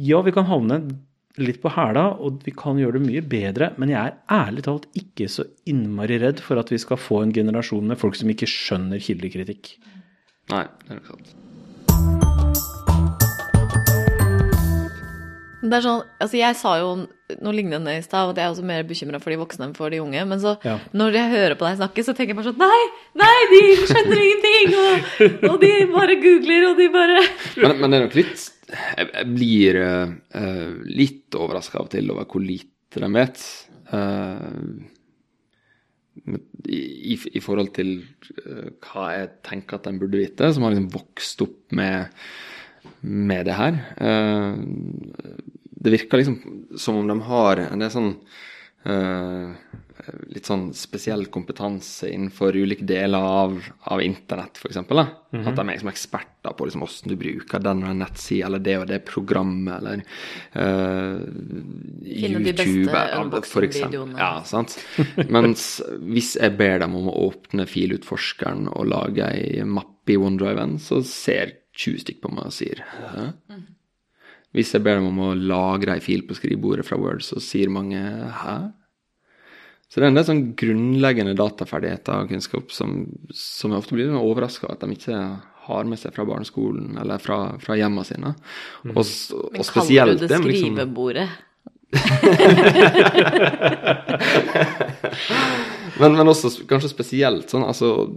Ja, 0.00 0.22
vi 0.26 0.34
kan 0.34 0.48
havne 0.48 0.80
litt 1.42 1.60
på 1.62 1.70
hæla, 1.74 2.06
og 2.22 2.44
vi 2.46 2.54
kan 2.54 2.78
gjøre 2.78 2.98
det 2.98 3.06
mye 3.08 3.22
bedre, 3.26 3.72
men 3.80 3.90
jeg 3.90 3.98
er 4.00 4.18
ærlig 4.30 4.64
talt 4.66 4.86
ikke 4.98 5.26
så 5.30 5.46
innmari 5.70 6.20
redd 6.22 6.42
for 6.42 6.60
at 6.60 6.70
vi 6.70 6.78
skal 6.82 7.00
få 7.00 7.24
en 7.24 7.34
generasjon 7.34 7.90
med 7.90 7.98
folk 7.98 8.18
som 8.18 8.30
ikke 8.30 8.50
skjønner 8.50 9.02
kildekritikk. 9.02 9.74
Nei, 10.52 10.64
det 10.84 10.92
er 10.92 11.00
ikke 11.00 11.14
sant. 11.14 11.30
Det 15.64 15.78
er 15.78 15.84
sånn, 15.86 16.02
altså 16.20 16.36
Jeg 16.36 16.56
sa 16.60 16.74
jo 16.76 16.88
noe 17.40 17.54
lignende 17.56 17.94
i 17.96 18.02
stad, 18.04 18.34
at 18.34 18.36
jeg 18.36 18.44
er 18.44 18.52
også 18.52 18.64
mer 18.68 18.82
bekymra 18.84 19.16
for 19.22 19.32
de 19.32 19.38
voksne 19.40 19.64
enn 19.70 19.72
for 19.76 19.88
de 19.94 20.02
unge. 20.02 20.20
Men 20.28 20.38
så, 20.42 20.52
Ja. 20.66 20.74
når 20.92 21.16
jeg 21.16 21.30
hører 21.32 21.54
på 21.56 21.64
deg 21.64 21.78
snakke, 21.80 22.04
så 22.04 22.12
tenker 22.12 22.34
jeg 22.34 22.36
bare 22.36 22.50
sånn 22.52 22.60
Nei, 22.60 22.82
nei, 23.16 23.38
de 23.54 23.62
skjønner 23.88 24.20
ingenting! 24.26 24.74
Og, 24.82 25.48
og 25.54 25.56
de 25.64 25.72
bare 25.94 26.18
googler, 26.20 26.66
og 26.68 26.76
de 26.82 26.88
bare 26.92 27.22
Men, 27.64 27.78
men 27.80 27.90
det 27.90 27.98
er 27.98 28.04
nok 28.04 28.18
litt 28.20 28.44
Jeg, 28.74 29.08
jeg 29.14 29.30
blir 29.32 29.80
eh, 29.80 30.74
litt 31.00 31.38
overraska 31.40 31.80
av 31.80 31.86
og 31.88 31.94
til 31.96 32.12
over 32.12 32.28
hvor 32.28 32.44
lite 32.44 33.00
de 33.00 33.10
vet. 33.16 33.46
Eh, 33.88 34.50
med- 34.60 34.90
i, 36.24 37.16
i, 37.16 37.40
forhold 37.42 37.72
til 37.76 37.96
eh, 38.00 38.70
hva 38.86 39.08
jeg 39.14 39.30
tenker 39.46 39.78
at 39.78 39.88
de 39.88 40.00
burde 40.00 40.20
vite, 40.20 40.50
som 40.54 40.64
har 40.64 40.74
liksom 40.74 40.90
vokst 40.94 41.44
opp 41.44 41.74
med, 41.76 42.14
med 43.02 43.48
det 43.48 43.58
her. 43.58 43.80
Eh, 43.98 44.52
det 45.84 45.94
virker 45.98 46.22
liksom 46.22 46.38
som 46.80 47.02
om 47.02 47.10
de 47.10 47.18
har 47.26 47.64
en 47.66 47.82
del 47.84 47.92
sånn 47.92 48.12
eh, 48.88 49.82
litt 50.34 50.48
sånn 50.48 50.68
spesiell 50.76 51.26
kompetanse 51.32 52.10
innenfor 52.12 52.56
ulike 52.56 52.84
deler 52.88 53.24
av, 53.24 53.56
av 53.92 54.02
internett, 54.04 54.60
f.eks. 54.60 54.80
At 54.80 55.56
de 55.56 55.64
er 55.64 55.70
liksom 55.72 55.90
eksperter 55.90 56.54
på 56.54 56.68
liksom 56.68 56.84
hvordan 56.84 57.12
du 57.12 57.16
bruker 57.18 57.62
den 57.64 57.82
og 57.82 57.90
den 57.90 58.02
nettsida, 58.04 58.48
eller 58.48 58.62
det 58.64 58.76
og 58.80 58.86
det 58.90 59.00
programmet, 59.08 59.74
eller 59.78 60.04
eh, 60.60 61.24
beste 62.04 62.68
YouTube, 62.68 63.02
f.eks. 63.40 63.82
Ja, 64.18 64.32
sant. 64.48 64.76
Mens 65.34 65.68
hvis 66.04 66.34
jeg 66.40 66.56
ber 66.60 66.80
dem 66.84 66.96
om 67.00 67.10
å 67.10 67.18
åpne 67.28 67.66
filutforskeren 67.70 68.68
og 68.72 68.88
lage 68.92 69.28
ei 69.32 69.66
mappe 69.66 70.14
i 70.14 70.20
OneDriven, 70.20 70.78
så 70.82 71.00
ser 71.08 71.56
20 71.74 72.04
stykker 72.04 72.22
på 72.28 72.34
meg 72.34 72.50
og 72.50 72.54
sier 72.54 72.84
Hæ? 72.84 73.30
Hvis 74.54 74.70
jeg 74.70 74.84
ber 74.86 75.00
dem 75.00 75.08
om 75.08 75.18
å 75.24 75.34
lagre 75.34 75.96
ei 75.96 76.02
fil 76.04 76.22
på 76.28 76.36
skrivebordet 76.38 76.86
fra 76.86 76.98
Word, 77.00 77.24
så 77.26 77.42
sier 77.42 77.72
mange 77.74 77.98
Hæ? 77.98 78.58
Så 79.94 80.00
det 80.00 80.08
er 80.08 80.10
en 80.10 80.16
del 80.18 80.24
sånn 80.26 80.46
grunnleggende 80.58 81.36
dataferdigheter 81.38 82.24
og 82.24 82.30
kunnskap 82.32 82.72
som, 82.74 83.04
som 83.30 83.70
jeg 83.70 83.78
ofte 83.78 83.94
blir 83.94 84.10
overraska 84.18 84.66
over 84.66 84.74
at 84.74 84.82
de 84.82 84.90
ikke 84.96 85.14
har 85.68 85.82
med 85.86 85.94
seg 86.00 86.10
fra 86.16 86.24
barneskolen 86.26 86.98
eller 86.98 87.22
fra, 87.22 87.54
fra 87.62 87.76
hjemmene 87.78 88.02
sine. 88.08 88.32
Og, 88.90 88.98
og 88.98 89.54
Men 89.54 89.62
kaller 89.70 90.18
du 90.18 90.26
det 90.26 90.34
med 90.34 90.50
liksom- 90.50 90.74
skrivebordet? 90.74 91.30
Men, 95.94 96.10
men 96.18 96.26
også 96.26 96.50
kanskje 96.66 96.90
spesielt 96.90 97.46
sånn 97.52 97.62
altså 97.62 98.10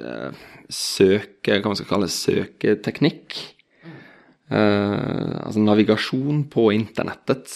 eh, 0.00 0.32
Søke, 0.72 1.58
hva 1.58 1.68
man 1.68 1.76
skal 1.76 1.90
kalle 1.90 2.08
søketeknikk. 2.08 3.36
Eh, 4.48 5.36
altså 5.44 5.60
navigasjon 5.60 6.48
på 6.48 6.70
internettet. 6.72 7.52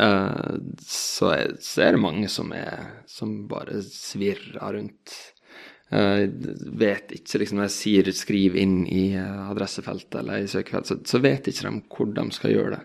Eh, 0.00 0.54
så, 0.86 1.32
er, 1.34 1.52
så 1.60 1.84
er 1.84 1.96
det 1.96 2.02
mange 2.02 2.30
som, 2.32 2.52
er, 2.56 3.02
som 3.10 3.34
bare 3.50 3.82
svirrer 3.84 4.78
rundt. 4.78 5.18
Uh, 5.90 6.22
vet 6.78 7.10
ikke, 7.16 7.40
liksom 7.42 7.58
Når 7.58 7.64
jeg 7.64 7.74
sier 7.74 8.08
'skriv 8.14 8.54
inn 8.54 8.84
i 8.86 9.08
eh, 9.18 9.38
adressefeltet' 9.50 10.20
eller 10.20 10.44
i 10.44 10.46
søkefeltet, 10.46 10.86
så, 10.86 10.96
så 11.02 11.18
vet 11.18 11.48
ikke 11.50 11.66
de 11.66 11.80
hvor 11.90 12.12
de 12.14 12.24
skal 12.30 12.52
gjøre 12.54 12.76
det. 12.76 12.84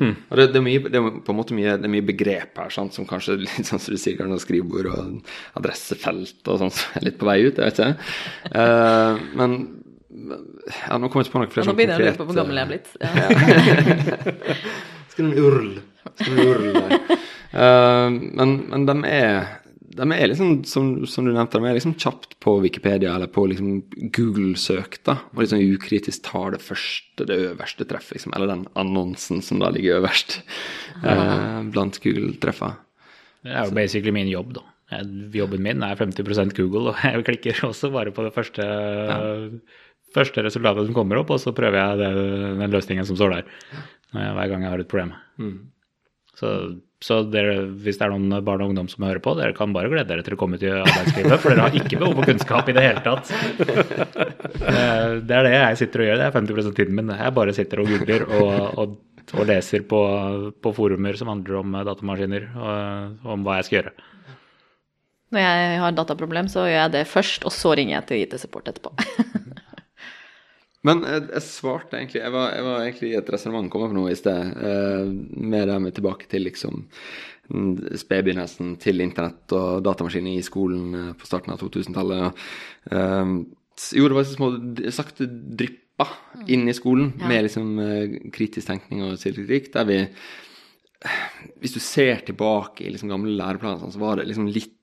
Og 0.00 0.34
det, 0.38 0.48
det, 0.50 0.58
er 0.58 0.64
mye, 0.64 0.80
det 0.82 0.98
er 0.98 1.06
på 1.22 1.30
en 1.30 1.38
måte 1.38 1.54
mye, 1.54 1.76
det 1.78 1.86
er 1.86 1.92
mye 1.94 2.06
begrep 2.06 2.58
her 2.58 2.74
sant, 2.74 2.94
som 2.94 3.06
kanskje 3.06 3.36
litt 3.44 3.66
sånn 3.66 3.82
som 3.82 3.94
du 3.94 3.98
sier, 4.02 4.18
kanskje 4.18 4.40
skrivebord 4.44 4.90
og 4.90 5.30
adressefelt 5.58 6.50
og 6.50 6.58
sånn 6.64 6.74
som 6.74 6.98
er 6.98 7.06
litt 7.06 7.18
på 7.22 7.30
vei 7.30 7.38
ut, 7.46 7.54
jeg 7.54 7.70
vet 7.70 7.78
ikke. 7.78 8.10
Uh, 8.50 9.22
men 9.38 9.56
ja, 10.10 10.98
nå 10.98 11.06
kommer 11.06 11.22
jeg 11.22 11.30
ikke 11.30 11.36
på 11.36 11.42
noe 11.44 11.54
flere 11.54 11.62
Og 11.62 11.70
nå 11.70 11.70
sånn 11.70 11.78
begynner 11.78 11.94
jeg 11.94 12.02
å 12.02 12.10
lure 12.10 12.18
på 12.18 12.28
hvor 12.32 12.40
gammel 12.42 12.58
jeg 12.58 12.66
er 12.66 12.72
blitt. 12.74 12.90
Ja. 14.50 14.58
Skal 15.10 15.30
du 15.30 15.42
url? 15.42 15.72
Eh, 17.50 18.08
men, 18.10 18.52
men 18.70 18.84
de 18.86 18.94
er 19.10 19.48
de 19.90 20.06
er 20.14 20.28
liksom, 20.30 20.60
som, 20.68 20.90
som 21.10 21.26
du 21.26 21.32
nevnte, 21.34 21.58
de 21.58 21.66
er 21.66 21.74
liksom 21.74 21.96
kjapt 21.98 22.36
på 22.42 22.54
Wikipedia 22.62 23.16
eller 23.16 23.30
på 23.32 23.42
liksom 23.50 23.80
Google-søk, 24.14 25.00
da, 25.06 25.16
og 25.34 25.42
liksom 25.42 25.64
ukritisk 25.74 26.22
tar 26.28 26.54
det 26.54 26.60
første, 26.62 27.26
det 27.26 27.38
øverste 27.48 27.86
treffet, 27.90 28.18
liksom, 28.18 28.34
eller 28.36 28.52
den 28.52 28.62
annonsen 28.78 29.42
som 29.42 29.58
da 29.62 29.72
ligger 29.74 29.98
øverst 29.98 30.38
eh, 31.02 31.58
blant 31.74 31.98
Google-treffa. 32.04 32.76
Det 33.42 33.56
er 33.56 33.66
jo 33.66 33.74
basically 33.74 34.14
min 34.14 34.30
jobb, 34.30 34.54
da. 34.60 34.66
Jobben 35.34 35.62
min 35.66 35.82
er 35.86 35.98
50% 35.98 36.54
Google, 36.54 36.92
og 36.92 37.02
jeg 37.08 37.26
klikker 37.26 37.64
også 37.66 37.90
bare 37.94 38.14
på 38.14 38.28
det 38.28 38.34
første, 38.36 38.70
første 40.14 40.46
resultatet 40.46 40.86
som 40.86 40.96
kommer 40.96 41.18
opp, 41.18 41.34
og 41.34 41.42
så 41.42 41.54
prøver 41.56 41.82
jeg 41.82 42.00
det, 42.04 42.14
den 42.62 42.78
løsningen 42.78 43.10
som 43.10 43.18
står 43.18 43.40
der 43.40 43.52
hver 44.14 44.50
gang 44.50 44.62
jeg 44.62 44.70
har 44.70 44.86
et 44.86 44.90
problem. 44.90 45.14
Så, 46.40 46.50
så 47.04 47.18
dere, 47.28 47.66
hvis 47.84 47.98
det 48.00 48.06
er 48.06 48.12
noen 48.14 48.40
barn 48.46 48.62
og 48.64 48.70
ungdom 48.70 48.86
som 48.88 49.04
hører 49.04 49.20
på, 49.20 49.34
dere 49.36 49.52
kan 49.56 49.74
bare 49.76 49.90
glede 49.92 50.08
dere 50.08 50.24
til 50.24 50.36
å 50.36 50.40
komme 50.40 50.56
til 50.60 50.78
arbeidslivet, 50.78 51.36
for 51.42 51.52
dere 51.52 51.66
har 51.66 51.76
ikke 51.76 51.98
behov 52.00 52.14
for 52.16 52.30
kunnskap 52.30 52.70
i 52.72 52.76
det 52.76 52.86
hele 52.86 53.04
tatt. 53.04 53.30
Eh, 54.60 55.12
Det 55.24 55.34
er 55.36 55.46
det 55.46 55.52
jeg 55.54 55.78
sitter 55.80 56.02
og 56.02 56.06
gjør, 56.08 56.18
det 56.20 56.24
er 56.26 56.34
50 56.34 56.66
av 56.68 56.74
tiden 56.76 56.96
min. 56.98 57.12
Jeg 57.16 57.34
bare 57.36 57.54
sitter 57.56 57.80
og 57.82 57.88
googler 57.90 58.24
og, 58.28 58.50
og, 58.82 58.96
og 59.40 59.46
leser 59.48 59.84
på, 59.88 60.00
på 60.62 60.72
forumer 60.76 61.16
som 61.16 61.30
handler 61.32 61.60
om 61.62 61.76
datamaskiner, 61.88 62.48
og 62.60 63.30
om 63.36 63.46
hva 63.46 63.56
jeg 63.60 63.68
skal 63.68 63.78
gjøre. 63.80 63.94
Når 65.30 65.44
jeg 65.46 65.78
har 65.84 65.96
dataproblem, 65.96 66.48
så 66.50 66.66
gjør 66.66 66.76
jeg 66.76 66.94
det 66.96 67.04
først, 67.08 67.46
og 67.48 67.54
så 67.54 67.72
ringer 67.78 67.96
jeg 68.00 68.06
til 68.10 68.24
IT-support 68.26 68.72
etterpå. 68.72 68.92
Men 70.86 71.02
jeg, 71.04 71.26
jeg 71.28 71.44
svarte 71.44 71.98
egentlig 71.98 72.22
Jeg 72.22 72.32
var, 72.32 72.54
jeg 72.56 72.64
var 72.64 72.84
egentlig 72.84 73.10
i 73.10 73.18
et 73.18 73.30
resonnement 73.34 73.68
kommet 73.72 73.92
på 73.92 73.98
noe 73.98 74.14
i 74.14 74.18
sted, 74.18 74.54
eh, 74.64 75.10
med 75.36 75.68
det 75.68 75.76
med 75.84 75.96
tilbake 75.96 76.28
til 76.30 76.46
liksom 76.48 76.80
mm, 77.52 77.74
spedbegynnelsen 78.00 78.74
til 78.80 79.04
internett 79.04 79.52
og 79.56 79.84
datamaskiner 79.84 80.38
i 80.38 80.46
skolen 80.46 80.96
eh, 80.96 81.12
på 81.20 81.28
starten 81.28 81.52
av 81.52 81.60
2000-tallet. 81.60 82.42
Eh, 82.96 83.36
jo, 83.96 84.08
det 84.08 84.16
var 84.16 84.28
så 84.28 84.36
små 84.38 84.50
sakte 84.96 85.28
drypper 85.28 86.16
inn 86.48 86.68
i 86.68 86.76
skolen 86.76 87.12
med 87.28 87.44
liksom 87.44 87.72
eh, 87.84 88.18
kritisk 88.32 88.72
tenkning 88.72 89.04
og 89.04 89.18
selvkritikk, 89.20 89.72
der 89.76 89.88
vi 89.88 90.02
Hvis 91.60 91.72
du 91.72 91.80
ser 91.80 92.20
tilbake 92.24 92.84
i 92.84 92.90
liksom 92.92 93.08
gamle 93.08 93.32
læreplaner, 93.32 93.80
sånn, 93.80 93.92
så 93.92 94.00
var 94.02 94.18
det 94.20 94.26
liksom 94.28 94.48
litt 94.52 94.79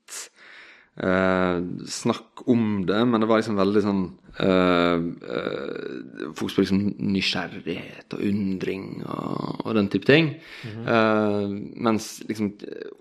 eh, 1.03 1.59
snakk 1.87 2.43
om 2.49 2.85
det, 2.87 2.99
men 3.07 3.21
det 3.21 3.29
var 3.29 3.41
liksom 3.41 3.57
veldig 3.59 3.83
sånn 3.85 4.01
eh, 4.39 5.05
eh, 5.37 6.33
Fokus 6.37 6.57
på 6.57 6.63
liksom 6.65 6.83
nysgjerrighet 7.13 8.17
og 8.17 8.25
undring 8.27 8.85
og, 9.05 9.63
og 9.65 9.77
den 9.77 9.89
type 9.93 10.09
ting. 10.09 10.33
Eh, 10.65 11.47
mens 11.87 12.09
liksom 12.29 12.53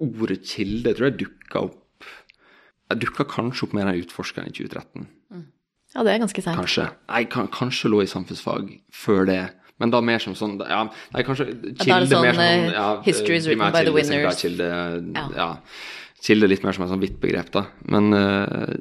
ordet 0.04 0.42
kilde 0.48 0.94
tror 0.96 1.10
jeg 1.10 1.20
dukka 1.26 1.66
opp 1.68 1.82
Jeg 2.86 3.00
dukka 3.02 3.24
kanskje 3.26 3.66
opp 3.66 3.72
med 3.74 3.86
den 3.88 4.02
utforskeren 4.04 4.48
i 4.48 4.54
2013. 4.54 5.06
Ja, 5.96 6.02
det 6.04 6.12
er 6.12 6.18
ganske 6.20 6.42
seint. 6.44 6.58
Kanskje. 6.60 6.84
Jeg 7.08 7.28
kan, 7.32 7.46
kanskje 7.48 7.88
lå 7.88 8.02
i 8.04 8.10
samfunnsfag 8.10 8.68
før 8.92 9.24
det. 9.26 9.40
Men 9.80 9.90
da 9.92 10.00
mer 10.04 10.20
som 10.22 10.34
sånn 10.36 10.56
ja, 10.64 10.84
Nei, 11.12 11.22
kanskje 11.26 11.46
kilde 11.52 11.84
da 11.84 11.96
er 11.96 12.04
det 12.04 12.10
sånn, 12.10 12.24
mer 12.24 12.36
som 12.36 12.44
eh, 12.46 12.72
ja, 12.72 12.86
history 13.04 13.36
is 13.40 13.48
written 13.48 13.72
by 13.74 13.82
the 13.84 13.92
winners. 13.92 14.40
Kilde, 14.40 14.68
Ja. 15.16 15.24
ja. 15.36 15.48
Kilde 16.26 16.48
litt 16.50 16.64
mer 16.66 16.74
som 16.74 16.82
et 16.82 16.88
sånn 16.90 17.02
vidt 17.02 17.20
begrep, 17.22 17.52
da. 17.54 17.60
Men 17.92 18.08
uh, 18.10 18.72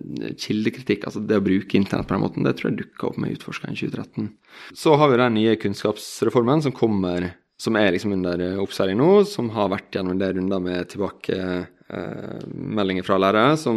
kildekritikk, 0.41 1.03
altså 1.05 1.19
det 1.21 1.37
å 1.37 1.43
bruke 1.45 1.77
internett 1.77 2.07
på 2.09 2.15
den 2.15 2.23
måten, 2.23 2.45
det 2.45 2.55
tror 2.57 2.71
jeg 2.71 2.79
dukka 2.79 3.07
opp 3.11 3.17
med 3.21 3.33
utforskeren 3.35 3.73
i 3.75 3.79
2013. 3.83 4.31
Så 4.73 4.89
har 4.97 5.07
vi 5.11 5.21
den 5.21 5.37
nye 5.37 5.59
kunnskapsreformen 5.61 6.59
som 6.65 6.73
kommer, 6.75 7.19
som 7.61 7.73
er 7.77 7.93
liksom 7.93 8.15
under 8.17 8.35
eh, 8.41 8.63
oppseiling 8.63 8.97
nå, 8.99 9.09
som 9.29 9.45
har 9.53 9.73
vært 9.75 9.93
gjennom 9.93 10.13
en 10.15 10.23
del 10.23 10.33
runder 10.39 10.59
med 10.63 10.79
tilbakemeldinger 10.91 13.03
fra 13.05 13.17
lærere, 13.21 13.53
som, 13.61 13.75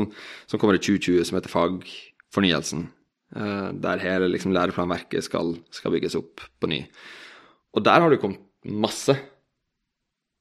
som 0.48 0.58
kommer 0.62 0.74
i 0.78 0.82
2020, 0.82 1.24
som 1.28 1.36
heter 1.38 1.52
Fagfornyelsen. 1.52 2.80
Uh, 3.36 3.68
der 3.76 4.00
hele 4.00 4.32
liksom, 4.32 4.56
læreplanverket 4.56 5.20
skal, 5.26 5.60
skal 5.76 5.92
bygges 5.92 6.16
opp 6.16 6.40
på 6.56 6.66
ny. 6.72 6.80
Og 7.76 7.84
der 7.84 8.00
har 8.00 8.08
det 8.08 8.22
kommet 8.22 8.40
masse. 8.64 9.12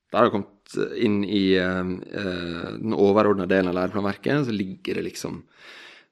Der 0.07 0.17
har 0.21 0.25
det 0.29 0.35
kommet 0.37 0.56
inn 0.97 1.23
i 1.23 1.55
eh, 1.59 1.79
eh, 2.21 2.69
den 2.77 2.95
overordna 2.97 3.47
delen 3.49 3.71
av 3.71 3.77
læreplanverket, 3.79 4.47
så 4.47 4.55
ligger 4.55 4.99
det 4.99 5.07
liksom 5.11 5.41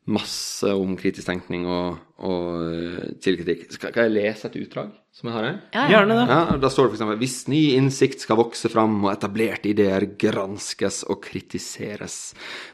masse 0.05 0.69
om 0.69 0.91
kritisk 0.99 1.25
tenkning 1.25 1.63
og, 1.65 1.95
og 2.21 3.15
kildekritikk. 3.23 3.71
Skal, 3.73 3.89
skal 3.89 4.05
jeg 4.05 4.13
lese 4.13 4.45
et 4.51 4.57
utdrag 4.59 4.91
som 5.15 5.29
jeg 5.29 5.33
har 5.33 5.47
her? 5.47 5.55
Ja, 5.73 5.79
ja. 5.79 5.85
Gjerne 5.95 6.17
det. 6.19 6.25
Ja, 6.29 6.57
Da 6.61 6.69
står 6.69 6.91
det 6.91 6.99
f.eks.: 6.99 7.15
Hvis 7.23 7.37
ny 7.49 7.61
innsikt 7.73 8.21
skal 8.21 8.37
vokse 8.37 8.69
fram 8.69 8.99
og 9.01 9.09
etablerte 9.15 9.71
ideer 9.71 10.05
granskes 10.21 11.01
og 11.09 11.23
kritiseres 11.25 12.19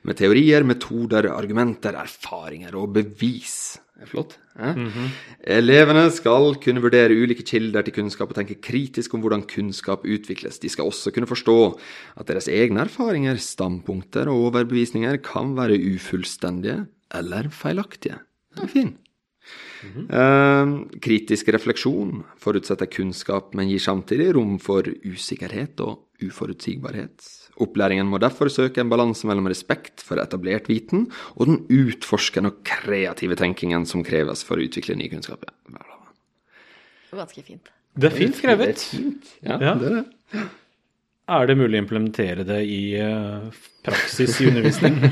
med 0.04 0.20
teorier, 0.20 0.68
metoder, 0.68 1.30
argumenter, 1.32 1.96
erfaringer 2.04 2.76
og 2.76 2.98
bevis, 3.00 3.56
Det 4.02 4.08
Eh? 4.08 4.10
flott. 4.10 4.40
-hmm. 4.58 5.10
Elevene 5.44 6.12
skal 6.12 6.56
kunne 6.56 6.82
vurdere 6.82 7.14
ulike 7.14 7.44
kilder 7.44 7.84
til 7.84 7.94
kunnskap 7.94 8.30
og 8.30 8.36
tenke 8.36 8.62
kritisk 8.62 9.14
om 9.14 9.22
hvordan 9.22 9.44
kunnskap 9.48 10.04
utvikles. 10.06 10.60
De 10.60 10.70
skal 10.70 10.86
også 10.86 11.12
kunne 11.14 11.28
forstå 11.28 11.80
at 12.18 12.28
deres 12.28 12.48
egne 12.48 12.82
erfaringer, 12.82 13.36
standpunkter 13.38 14.28
og 14.28 14.52
overbevisninger 14.52 15.18
kan 15.18 15.56
være 15.56 15.78
ufullstendige 15.96 16.88
eller 17.14 17.50
feilaktige. 17.50 18.20
Den 18.56 18.64
er 18.64 18.68
fin. 18.68 18.98
Eh, 20.10 20.68
kritisk 21.02 21.48
refleksjon 21.50 22.24
forutsetter 22.38 22.86
kunnskap, 22.86 23.54
men 23.54 23.70
gir 23.70 23.80
samtidig 23.80 24.36
rom 24.36 24.60
for 24.60 24.82
usikkerhet 25.06 25.80
og 25.80 26.08
uforutsigbarhet. 26.22 27.41
Opplæringen 27.62 28.08
må 28.08 28.18
derfor 28.22 28.50
søke 28.50 28.80
en 28.82 28.90
balanse 28.90 29.28
mellom 29.28 29.50
respekt 29.52 30.02
for 30.06 30.22
etablert 30.24 30.70
viten 30.72 31.08
og 31.36 31.50
den 31.50 31.60
utforskende 31.68 32.54
og 32.54 32.62
kreative 32.64 33.36
tenkingen 33.40 33.86
som 33.90 34.04
kreves 34.08 34.44
for 34.48 34.58
å 34.58 34.66
utvikle 34.66 34.96
ny 34.96 35.10
kunnskap. 35.12 35.44
Ganske 37.12 37.44
fint. 37.44 37.70
Det 38.00 38.08
er 38.08 38.16
fint 38.16 38.38
skrevet. 38.40 38.72
Det 38.72 38.78
er 38.78 39.04
fint. 39.04 39.32
Ja, 39.44 39.58
Ja. 39.60 39.74
det 39.76 39.92
er 39.92 39.96
det. 40.02 40.48
Er 41.30 41.46
det 41.48 41.56
mulig 41.60 41.78
å 41.78 41.84
implementere 41.84 42.44
det 42.48 42.60
i 42.66 42.82
eh, 43.00 43.60
praksis 43.86 44.40
i 44.42 44.50
undervisning? 44.50 44.98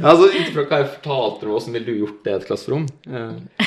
Altså, 0.00 0.30
Ut 0.30 0.46
ifra 0.46 0.62
hva 0.64 0.78
jeg 0.80 0.92
fortalte 0.94 1.44
deg, 1.44 1.50
hvordan 1.52 1.74
ville 1.76 1.90
du 1.90 1.98
gjort 1.98 2.20
det 2.24 2.32
i 2.32 2.36
et 2.38 2.46
klasserom? 2.48 2.86
Eh, 3.10 3.66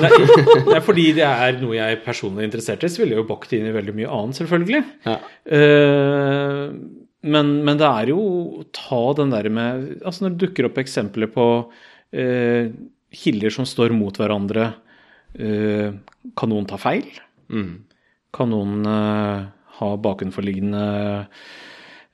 Nei, 0.00 0.10
det 0.14 0.76
er 0.78 0.84
fordi 0.86 1.04
det 1.18 1.26
er 1.26 1.58
noe 1.60 1.74
jeg 1.76 1.98
personlig 2.04 2.44
er 2.44 2.48
interessert 2.48 2.86
i, 2.86 2.88
så 2.88 3.02
ville 3.02 3.16
jeg 3.16 3.20
jo 3.20 3.28
bakt 3.28 3.52
inn 3.56 3.66
i 3.68 3.74
veldig 3.74 3.94
mye 3.98 4.14
annet, 4.16 4.38
selvfølgelig. 4.38 4.80
Ja. 5.04 5.18
Eh, 5.58 6.64
men, 7.34 7.50
men 7.66 7.80
det 7.80 7.88
er 7.90 8.12
jo 8.14 8.20
å 8.62 8.64
ta 8.72 9.00
den 9.18 9.34
der 9.34 9.50
med 9.52 9.90
Altså 9.98 10.24
når 10.24 10.32
det 10.32 10.46
dukker 10.46 10.70
opp 10.70 10.78
eksempler 10.80 11.28
på 11.28 11.46
uh, 11.68 12.70
kilder 13.12 13.52
som 13.52 13.66
står 13.68 13.92
mot 13.92 14.16
hverandre, 14.16 14.70
uh, 15.36 15.90
kan 16.38 16.52
noen 16.52 16.68
ta 16.70 16.80
feil? 16.80 17.10
mm. 17.52 17.70
Kan 18.30 18.52
noen 18.54 18.86
eh, 18.86 19.40
ha 19.80 19.90
bakenforliggende 20.04 20.84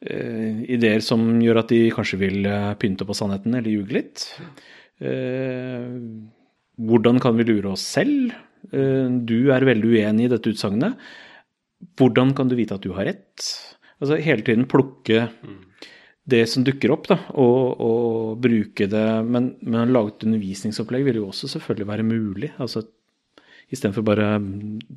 eh, 0.01 0.64
ideer 0.77 1.05
som 1.05 1.25
gjør 1.43 1.62
at 1.62 1.75
de 1.75 1.83
kanskje 1.95 2.21
vil 2.23 2.49
eh, 2.49 2.73
pynte 2.81 3.07
på 3.09 3.17
sannheten 3.17 3.59
eller 3.59 3.73
ljuge 3.73 3.99
litt? 3.99 4.27
Eh, 5.03 5.87
hvordan 6.77 7.23
kan 7.23 7.39
vi 7.39 7.49
lure 7.49 7.75
oss 7.75 7.87
selv? 7.97 8.35
Du 8.67 9.53
er 9.55 9.62
veldig 9.62 9.93
uenig 9.95 10.25
i 10.27 10.31
dette 10.33 10.51
utsagnet. 10.51 10.97
Hvordan 11.97 12.33
kan 12.35 12.49
du 12.51 12.57
vite 12.59 12.75
at 12.75 12.83
du 12.83 12.91
har 12.97 13.07
rett? 13.07 13.45
Altså 14.03 14.19
hele 14.19 14.43
tiden 14.43 14.67
plukke 14.69 15.29
det 16.27 16.43
som 16.51 16.64
dukker 16.67 16.91
opp, 16.91 17.07
da, 17.07 17.21
og, 17.39 17.81
og 17.87 18.41
bruke 18.43 18.89
det. 18.91 19.07
Men, 19.31 19.53
men 19.62 19.85
å 19.85 19.93
lage 19.95 20.17
et 20.17 20.27
undervisningsopplegg 20.27 21.07
vil 21.07 21.21
jo 21.21 21.29
også 21.31 21.53
selvfølgelig 21.55 21.89
være 21.93 22.07
mulig. 22.09 22.51
altså 22.59 22.83
Istedenfor 23.75 24.05
bare 24.07 24.27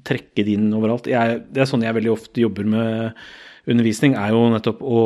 trekke 0.05 0.45
det 0.45 0.55
inn 0.55 0.69
overalt. 0.77 1.09
Jeg, 1.09 1.43
det 1.49 1.63
er 1.63 1.69
sånn 1.69 1.85
jeg 1.85 1.95
veldig 1.97 2.11
ofte 2.13 2.43
jobber 2.43 2.67
med 2.69 3.21
undervisning, 3.69 4.15
er 4.17 4.33
jo 4.35 4.43
nettopp 4.53 4.83
å 4.85 5.03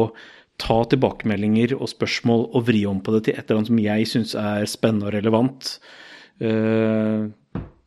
ta 0.62 0.82
tilbakemeldinger 0.92 1.74
og 1.80 1.90
spørsmål 1.90 2.48
og 2.54 2.68
vri 2.68 2.84
om 2.88 3.00
på 3.04 3.16
det 3.16 3.24
til 3.26 3.38
et 3.38 3.46
eller 3.48 3.62
annet 3.62 3.72
som 3.72 3.80
jeg 3.82 4.10
syns 4.12 4.36
er 4.40 4.68
spennende 4.70 5.10
og 5.10 5.16
relevant. 5.16 5.72
Uh, 6.44 7.32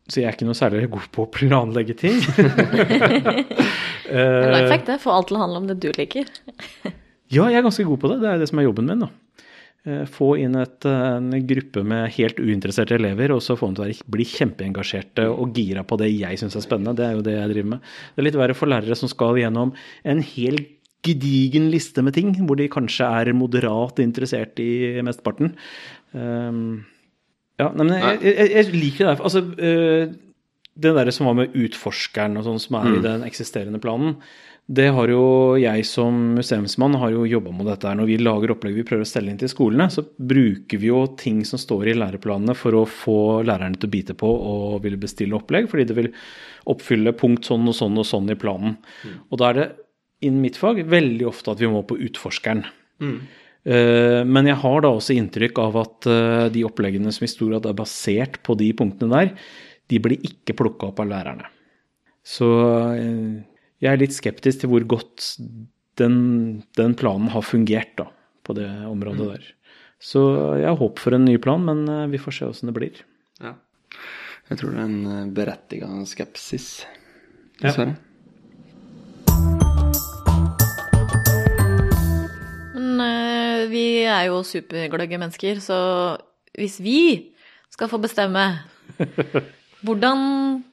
så 0.07 0.21
jeg 0.21 0.27
er 0.27 0.35
ikke 0.35 0.47
noe 0.47 0.57
særlig 0.57 0.89
god 0.91 1.07
på 1.13 1.25
å 1.25 1.31
planlegge 1.33 1.97
ting. 1.99 2.19
En 4.07 4.53
life 4.53 4.71
hack, 4.71 4.85
det. 4.87 5.01
Få 5.03 5.11
alt 5.11 5.27
til 5.27 5.35
å 5.35 5.41
handle 5.41 5.59
om 5.59 5.65
det 5.67 5.81
du 5.83 5.89
liker. 5.97 6.29
Ja, 7.27 7.49
jeg 7.51 7.57
er 7.59 7.65
ganske 7.65 7.83
god 7.83 7.99
på 7.99 8.07
det. 8.13 8.21
Det 8.21 8.29
er 8.31 8.39
det 8.39 8.47
som 8.47 8.61
er 8.61 8.69
jobben 8.69 8.87
min. 8.87 9.01
da. 9.03 9.09
Eh, 9.85 10.05
Få 10.09 10.31
inn 10.41 10.57
et, 10.59 10.87
en 10.89 11.29
gruppe 11.49 11.83
med 11.87 12.09
helt 12.17 12.39
uinteresserte 12.41 12.97
elever, 12.97 13.31
og 13.35 13.43
så 13.43 13.57
få 13.59 13.69
dem 13.71 13.77
til 13.77 13.93
å 13.93 14.15
bli 14.17 14.25
kjempeengasjerte 14.27 15.27
og 15.29 15.55
gira 15.57 15.85
på 15.87 15.99
det 16.01 16.09
jeg 16.13 16.41
syns 16.41 16.57
er 16.57 16.65
spennende. 16.65 16.97
Det 16.97 17.05
er 17.07 17.15
jo 17.17 17.25
det 17.27 17.37
jeg 17.37 17.53
driver 17.53 17.71
med. 17.75 17.93
Det 18.15 18.23
er 18.23 18.27
litt 18.29 18.41
verre 18.41 18.57
for 18.57 18.71
lærere 18.71 18.97
som 18.99 19.11
skal 19.11 19.39
gjennom 19.39 19.73
en 20.07 20.25
hel 20.33 20.59
gedigen 21.05 21.69
liste 21.71 22.03
med 22.03 22.17
ting, 22.17 22.33
hvor 22.47 22.59
de 22.59 22.67
kanskje 22.71 23.07
er 23.21 23.35
moderat 23.37 24.01
interessert 24.03 24.59
i 24.59 24.99
mesteparten. 25.05 25.53
Um, 26.11 26.83
ja, 27.61 27.69
nei, 27.69 27.85
men 27.85 27.93
jeg, 27.95 28.23
jeg, 28.25 28.49
jeg 28.55 28.73
liker 28.73 29.11
det. 29.11 29.19
Altså, 29.21 29.43
uh, 29.45 30.17
det 30.77 30.93
der 30.93 31.09
som 31.15 31.29
var 31.29 31.37
med 31.39 31.55
utforskeren 31.57 32.37
og 32.37 32.45
sånn 32.45 32.59
som 32.61 32.77
er 32.81 32.91
i 32.97 33.05
den 33.05 33.23
eksisterende 33.25 33.81
planen, 33.81 34.17
det 34.67 34.89
har 34.91 35.07
jo 35.07 35.55
jeg 35.55 35.85
som 35.87 36.15
museumsmann 36.35 36.97
har 36.99 37.13
jo 37.13 37.23
jobba 37.29 37.53
med 37.55 37.69
dette 37.69 37.87
her. 37.87 37.95
Når 37.95 38.09
vi 38.09 38.17
lager 38.19 38.51
opplegg 38.51 38.75
vi 38.75 38.83
prøver 38.87 39.05
å 39.05 39.07
stelle 39.07 39.31
inn 39.31 39.39
til 39.39 39.51
skolene, 39.51 39.87
så 39.93 40.03
bruker 40.03 40.81
vi 40.81 40.89
jo 40.89 41.05
ting 41.19 41.39
som 41.47 41.61
står 41.61 41.93
i 41.93 41.95
læreplanene 41.95 42.55
for 42.57 42.75
å 42.75 42.83
få 42.83 43.17
lærerne 43.47 43.79
til 43.79 43.87
å 43.87 43.93
bite 43.95 44.17
på 44.19 44.27
og 44.27 44.81
ville 44.83 44.99
bestille 44.99 45.39
opplegg, 45.39 45.69
fordi 45.71 45.87
det 45.87 45.97
vil 46.01 46.11
oppfylle 46.67 47.15
punkt 47.15 47.47
sånn 47.47 47.71
og 47.71 47.79
sånn 47.79 47.95
og 47.95 48.09
sånn 48.11 48.35
i 48.35 48.39
planen. 48.39 48.75
Og 49.31 49.39
da 49.39 49.49
er 49.49 49.59
det 49.61 49.69
innen 50.27 50.43
mitt 50.43 50.59
fag 50.59 50.83
veldig 50.83 51.31
ofte 51.31 51.53
at 51.53 51.63
vi 51.63 51.71
må 51.71 51.85
på 51.87 51.99
utforskeren. 52.09 52.65
Mm. 52.99 53.19
Men 54.27 54.47
jeg 54.47 54.59
har 54.61 54.83
da 54.83 54.91
også 54.95 55.15
inntrykk 55.15 55.59
av 55.59 55.75
at 55.81 56.07
eh, 56.07 56.45
de 56.55 56.61
oppleggene 56.63 57.11
som 57.11 57.25
i 57.25 57.31
stor 57.31 57.49
grad 57.51 57.65
er 57.67 57.75
basert 57.75 58.39
på 58.47 58.55
de 58.59 58.69
punktene 58.77 59.11
der, 59.11 59.33
de 59.91 59.99
blir 60.03 60.23
ikke 60.23 60.55
plukka 60.55 60.91
opp 60.91 61.01
av 61.03 61.09
lærerne. 61.11 61.49
Så 62.27 62.47
eh, 62.95 63.43
jeg 63.83 63.93
er 63.93 64.01
litt 64.01 64.15
skeptisk 64.15 64.63
til 64.63 64.71
hvor 64.71 64.85
godt 64.89 65.35
den, 66.01 66.17
den 66.77 66.95
planen 66.97 67.29
har 67.33 67.45
fungert 67.45 67.93
da, 67.99 68.07
på 68.45 68.55
det 68.57 68.69
området 68.89 69.29
der. 69.35 69.45
Så 70.01 70.21
jeg 70.59 70.67
har 70.69 70.77
håp 70.77 71.01
for 71.01 71.17
en 71.17 71.25
ny 71.25 71.37
plan, 71.41 71.63
men 71.65 71.87
eh, 71.89 72.09
vi 72.11 72.21
får 72.21 72.37
se 72.37 72.49
åssen 72.49 72.69
det 72.69 72.75
blir. 72.77 72.99
Ja. 73.41 73.55
Jeg 74.47 74.61
tror 74.61 74.73
det 74.73 74.83
er 74.83 74.91
en 74.91 75.33
berettiga 75.35 75.89
skepsis, 76.07 76.85
Ja. 77.57 77.73
Men 82.77 83.01
eh, 83.01 83.65
vi 83.71 83.85
er 84.05 84.27
jo 84.29 84.43
supergløgge 84.45 85.17
mennesker, 85.17 85.59
så 85.61 85.79
hvis 86.57 86.77
vi 86.81 87.33
skal 87.73 87.89
få 87.89 87.97
bestemme 88.01 88.45
hvordan, 89.85 90.63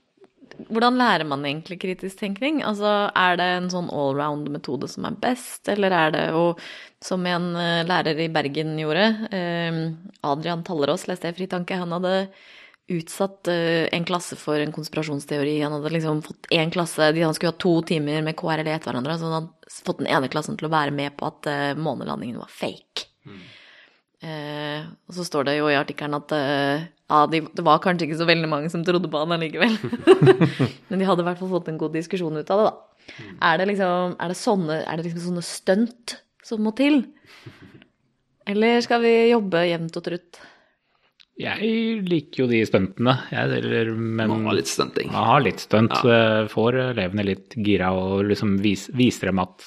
hvordan 0.69 0.99
lærer 1.01 1.29
man 1.29 1.45
egentlig 1.47 1.79
kritisk 1.83 2.19
tenkning? 2.21 2.63
Altså, 2.67 3.11
er 3.15 3.39
det 3.41 3.47
en 3.59 3.71
sånn 3.73 3.93
allround-metode 3.93 4.89
som 4.91 5.07
er 5.09 5.21
best, 5.23 5.69
eller 5.73 5.95
er 5.95 6.15
det 6.15 6.27
jo 6.35 6.45
som 7.05 7.25
en 7.29 7.51
eh, 7.61 7.85
lærer 7.87 8.21
i 8.25 8.31
Bergen 8.33 8.77
gjorde, 8.81 9.07
eh, 9.35 9.81
Adrian 10.25 10.65
Tallerås, 10.67 11.09
leste 11.11 11.29
jeg 11.29 11.37
i 11.37 11.41
Fri 11.43 11.75
han 11.75 11.97
hadde 11.99 12.15
utsatt 12.89 13.49
eh, 13.49 13.89
en 13.93 14.05
klasse 14.05 14.37
for 14.37 14.61
en 14.61 14.73
konspirasjonsteori. 14.73 15.57
Han 15.63 15.73
hadde 15.79 15.93
liksom 15.95 16.23
fått 16.23 16.49
én 16.53 16.73
klasse 16.73 17.13
Han 17.17 17.35
skulle 17.35 17.55
ha 17.55 17.59
to 17.59 17.81
timer 17.83 18.23
med 18.23 18.37
KRL 18.37 18.69
etter 18.69 18.91
hverandre. 18.91 19.19
Så 19.19 19.31
han 19.31 19.37
hadde 19.39 19.75
fått 19.87 20.03
den 20.03 20.11
ene 20.13 20.29
klassen 20.33 20.59
til 20.61 20.69
å 20.69 20.75
være 20.75 20.95
med 20.95 21.17
på 21.17 21.29
at 21.31 21.51
eh, 21.51 21.75
månelandingen 21.77 22.41
var 22.43 22.53
fake. 22.53 23.09
Eh, 24.25 24.85
og 25.09 25.17
så 25.17 25.25
står 25.27 25.49
det 25.49 25.59
jo 25.59 25.69
i 25.69 25.77
artikkelen 25.77 26.17
at 26.17 26.33
eh, 26.37 26.87
ja, 27.11 27.21
de, 27.29 27.43
det 27.53 27.65
var 27.67 27.83
kanskje 27.85 28.09
ikke 28.09 28.21
så 28.23 28.29
veldig 28.29 28.49
mange 28.49 28.71
som 28.73 28.85
trodde 28.87 29.11
på 29.13 29.21
han 29.21 29.35
allikevel. 29.37 29.77
Men 30.89 31.03
de 31.03 31.09
hadde 31.09 31.25
i 31.25 31.29
hvert 31.29 31.43
fall 31.43 31.53
fått 31.53 31.69
en 31.73 31.81
god 31.81 31.93
diskusjon 31.97 32.41
ut 32.41 32.55
av 32.55 32.63
det, 32.63 32.71
da. 32.71 33.19
Er 33.45 33.61
det 33.61 33.69
liksom, 33.75 34.17
er 34.17 34.33
det 34.33 34.39
sånne, 34.41 34.81
er 34.89 34.97
det 34.97 35.07
liksom 35.11 35.27
sånne 35.27 35.45
stunt 35.45 36.17
som 36.45 36.65
må 36.65 36.73
til? 36.79 37.03
Eller 38.49 38.81
skal 38.85 39.05
vi 39.05 39.13
jobbe 39.35 39.67
jevnt 39.69 40.01
og 40.01 40.07
trutt? 40.09 40.41
Jeg 41.41 41.69
liker 42.07 42.45
jo 42.45 42.49
de 42.49 42.61
stuntene, 42.65 43.17
jeg, 43.35 43.57
eller, 43.59 43.91
men 43.93 44.31
Man 44.31 44.45
har 44.49 44.57
litt 44.61 44.71
stunting. 44.71 45.11
Man 45.11 45.29
har 45.33 45.43
litt 45.43 45.65
stunt. 45.65 45.97
Ja. 46.07 46.45
Får 46.53 46.79
elevene 46.93 47.25
litt 47.27 47.57
gira 47.59 47.91
og 47.99 48.23
liksom 48.31 48.61
vis, 48.63 48.87
viser 48.95 49.33
dem 49.33 49.43
at 49.43 49.67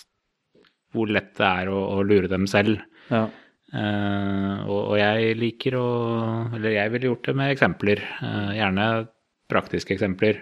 hvor 0.95 1.12
lett 1.12 1.34
det 1.38 1.45
er 1.45 1.70
å, 1.70 1.82
å 1.97 2.05
lure 2.08 2.32
dem 2.32 2.47
selv. 2.49 2.80
Ja. 3.12 3.28
Eh, 3.76 4.57
og, 4.63 4.93
og 4.93 4.95
jeg 4.95 5.34
liker 5.36 5.76
å 5.76 5.88
Eller 6.55 6.78
jeg 6.78 6.91
ville 6.93 7.09
gjort 7.09 7.26
det 7.28 7.34
med 7.36 7.51
eksempler. 7.51 8.03
Uh, 8.22 8.53
gjerne 8.55 8.86
praktiske 9.51 9.95
eksempler. 9.95 10.39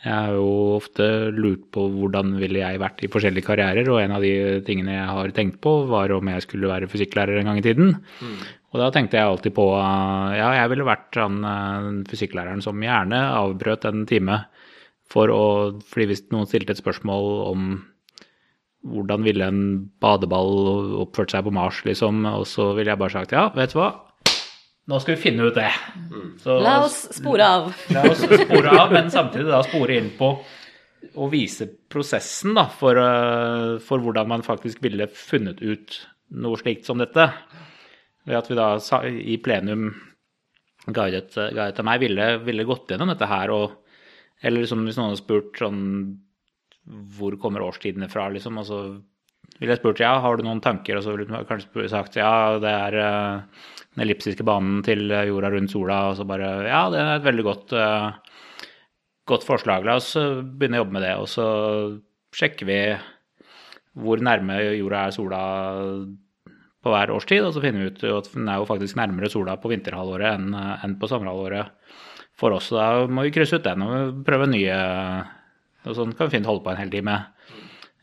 Jeg 0.00 0.16
har 0.16 0.32
jo 0.32 0.78
ofte 0.78 1.04
lurt 1.36 1.66
på 1.74 1.84
hvordan 1.92 2.32
ville 2.40 2.62
jeg 2.62 2.80
vært 2.80 3.02
i 3.04 3.10
forskjellige 3.12 3.44
karrierer, 3.50 3.90
og 3.92 3.98
en 4.00 4.14
av 4.16 4.24
de 4.24 4.62
tingene 4.64 4.94
jeg 4.94 5.10
har 5.12 5.32
tenkt 5.36 5.58
på, 5.60 5.74
var 5.90 6.14
om 6.14 6.30
jeg 6.32 6.44
skulle 6.46 6.70
være 6.70 6.88
fysikklærer 6.88 7.36
en 7.36 7.50
gang 7.50 7.60
i 7.60 7.64
tiden. 7.66 7.90
Og 8.72 8.80
da 8.80 8.88
tenkte 8.94 9.18
jeg 9.18 9.28
alltid 9.28 9.52
på 9.58 9.66
eh, 9.76 10.38
Ja, 10.38 10.48
jeg 10.62 10.72
ville 10.72 10.88
vært 10.88 11.20
han 11.20 12.04
fysikklæreren 12.08 12.64
som 12.64 12.80
gjerne 12.80 13.20
avbrøt 13.36 13.84
en 13.90 14.06
time 14.08 14.44
for 15.10 15.30
å 15.34 15.44
Fordi 15.90 16.06
hvis 16.12 16.28
noen 16.30 16.48
stilte 16.48 16.76
et 16.76 16.80
spørsmål 16.80 17.30
om 17.50 17.70
hvordan 18.86 19.24
ville 19.26 19.44
en 19.44 19.64
badeball 20.00 20.94
oppført 21.02 21.34
seg 21.34 21.44
på 21.44 21.52
Mars, 21.52 21.82
liksom, 21.84 22.22
og 22.28 22.46
så 22.48 22.70
ville 22.76 22.92
jeg 22.92 23.00
bare 23.00 23.14
sagt 23.18 23.34
ja, 23.36 23.48
vet 23.56 23.74
du 23.74 23.80
hva, 23.80 23.90
nå 24.90 24.98
skal 24.98 25.14
vi 25.14 25.22
finne 25.22 25.46
ut 25.46 25.54
det. 25.54 25.70
Så, 26.42 26.56
La 26.64 26.80
oss 26.82 27.04
spore 27.14 27.46
av. 27.46 27.68
La 27.94 28.02
oss 28.10 28.24
spore 28.24 28.72
av, 28.74 28.90
men 28.90 29.10
samtidig 29.12 29.46
da 29.46 29.60
spore 29.62 29.98
inn 30.00 30.08
på 30.18 30.32
å 31.14 31.28
vise 31.32 31.68
prosessen 31.90 32.56
da, 32.58 32.66
for, 32.74 32.98
eh, 32.98 33.76
for 33.84 34.02
hvordan 34.02 34.30
man 34.30 34.44
faktisk 34.46 34.82
ville 34.84 35.06
funnet 35.14 35.62
ut 35.62 36.00
noe 36.42 36.58
slikt 36.58 36.88
som 36.88 36.98
dette. 37.00 37.28
Ved 38.26 38.38
at 38.40 38.50
vi 38.50 38.58
da 38.58 38.72
i 39.08 39.36
plenum 39.42 39.92
guidet, 40.90 41.36
guidet 41.36 41.86
meg, 41.86 42.02
ville, 42.02 42.26
ville 42.44 42.66
gått 42.68 42.90
gjennom 42.90 43.12
dette 43.12 43.28
her 43.30 43.54
og 43.54 43.78
Eller 44.40 44.62
liksom 44.62 44.86
hvis 44.86 44.96
noen 44.96 45.10
hadde 45.10 45.20
spurt 45.20 45.58
sånn 45.60 45.80
Hvor 47.16 47.36
kommer 47.40 47.64
årstidene 47.64 48.08
fra, 48.10 48.28
liksom? 48.32 48.58
Og 48.60 48.66
så 48.68 48.80
ville 49.58 49.74
jeg 49.74 49.80
spurt 49.82 50.02
ja, 50.02 50.14
har 50.22 50.38
du 50.38 50.46
noen 50.46 50.62
tanker, 50.64 50.98
og 50.98 51.04
så 51.04 51.14
ville 51.14 51.28
du 51.28 51.48
kanskje 51.48 51.88
sagt 51.92 52.16
ja, 52.18 52.58
det 52.62 52.70
er 52.70 52.96
uh, 52.96 53.64
den 53.94 54.04
ellipsiske 54.06 54.46
banen 54.46 54.80
til 54.86 55.10
jorda 55.10 55.50
rundt 55.52 55.74
sola, 55.74 56.00
og 56.10 56.18
så 56.18 56.26
bare 56.28 56.52
ja, 56.68 56.82
det 56.92 57.00
er 57.02 57.12
et 57.18 57.26
veldig 57.26 57.46
godt, 57.46 57.74
uh, 57.76 58.64
godt 59.28 59.46
forslag. 59.46 59.84
La 59.86 59.98
oss 60.00 60.14
begynne 60.16 60.80
å 60.80 60.84
jobbe 60.84 60.96
med 60.96 61.06
det, 61.06 61.14
og 61.20 61.28
så 61.30 61.46
sjekker 62.36 62.68
vi 62.68 62.80
hvor 64.00 64.22
nærme 64.22 64.60
jorda 64.78 65.06
er 65.08 65.14
sola 65.14 65.40
på 66.80 66.92
hver 66.94 67.12
årstid, 67.12 67.44
og 67.44 67.52
så 67.52 67.62
finner 67.62 67.82
vi 67.82 67.90
ut 67.92 68.04
at 68.08 68.30
den 68.32 68.48
er 68.48 68.60
jo 68.60 68.68
faktisk 68.68 68.96
nærmere 68.96 69.28
sola 69.32 69.58
på 69.60 69.68
vinterhalvåret 69.72 70.40
enn 70.40 70.96
på 71.00 71.10
sommerhalvåret 71.10 71.74
for 72.40 72.56
oss. 72.56 72.70
Da 72.72 73.04
må 73.10 73.26
vi 73.26 73.34
krysse 73.34 73.60
ut 73.60 73.66
den 73.66 73.84
og 73.84 74.22
prøve 74.24 74.48
nye 74.48 74.78
Og 75.88 75.96
sånn 75.96 76.14
kan 76.16 76.28
vi 76.28 76.36
fint 76.36 76.48
holde 76.48 76.64
på 76.64 76.72
en 76.72 76.80
hel 76.80 76.92
time 76.92 77.16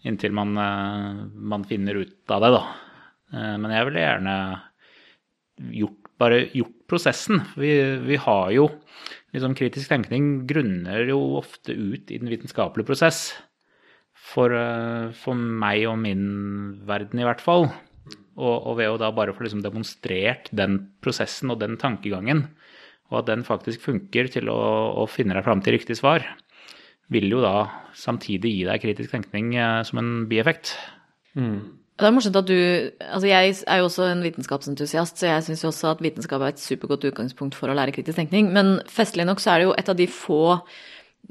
inntil 0.07 0.33
man, 0.33 0.53
man 1.33 1.65
finner 1.67 1.99
ut 1.99 2.33
av 2.33 2.43
det, 2.43 2.51
da. 2.53 2.63
Men 3.59 3.73
jeg 3.73 3.87
ville 3.89 4.03
gjerne 4.03 4.35
gjort, 5.81 5.97
bare 6.21 6.39
gjort 6.55 6.75
prosessen. 6.89 7.41
Vi, 7.59 7.71
vi 8.07 8.19
har 8.21 8.53
jo 8.55 8.69
liksom 9.35 9.57
Kritisk 9.57 9.91
tenkning 9.91 10.47
grunner 10.49 11.09
jo 11.09 11.19
ofte 11.41 11.75
ut 11.75 12.09
i 12.13 12.21
den 12.21 12.31
vitenskapelige 12.31 12.87
prosess. 12.87 13.27
For, 14.27 14.51
for 15.15 15.37
meg 15.37 15.85
og 15.87 15.99
min 16.01 16.23
verden, 16.87 17.21
i 17.21 17.27
hvert 17.27 17.43
fall. 17.43 17.69
Og, 18.37 18.55
og 18.55 18.73
ved 18.79 18.91
å 18.91 18.97
da 19.01 19.11
bare 19.15 19.33
få 19.35 19.45
liksom 19.45 19.61
demonstrert 19.65 20.49
den 20.55 20.79
prosessen 21.03 21.53
og 21.53 21.61
den 21.61 21.77
tankegangen, 21.81 22.43
og 23.09 23.21
at 23.21 23.29
den 23.29 23.45
faktisk 23.47 23.85
funker 23.85 24.27
til 24.31 24.51
å, 24.51 24.57
å 25.01 25.05
finne 25.09 25.37
deg 25.37 25.45
fram 25.45 25.63
til 25.63 25.77
riktig 25.77 25.97
svar, 25.99 26.25
vil 27.13 27.31
jo 27.31 27.41
da 27.43 27.67
samtidig 27.97 28.53
gi 28.53 28.67
deg 28.67 28.83
kritisk 28.83 29.13
tenkning 29.15 29.55
eh, 29.55 29.81
som 29.87 30.01
en 30.01 30.11
bieffekt. 30.29 30.75
Mm. 31.37 31.59
Det 31.97 32.05
er 32.05 32.13
morsomt 32.13 32.37
at 32.37 32.45
du 32.49 32.57
Altså, 32.57 33.25
jeg 33.29 33.55
er 33.65 33.79
jo 33.79 33.87
også 33.87 34.05
en 34.11 34.21
vitenskapsentusiast, 34.25 35.17
så 35.17 35.31
jeg 35.31 35.47
syns 35.47 35.63
jo 35.63 35.71
også 35.71 35.95
at 35.95 36.03
vitenskap 36.03 36.43
er 36.43 36.53
et 36.53 36.61
supergodt 36.61 37.07
utgangspunkt 37.09 37.57
for 37.57 37.71
å 37.71 37.77
lære 37.77 37.95
kritisk 37.95 38.19
tenkning. 38.19 38.51
Men 38.53 38.77
festlig 38.91 39.25
nok 39.25 39.41
så 39.41 39.55
er 39.55 39.59
det 39.59 39.67
jo 39.69 39.75
et 39.77 39.89
av 39.89 39.97
de 39.97 40.07
få 40.11 40.45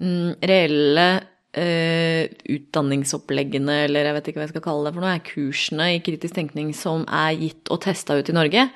mm, 0.01 0.43
reelle 0.43 1.09
Uh, 1.57 2.27
utdanningsoppleggene, 2.53 3.87
eller 3.87 4.05
jeg 4.05 4.12
vet 4.12 4.27
ikke 4.29 4.41
hva 4.43 4.45
jeg 4.45 4.51
skal 4.51 4.64
kalle 4.66 4.91
det 4.91 4.91
for 4.93 5.05
noe, 5.07 5.22
kursene 5.24 5.87
i 5.95 6.03
kritisk 6.05 6.35
tenkning 6.37 6.74
som 6.77 7.07
er 7.09 7.31
gitt 7.41 7.70
og 7.72 7.81
testa 7.81 8.12
ut 8.18 8.29
i 8.29 8.35
Norge, 8.37 8.66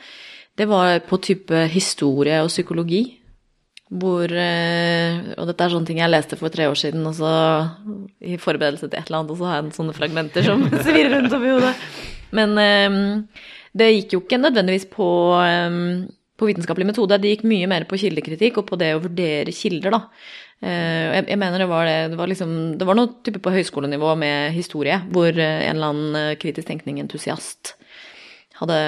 det 0.57 0.67
var 0.71 1.03
på 1.05 1.19
type 1.21 1.67
historie 1.75 2.39
og 2.41 2.49
psykologi. 2.49 3.03
Hvor 3.91 4.31
uh, 4.31 5.15
Og 5.35 5.49
dette 5.49 5.65
er 5.67 5.73
sånne 5.73 5.89
ting 5.89 5.99
jeg 5.99 6.13
leste 6.13 6.39
for 6.39 6.53
tre 6.55 6.69
år 6.71 6.79
siden, 6.79 7.03
og 7.11 7.17
så 7.19 7.33
i 8.23 8.39
forberedelse 8.39 8.87
til 8.87 8.95
et 9.01 9.11
eller 9.11 9.23
annet, 9.23 9.33
og 9.35 9.41
så 9.41 9.49
har 9.49 9.59
jeg 9.59 9.75
sånne 9.79 9.97
fragmenter 9.97 10.47
som 10.47 10.63
svirrer 10.85 11.17
rundt 11.17 11.35
oppi 11.35 11.51
hodet. 11.51 11.75
Men 12.39 12.55
um, 12.55 13.01
det 13.75 13.91
gikk 13.91 14.15
jo 14.15 14.23
ikke 14.23 14.39
nødvendigvis 14.39 14.87
på 14.93 15.11
um, 15.43 16.07
på 16.41 16.49
vitenskapelig 16.49 16.89
metode. 16.89 17.19
Det 17.21 17.35
gikk 17.35 17.49
mye 17.49 17.69
mer 17.71 17.85
på 17.89 17.99
kildekritikk 18.01 18.61
og 18.61 18.69
på 18.71 18.79
det 18.81 18.95
å 18.97 19.03
vurdere 19.03 19.53
kilder, 19.55 19.97
da. 19.97 20.01
Eh, 20.61 21.21
jeg, 21.25 21.39
mener 21.41 21.63
det 21.63 21.69
var 21.71 21.87
det 21.89 22.11
Det 22.13 22.19
var, 22.21 22.29
liksom, 22.29 22.51
det 22.77 22.85
var 22.85 22.97
noe 22.99 23.15
type 23.25 23.41
på 23.41 23.53
høyskolenivå 23.55 24.15
med 24.21 24.53
historie, 24.53 24.99
hvor 25.13 25.33
eh, 25.33 25.67
en 25.69 25.79
eller 25.79 25.93
annen 25.93 26.19
eh, 26.21 26.39
kritisk 26.41 26.69
tenkning-entusiast 26.69 27.75
hadde 28.61 28.79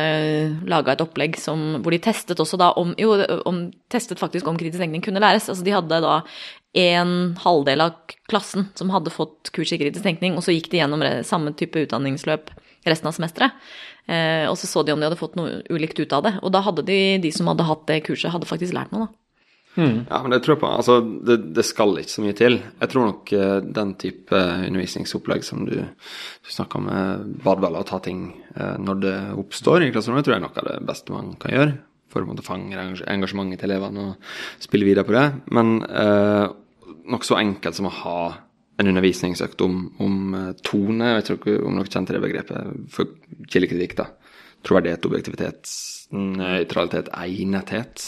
laga 0.68 0.95
et 0.95 1.05
opplegg 1.05 1.39
som, 1.41 1.79
hvor 1.83 1.95
de 1.95 2.01
testet 2.05 2.41
også 2.43 2.59
da 2.61 2.73
om 2.81 2.93
Jo, 3.01 3.14
om, 3.49 3.64
testet 3.93 4.20
faktisk 4.20 4.49
om 4.49 4.59
kritisk 4.61 4.83
tenkning 4.83 5.05
kunne 5.05 5.23
læres. 5.23 5.49
Altså 5.49 5.64
de 5.64 5.75
hadde 5.75 6.03
da 6.05 6.18
en 6.83 7.14
halvdel 7.41 7.85
av 7.85 7.97
klassen 8.31 8.68
som 8.79 8.93
hadde 8.93 9.12
fått 9.12 9.53
kurs 9.57 9.73
i 9.75 9.81
kritisk 9.81 10.05
tenkning, 10.05 10.37
og 10.37 10.45
så 10.45 10.55
gikk 10.55 10.70
de 10.73 10.81
gjennom 10.81 11.05
samme 11.29 11.53
type 11.57 11.87
utdanningsløp 11.87 12.53
resten 12.89 13.09
av 13.11 13.16
semesteret. 13.16 13.57
Eh, 14.11 14.49
og 14.51 14.57
så 14.59 14.66
så 14.66 14.83
de 14.83 14.95
om 14.95 15.01
de 15.01 15.07
hadde 15.07 15.20
fått 15.20 15.37
noe 15.39 15.61
ulikt 15.70 16.01
ut 16.01 16.12
av 16.16 16.25
det. 16.27 16.35
Og 16.43 16.53
da 16.55 16.62
hadde 16.64 16.85
de, 16.89 17.01
de 17.23 17.33
som 17.35 17.49
hadde 17.51 17.66
hatt 17.68 17.85
det 17.91 18.03
kurset, 18.09 18.33
hadde 18.35 18.49
faktisk 18.49 18.75
lært 18.77 18.95
noe, 18.95 19.07
da. 19.07 19.22
Mm. 19.75 20.05
Ja, 20.11 20.18
men 20.23 20.35
det 20.35 20.43
tror 20.45 20.57
jeg 20.57 20.61
på. 20.61 20.68
Altså, 20.68 20.99
det, 21.01 21.39
det, 21.57 21.64
skal 21.64 21.97
ikke 22.01 22.12
så 22.12 22.25
mye 22.25 22.37
til. 22.37 22.59
Jeg 22.83 22.93
tror 22.93 23.09
nok 23.09 23.33
uh, 23.33 23.59
den 23.81 23.95
type 24.01 24.37
undervisningsopplegg 24.68 25.47
som 25.47 25.64
du, 25.68 25.79
du 25.81 26.53
snakka 26.53 26.81
om, 26.81 26.91
uh, 26.93 27.25
badevella 27.45 27.81
og 27.81 27.89
ta 27.89 28.03
ting 28.05 28.27
uh, 28.59 28.77
når 28.83 29.01
det 29.05 29.16
oppstår 29.41 29.87
i 29.87 29.91
klasserommet, 29.95 30.27
tror 30.27 30.37
jeg 30.37 30.43
er 30.43 30.47
noe 30.47 30.61
av 30.61 30.68
det 30.68 30.79
beste 30.93 31.16
man 31.16 31.33
kan 31.41 31.57
gjøre. 31.57 31.77
For 32.12 32.29
å 32.29 32.45
fange 32.45 32.77
engasjementet 33.09 33.62
til 33.62 33.70
elevene 33.70 34.11
og 34.11 34.33
spille 34.61 34.89
videre 34.89 35.09
på 35.09 35.16
det. 35.16 35.27
Men 35.57 35.79
uh, 35.89 36.53
noe 37.09 37.25
så 37.29 37.41
enkelt 37.41 37.79
som 37.79 37.89
å 37.89 37.99
ha 38.03 38.18
en 38.81 38.89
undervisningsøkt 38.89 39.61
om, 39.64 39.87
om 40.03 40.35
tone, 40.64 41.09
jeg 41.09 41.16
vet 41.18 41.31
ikke 41.35 41.57
om 41.64 41.77
dere 41.79 41.93
kjenner 41.93 42.16
det 42.16 42.23
begrepet, 42.25 42.79
for 42.93 43.49
kildekritikk, 43.53 43.97
da 44.01 44.11
troverdighet, 44.67 45.07
objektivitet, 45.09 45.71
nøytralitet, 46.13 47.09
egnethet. 47.17 48.05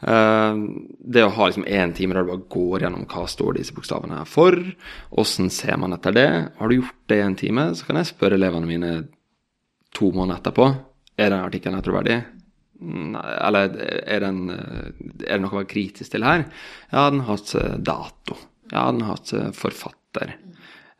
Eh, 0.00 0.60
det 1.16 1.24
å 1.26 1.32
ha 1.36 1.48
liksom 1.48 1.66
time 1.96 2.14
der 2.14 2.26
du 2.26 2.30
bare 2.32 2.50
går 2.54 2.86
gjennom 2.86 3.08
hva 3.10 3.24
står 3.30 3.58
disse 3.58 3.74
bokstavene 3.76 4.20
her 4.22 4.28
for, 4.28 4.56
åssen 5.10 5.50
ser 5.50 5.80
man 5.80 5.96
etter 5.96 6.14
det? 6.16 6.30
Har 6.58 6.68
du 6.68 6.78
gjort 6.78 7.02
det 7.10 7.18
i 7.18 7.26
en 7.26 7.38
time, 7.38 7.72
så 7.74 7.88
kan 7.88 8.00
jeg 8.00 8.12
spørre 8.12 8.38
elevene 8.38 8.70
mine 8.70 8.94
to 9.92 10.12
måneder 10.14 10.40
etterpå 10.40 10.70
er 11.20 11.32
den 11.32 11.44
artikkelen 11.44 11.82
troverdig. 11.84 12.22
Eller 12.82 13.76
er, 14.02 14.24
den, 14.24 14.46
er 14.50 15.36
det 15.36 15.42
noe 15.44 15.52
å 15.52 15.60
være 15.60 15.70
kritisk 15.70 16.14
til 16.14 16.24
her? 16.26 16.46
Ja, 16.90 17.08
den 17.12 17.22
har 17.22 17.36
hatt 17.36 17.52
dato. 17.84 18.38
Ja, 18.72 18.88
den 18.88 19.04
har 19.04 19.18
hatt 19.18 19.34
forfatter. 19.54 20.36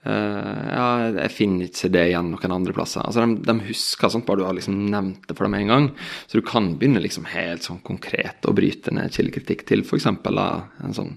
Uh, 0.02 0.62
ja, 0.66 0.86
jeg 1.14 1.30
finner 1.30 1.68
ikke 1.68 1.88
det 1.94 2.00
igjen 2.08 2.32
noen 2.32 2.54
andre 2.56 2.74
plasser. 2.74 3.04
Altså, 3.06 3.22
de, 3.22 3.36
de 3.46 3.68
husker 3.68 4.10
sånt 4.10 4.26
bare 4.26 4.40
du 4.40 4.46
har 4.48 4.56
liksom 4.56 4.80
nevnt 4.90 5.28
det 5.28 5.36
for 5.38 5.46
dem 5.46 5.54
en 5.60 5.70
gang. 5.70 5.86
Så 6.26 6.40
du 6.40 6.46
kan 6.46 6.72
begynne 6.78 7.02
liksom 7.04 7.28
helt 7.30 7.62
sånn 7.68 7.78
konkret 7.86 8.48
å 8.50 8.54
bryte 8.56 8.94
ned 8.94 9.14
kildekritikk 9.14 9.62
til 9.68 9.84
f.eks. 9.86 10.08
en 10.10 10.96
sånn 10.96 11.14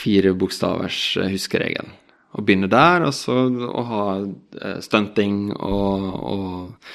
fire 0.00 0.34
bokstavers 0.34 1.04
eh, 1.20 1.30
huskeregel. 1.36 1.92
Og 2.34 2.46
begynne 2.46 2.70
der, 2.70 3.06
og 3.06 3.14
så 3.14 3.36
å 3.50 3.86
ha 3.88 4.02
uh, 4.22 4.76
stunting 4.82 5.48
og, 5.54 6.04
og 6.34 6.92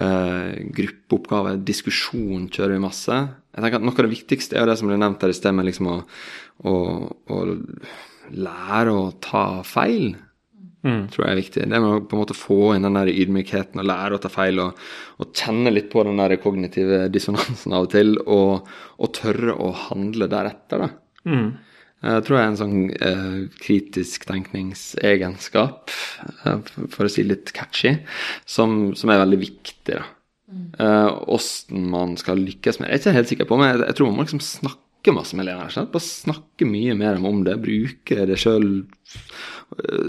uh, 0.00 0.52
gruppeoppgave, 0.76 1.58
diskusjon 1.64 2.46
kjører 2.52 2.76
vi 2.76 2.84
masse. 2.84 3.18
Jeg 3.52 3.64
tenker 3.64 3.80
at 3.80 3.88
Noe 3.88 3.96
av 3.96 4.04
det 4.04 4.14
viktigste 4.14 4.56
er 4.56 4.64
jo 4.64 4.70
det 4.70 4.78
som 4.80 4.88
ble 4.88 5.00
nevnt 5.00 5.24
her 5.24 5.32
i 5.32 5.36
sted, 5.36 5.56
med 5.56 5.68
liksom 5.68 5.92
å, 5.92 5.98
å, 6.68 6.78
å 7.08 7.42
lære 8.36 8.96
å 8.96 9.10
ta 9.24 9.44
feil. 9.64 10.16
Mm. 10.86 11.08
tror 11.10 11.24
jeg 11.24 11.32
er 11.32 11.40
viktig. 11.40 11.62
Det 11.66 11.78
med 11.82 11.90
å 11.90 12.02
på 12.06 12.14
en 12.14 12.20
måte 12.22 12.36
få 12.38 12.58
inn 12.76 12.86
den 12.86 12.98
der 12.98 13.10
ydmykheten 13.10 13.80
og 13.82 13.88
lære 13.88 14.18
å 14.18 14.22
ta 14.22 14.30
feil 14.30 14.60
og, 14.62 14.82
og 15.18 15.32
kjenne 15.34 15.72
litt 15.74 15.88
på 15.90 16.04
den 16.06 16.20
der 16.20 16.36
kognitive 16.42 17.06
dissonansen 17.10 17.74
av 17.74 17.88
og 17.88 17.94
til, 17.96 18.14
og, 18.26 18.68
og 18.98 19.14
tørre 19.18 19.56
å 19.58 19.72
handle 19.88 20.30
deretter. 20.30 20.84
da. 20.84 20.90
Mm. 21.28 21.48
Jeg 21.98 22.22
tror 22.24 22.36
jeg 22.36 22.44
er 22.44 22.52
en 22.52 22.60
sånn 22.60 22.82
eh, 22.94 23.38
kritisk 23.58 24.28
tenkningsegenskap, 24.28 25.90
eh, 26.46 26.60
for 26.94 27.08
å 27.08 27.10
si 27.10 27.24
litt 27.26 27.50
catchy, 27.56 27.96
som, 28.46 28.94
som 28.98 29.10
er 29.10 29.24
veldig 29.24 29.40
viktig. 29.42 29.96
da. 29.96 30.04
Åssen 31.26 31.74
mm. 31.74 31.88
eh, 31.88 31.90
man 31.96 32.14
skal 32.20 32.38
lykkes 32.38 32.78
med 32.78 32.86
det, 32.86 32.92
jeg 32.92 33.00
er 33.00 33.02
ikke 33.02 33.16
helt 33.18 33.32
sikker 33.32 33.50
på, 33.50 33.58
men 33.58 33.72
jeg, 33.72 33.82
jeg 33.88 33.98
tror 33.98 34.12
man 34.12 34.20
må 34.20 34.28
liksom 34.28 34.44
snakke 34.46 35.14
masse 35.16 35.34
med 35.34 35.48
elevene. 35.48 35.88
Bare 35.90 36.06
snakke 36.06 36.68
mye 36.68 36.94
mer 36.98 37.18
om 37.18 37.42
det. 37.46 37.58
Bruke 37.62 38.28
det 38.30 38.38
sjøl 38.40 38.68
eh, 38.78 39.26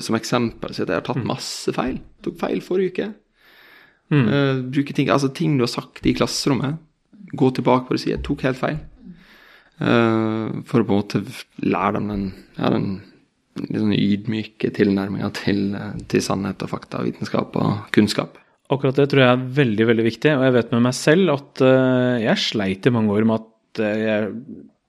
som 0.03 0.17
eksempel. 0.17 0.73
Så 0.73 0.85
jeg 0.85 0.95
har 0.95 1.05
tatt 1.05 1.21
mm. 1.21 1.27
masse 1.29 1.73
feil. 1.75 1.99
Tok 2.25 2.39
feil 2.41 2.61
forrige 2.65 2.93
uke. 2.93 3.09
Mm. 4.09 4.25
Uh, 4.25 4.61
bruke 4.73 4.95
ting, 4.97 5.09
altså 5.13 5.29
ting 5.33 5.57
du 5.57 5.65
har 5.65 5.71
sagt 5.71 6.05
i 6.09 6.15
klasserommet. 6.17 6.79
Gå 7.37 7.51
tilbake 7.53 7.85
på 7.85 7.93
det 7.93 8.01
og 8.01 8.03
si 8.03 8.11
'jeg 8.11 8.23
tok 8.25 8.45
helt 8.47 8.57
feil'. 8.57 8.81
Uh, 9.79 10.61
for 10.67 10.81
å 10.81 10.87
på 10.87 10.91
en 10.91 10.99
måte 10.99 11.21
lære 11.63 11.93
dem 11.99 12.07
den, 12.09 12.25
ja, 12.57 12.69
den 12.69 13.01
litt 13.59 13.79
sånn 13.79 13.95
ydmyke 13.95 14.71
tilnærminga 14.75 15.29
til, 15.35 15.77
til 16.07 16.21
sannhet 16.21 16.61
og 16.63 16.69
fakta, 16.69 17.03
vitenskap 17.03 17.55
og 17.55 17.87
kunnskap. 17.95 18.37
Akkurat 18.69 18.95
det 18.95 19.09
tror 19.09 19.23
jeg 19.23 19.31
er 19.31 19.47
veldig 19.61 19.85
veldig 19.87 20.05
viktig. 20.05 20.33
Og 20.35 20.43
jeg 20.43 20.53
vet 20.53 20.73
med 20.73 20.83
meg 20.83 20.93
selv 20.97 21.33
at 21.37 21.63
uh, 21.63 22.17
jeg 22.21 22.43
sleit 22.43 22.85
i 22.85 22.93
mange 22.93 23.13
år 23.13 23.25
med 23.25 23.39
at 23.39 23.79
jeg 23.79 24.33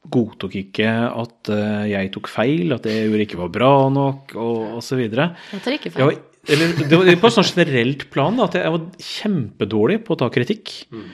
godtok 0.08 0.56
ikke 0.62 0.88
at 0.88 1.50
uh, 1.52 1.84
jeg 1.90 2.10
tok 2.14 2.30
feil, 2.32 2.72
at 2.74 2.86
det 2.86 2.96
jeg 2.96 3.10
gjorde 3.10 3.26
ikke 3.26 3.40
var 3.42 3.52
bra 3.52 3.74
nok, 3.92 4.34
og 4.40 4.78
osv. 4.80 5.02
Jeg 5.04 5.62
tar 5.64 5.76
ikke 5.76 5.92
feil. 5.94 6.18
Eller, 6.48 6.72
det 6.78 6.96
var 6.96 7.10
på 7.20 7.28
et 7.28 7.36
sånt 7.36 7.52
generelt 7.52 8.06
plan 8.12 8.38
da, 8.38 8.48
at 8.48 8.56
jeg 8.56 8.72
var 8.72 8.86
kjempedårlig 9.10 10.00
på 10.06 10.16
å 10.16 10.20
ta 10.22 10.30
kritikk. 10.32 10.72
Mm. 10.88 11.06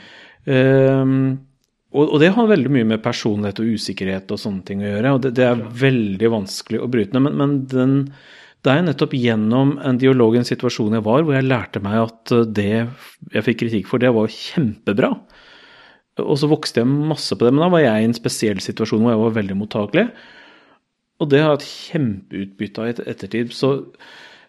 Um, 0.46 1.20
og, 1.96 2.04
og, 2.04 2.16
det 2.22 2.30
har 2.36 2.48
veldig 2.50 2.72
mye 2.72 2.88
med 2.92 3.02
personlighet 3.02 3.60
og 3.62 3.74
usikkerhet 3.74 4.32
og 4.34 4.40
sånne 4.40 4.66
ting 4.68 4.82
å 4.84 4.88
gjøre. 4.90 5.14
og 5.16 5.22
Det, 5.24 5.32
det 5.38 5.46
er 5.48 5.64
veldig 5.82 6.32
vanskelig 6.32 6.82
å 6.82 6.90
bryte 6.92 7.16
ned. 7.16 7.26
Men, 7.26 7.38
men 7.40 7.56
den, 7.72 7.96
det 8.66 8.72
er 8.72 8.86
nettopp 8.86 9.16
gjennom 9.16 9.76
en 9.82 9.98
dialog 10.02 10.36
i 10.36 10.42
en 10.42 10.48
situasjon 10.48 10.98
jeg 10.98 11.06
var, 11.06 11.24
hvor 11.26 11.36
jeg 11.36 11.48
lærte 11.48 11.82
meg 11.82 12.00
at 12.04 12.34
det 12.54 12.70
jeg 12.74 13.46
fikk 13.48 13.64
kritikk 13.64 13.90
for, 13.90 14.02
det 14.02 14.12
var 14.14 14.32
kjempebra. 14.32 15.12
Og 16.24 16.36
så 16.40 16.48
vokste 16.48 16.82
jeg 16.82 16.88
masse 16.88 17.36
på 17.36 17.44
det, 17.44 17.52
men 17.52 17.66
da 17.66 17.72
var 17.72 17.84
jeg 17.84 18.02
i 18.02 18.08
en 18.08 18.16
spesiell 18.16 18.60
situasjon 18.64 19.02
hvor 19.04 19.12
jeg 19.12 19.22
var 19.24 19.34
veldig 19.40 19.56
mottakelig. 19.60 20.06
Og 21.20 21.28
det 21.32 21.40
har 21.40 21.50
jeg 21.50 21.58
hatt 21.58 21.68
kjempeutbytte 21.90 22.82
av 22.82 22.88
i 22.88 23.10
ettertid. 23.12 23.52
Så 23.56 23.70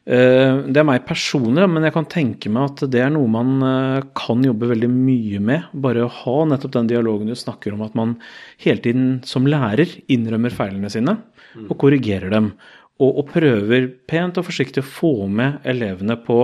eh, 0.07 0.63
det 0.67 0.81
er 0.81 0.87
meg 0.87 1.05
personlig, 1.07 1.67
men 1.71 1.87
jeg 1.87 1.95
kan 1.95 2.07
tenke 2.11 2.51
meg 2.51 2.71
at 2.71 2.85
det 2.91 3.03
er 3.03 3.11
noe 3.15 3.31
man 3.31 3.53
eh, 3.67 4.07
kan 4.19 4.43
jobbe 4.47 4.71
veldig 4.71 4.91
mye 4.91 5.43
med. 5.43 5.69
Bare 5.87 6.07
å 6.07 6.13
ha 6.21 6.37
nettopp 6.51 6.75
den 6.75 6.91
dialogen 6.91 7.31
du 7.31 7.35
snakker 7.39 7.75
om, 7.75 7.83
at 7.87 7.95
man 7.99 8.17
hele 8.63 8.83
tiden 8.83 9.11
som 9.27 9.47
lærer 9.47 9.91
innrømmer 10.11 10.55
feilene 10.55 10.91
sine 10.93 11.19
og 11.67 11.77
korrigerer 11.81 12.31
dem. 12.33 12.51
Og, 12.97 13.11
og 13.21 13.29
prøver 13.31 13.91
pent 14.09 14.39
og 14.39 14.47
forsiktig 14.47 14.83
å 14.83 14.89
få 14.89 15.13
med 15.29 15.61
elevene 15.67 16.17
på 16.23 16.41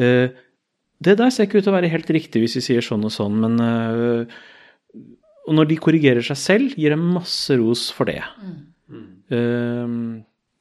eh, 0.00 0.30
Det 1.02 1.16
der 1.18 1.30
ser 1.34 1.46
ikke 1.48 1.58
ut 1.58 1.64
til 1.66 1.72
å 1.72 1.76
være 1.76 1.90
helt 1.90 2.10
riktig 2.14 2.40
hvis 2.44 2.54
vi 2.60 2.62
sier 2.64 2.84
sånn 2.84 3.04
og 3.04 3.12
sånn, 3.12 3.34
men 3.40 3.58
øh, 3.60 4.26
Og 5.48 5.54
når 5.58 5.66
de 5.68 5.76
korrigerer 5.76 6.22
seg 6.24 6.38
selv, 6.40 6.76
gir 6.80 6.94
dem 6.94 7.02
masse 7.12 7.52
ros 7.60 7.90
for 7.92 8.08
det. 8.08 8.22
Eh, 9.30 9.88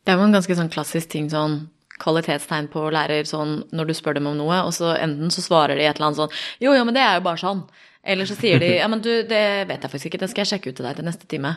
Det 0.04 0.12
er 0.12 0.18
jo 0.20 0.26
en 0.26 0.36
ganske 0.36 0.58
sånn 0.58 0.72
klassisk 0.74 1.10
ting 1.14 1.30
sånn 1.32 1.70
kvalitetstegn 2.04 2.68
på 2.74 2.88
lærer 2.92 3.24
sånn 3.30 3.62
når 3.72 3.88
du 3.88 3.94
spør 3.96 4.18
dem 4.18 4.28
om 4.28 4.36
noe, 4.36 4.58
og 4.68 4.74
så 4.76 4.96
enten 4.98 5.32
så 5.32 5.44
svarer 5.46 5.78
de 5.80 5.86
et 5.86 5.96
eller 5.96 6.10
annet 6.10 6.20
sånn 6.20 6.34
Jo, 6.60 6.74
jo, 6.76 6.84
men 6.84 6.94
det 6.98 7.04
er 7.06 7.20
jo 7.20 7.24
bare 7.30 7.40
sånn. 7.40 7.62
Eller 8.04 8.28
så 8.28 8.36
sier 8.36 8.60
de 8.60 8.74
ja, 8.82 8.88
men 8.92 9.00
du, 9.00 9.12
det 9.30 9.44
vet 9.70 9.80
jeg 9.86 9.92
faktisk 9.94 10.10
ikke, 10.10 10.20
det 10.26 10.30
skal 10.34 10.44
jeg 10.44 10.52
sjekke 10.56 10.74
ut 10.74 10.76
til 10.82 10.88
deg 10.90 10.98
til 11.00 11.08
neste 11.08 11.30
time. 11.32 11.54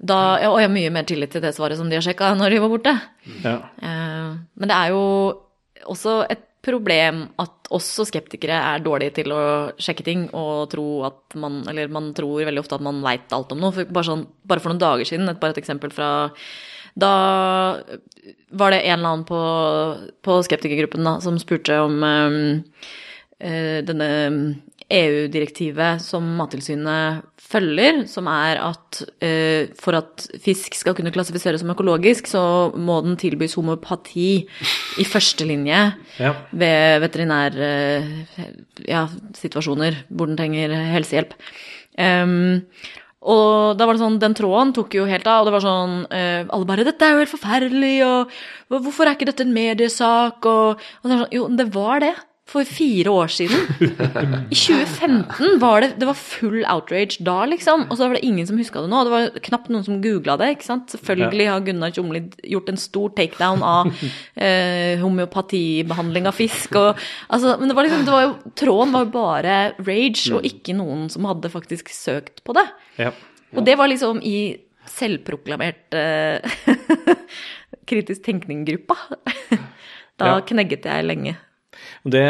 Da, 0.00 0.18
ja, 0.40 0.48
og 0.50 0.58
jeg 0.58 0.66
har 0.66 0.74
mye 0.74 0.90
mer 0.90 1.04
tillit 1.06 1.30
til 1.30 1.42
det 1.44 1.52
svaret 1.54 1.78
som 1.78 1.86
de 1.92 1.98
har 1.98 2.02
sjekka 2.02 2.32
når 2.34 2.50
de 2.56 2.60
var 2.64 2.72
borte. 2.72 2.94
ja. 3.44 3.56
Eh, 3.78 4.30
men 4.58 4.72
det 4.72 4.76
er 4.80 4.88
jo 4.96 5.04
også 5.86 6.24
et 6.32 6.42
problem 6.64 7.22
at 7.40 7.70
også 7.72 8.04
skeptikere 8.08 8.56
er 8.72 8.82
dårlige 8.84 9.20
til 9.20 9.32
å 9.34 9.42
sjekke 9.80 10.04
ting 10.06 10.26
og 10.36 10.70
tro 10.72 10.86
at 11.08 11.36
man 11.40 11.62
Eller 11.70 11.92
man 11.92 12.10
tror 12.16 12.44
veldig 12.44 12.62
ofte 12.62 12.76
at 12.76 12.84
man 12.84 13.00
veit 13.04 13.32
alt 13.32 13.52
om 13.54 13.62
noe. 13.62 13.72
For 13.76 13.88
bare, 13.88 14.08
sånn, 14.10 14.26
bare 14.44 14.62
for 14.62 14.72
noen 14.72 14.82
dager 14.82 15.08
siden, 15.08 15.28
et, 15.30 15.40
bare 15.40 15.56
et 15.56 15.62
eksempel 15.62 15.94
fra 15.94 16.10
Da 16.98 17.12
var 18.50 18.74
det 18.74 18.82
en 18.82 18.98
eller 18.98 19.12
annen 19.12 19.26
på, 19.28 19.40
på 20.26 20.40
skeptikergruppen 20.44 21.06
da, 21.06 21.18
som 21.22 21.38
spurte 21.40 21.78
om 21.80 22.02
eh, 22.02 23.78
denne 23.86 24.10
EU-direktivet 24.90 26.00
som 26.02 26.24
Mattilsynet 26.38 27.22
følger, 27.50 28.04
som 28.10 28.26
er 28.30 28.58
at 28.62 29.00
uh, 29.06 29.66
for 29.80 29.92
at 29.98 30.26
fisk 30.42 30.74
skal 30.78 30.94
kunne 30.98 31.12
klassifiseres 31.14 31.60
som 31.62 31.70
økologisk, 31.72 32.26
så 32.30 32.42
må 32.76 33.00
den 33.06 33.16
tilbys 33.20 33.54
homopati 33.58 34.30
i 35.00 35.04
førstelinje 35.06 35.80
Ja. 36.20 36.32
ved 36.52 37.00
veterinærsituasjoner 37.06 39.92
ja, 39.92 39.98
hvor 40.08 40.26
den 40.30 40.38
trenger 40.38 40.68
helsehjelp. 40.94 41.32
Um, 41.98 42.60
og 43.20 43.76
da 43.76 43.84
var 43.84 43.92
det 43.96 44.00
sånn, 44.00 44.20
den 44.20 44.34
tråden 44.36 44.72
tok 44.72 44.94
jo 44.96 45.04
helt 45.04 45.26
av, 45.28 45.40
og 45.42 45.46
det 45.50 45.52
var 45.52 45.60
sånn 45.64 45.94
uh, 46.08 46.42
Alle 46.48 46.68
bare 46.68 46.84
'Dette 46.86 47.04
er 47.04 47.12
jo 47.12 47.20
helt 47.20 47.34
forferdelig', 47.34 48.04
og 48.06 48.30
'Hvorfor 48.70 49.04
er 49.04 49.12
ikke 49.16 49.28
dette 49.28 49.44
en 49.44 49.52
mediesak?' 49.52 50.46
Og, 50.46 50.80
og 50.80 51.04
det 51.04 51.12
var 51.12 51.24
sånn, 51.26 51.36
Jo, 51.36 51.48
det 51.48 51.68
var 51.74 52.00
det. 52.00 52.14
For 52.50 52.66
fire 52.66 53.12
år 53.14 53.30
siden. 53.30 53.60
I 54.50 54.56
2015 54.58 55.60
var 55.62 55.84
det, 55.84 55.92
det 56.00 56.06
var 56.08 56.16
full 56.18 56.64
outrage 56.64 57.22
da, 57.22 57.44
liksom. 57.46 57.84
Og 57.86 57.94
så 57.94 58.08
var 58.08 58.16
det 58.18 58.24
ingen 58.26 58.48
som 58.48 58.58
huska 58.58 58.82
det 58.82 58.90
nå. 58.90 59.02
Det 59.06 59.12
var 59.12 59.28
knapt 59.46 59.68
noen 59.70 59.84
som 59.86 60.00
googla 60.02 60.34
det. 60.40 60.48
ikke 60.56 60.66
sant? 60.66 60.90
Selvfølgelig 60.90 61.46
har 61.46 61.62
Gunnar 61.68 61.94
Tjomli 61.94 62.24
gjort 62.50 62.72
en 62.72 62.80
stor 62.80 63.12
takedown 63.14 63.62
av 63.62 63.92
eh, 64.46 64.98
homeopatibehandling 64.98 66.26
av 66.26 66.34
fisk. 66.34 66.74
Og, 66.80 66.98
altså, 67.30 67.54
men 67.60 67.70
det 67.70 67.76
var 67.78 67.86
liksom, 67.86 68.02
det 68.08 68.16
var 68.16 68.26
jo, 68.26 68.32
tråden 68.58 68.96
var 68.96 69.06
jo 69.06 69.12
bare 69.14 69.58
rage, 69.78 70.24
og 70.34 70.48
ikke 70.50 70.74
noen 70.78 71.06
som 71.12 71.28
hadde 71.30 71.52
faktisk 71.52 71.92
søkt 71.94 72.42
på 72.42 72.56
det. 72.58 72.66
Ja. 72.98 73.12
Og 73.54 73.62
det 73.66 73.76
var 73.78 73.90
liksom 73.90 74.18
i 74.26 74.40
selvproklamert 74.90 75.94
eh, 75.94 76.58
kritisk 77.90 78.26
tenkning-gruppa. 78.26 78.98
Da 80.20 80.34
knegget 80.44 80.84
jeg 80.84 81.04
lenge. 81.06 81.30
Det, 82.00 82.20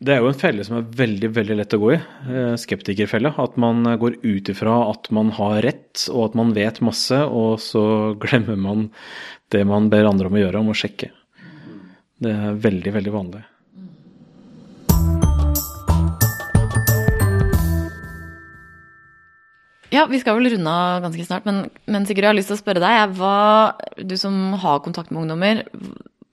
det 0.00 0.12
er 0.14 0.22
jo 0.24 0.30
en 0.30 0.38
felle 0.40 0.64
som 0.64 0.78
er 0.78 0.86
veldig 0.96 1.28
veldig 1.36 1.56
lett 1.58 1.74
å 1.76 1.80
gå 1.82 1.90
i. 1.92 1.98
eh, 2.32 2.54
Skeptikerfelle. 2.56 3.34
At 3.36 3.58
man 3.60 3.84
går 4.00 4.16
ut 4.24 4.48
ifra 4.48 4.78
at 4.88 5.10
man 5.12 5.34
har 5.36 5.60
rett, 5.66 6.06
og 6.12 6.30
at 6.30 6.38
man 6.38 6.54
vet 6.56 6.80
masse, 6.80 7.18
og 7.28 7.60
så 7.60 7.84
glemmer 8.24 8.56
man 8.56 8.88
det 9.52 9.66
man 9.68 9.90
ber 9.92 10.08
andre 10.08 10.30
om 10.30 10.38
å 10.38 10.40
gjøre, 10.40 10.64
om 10.64 10.72
å 10.72 10.78
sjekke. 10.78 11.10
Det 12.24 12.32
er 12.32 12.56
veldig, 12.64 12.94
veldig 12.96 13.12
vanlig. 13.12 13.44
Ja, 19.92 20.06
vi 20.10 20.18
skal 20.20 20.40
vel 20.40 20.50
runde 20.50 20.72
av 20.72 21.04
ganske 21.04 21.24
snart, 21.24 21.44
men, 21.46 21.66
men 21.86 22.08
Sigurd, 22.08 22.24
jeg 22.24 22.32
har 22.32 22.36
lyst 22.36 22.50
til 22.50 22.56
å 22.56 22.60
spørre 22.64 22.82
deg. 22.82 23.12
Hva, 23.20 23.76
du 24.00 24.16
som 24.18 24.56
har 24.60 24.82
kontakt 24.84 25.12
med 25.12 25.22
ungdommer, 25.22 25.62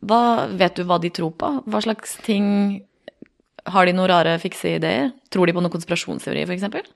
hva, 0.10 0.50
vet 0.60 0.76
du 0.78 0.86
hva 0.88 1.00
de 1.02 1.12
tror 1.14 1.34
på? 1.40 1.50
Hva 1.70 1.84
slags 1.84 2.18
ting 2.26 2.46
Har 3.64 3.88
de 3.88 3.94
noen 3.96 4.10
rare, 4.12 4.36
fikse 4.44 4.76
ideer? 4.76 5.14
Tror 5.32 5.48
de 5.48 5.56
på 5.56 5.62
noen 5.64 5.72
konspirasjonsteori, 5.72 6.44
f.eks.? 6.44 6.92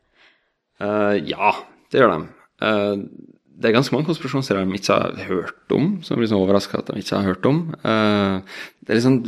Uh, 0.83 1.15
ja, 1.23 1.53
det 1.91 2.01
gjør 2.01 2.11
de. 2.11 2.25
Uh, 2.59 3.05
det 3.57 3.69
er 3.69 3.73
ganske 3.77 3.95
mange 3.95 4.05
konspirasjonsteorier 4.09 4.67
de 4.67 4.77
ikke 4.77 4.97
har 4.97 5.29
hørt 5.29 5.73
om, 5.73 5.85
som 6.05 6.19
blir 6.19 6.29
så 6.29 6.37
overraska 6.37 6.81
at 6.81 6.91
de 6.91 7.01
ikke 7.01 7.15
har 7.17 7.25
hørt 7.25 7.47
om. 7.49 7.61
Eh, 7.81 8.57
det 8.87 8.93
er 8.93 9.01
litt 9.01 9.03
sånn 9.03 9.19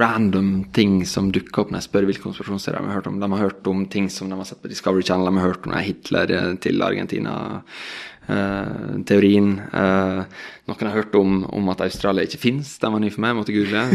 random 0.00 0.46
ting 0.72 1.02
som 1.04 1.26
dukker 1.34 1.66
opp 1.66 1.72
når 1.72 1.82
jeg 1.82 1.88
spør 1.90 2.06
hvilke 2.08 2.24
konspirasjonsserier 2.24 2.80
de 2.80 2.88
har 2.88 2.96
hørt 2.96 3.10
om. 3.10 3.18
De 3.20 3.28
har 3.28 3.42
hørt 3.42 3.66
om 3.68 3.82
ting 3.92 4.06
som 4.08 4.30
de 4.32 4.38
har 4.40 4.46
sett 4.48 4.62
på 4.62 4.70
Discovery 4.72 5.04
Channel, 5.04 5.28
de 5.28 5.36
har 5.36 5.50
hørt 5.50 5.66
om 5.68 5.74
Hitler 5.76 6.32
eh, 6.32 6.54
til 6.64 6.80
Argentina-teorien. 6.86 9.04
teorien. 9.04 9.50
uh, 9.68 10.24
noen 10.66 10.88
har 10.88 10.96
hørt 10.96 11.12
om, 11.20 11.44
om 11.58 11.68
at 11.74 11.82
Australia 11.84 12.24
ikke 12.24 12.40
fins. 12.40 12.78
Den 12.80 12.96
var 12.96 13.04
ny 13.04 13.10
for 13.12 13.20
meg, 13.22 13.34
jeg 13.34 13.38
måtte 13.42 13.56
google. 13.58 13.84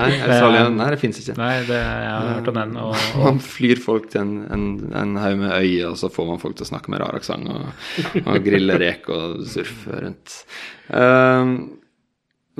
nei, 0.00 0.08
Australia, 0.16 0.64
nei, 0.72 0.88
det 0.96 1.00
fins 1.04 1.20
ikke. 1.20 1.36
Nei, 1.42 1.52
det, 1.68 1.76
jeg 1.76 2.08
har 2.08 2.32
hørt 2.38 2.50
om 2.54 2.58
den. 2.62 2.74
Og, 2.86 2.96
Man 3.26 3.44
flyr 3.44 3.84
folk 3.84 4.08
til 4.16 4.24
en, 4.24 4.34
en, 4.48 4.66
en 5.04 5.14
haug 5.20 5.36
med 5.44 5.52
øyer, 5.58 5.92
og 5.92 6.00
så 6.00 6.08
får 6.10 6.32
man 6.32 6.40
folk 6.40 6.56
til 6.56 6.70
å 6.70 6.72
snakke 6.72 6.96
med 6.96 7.04
rar 7.04 7.20
aksent 7.20 7.52
og, 7.52 7.68
og 8.24 8.42
grille 8.48 8.80
rek 8.80 9.12
og 9.12 9.44
surfe 9.52 10.02
rundt. 10.08 10.40
Ehm, 10.96 11.81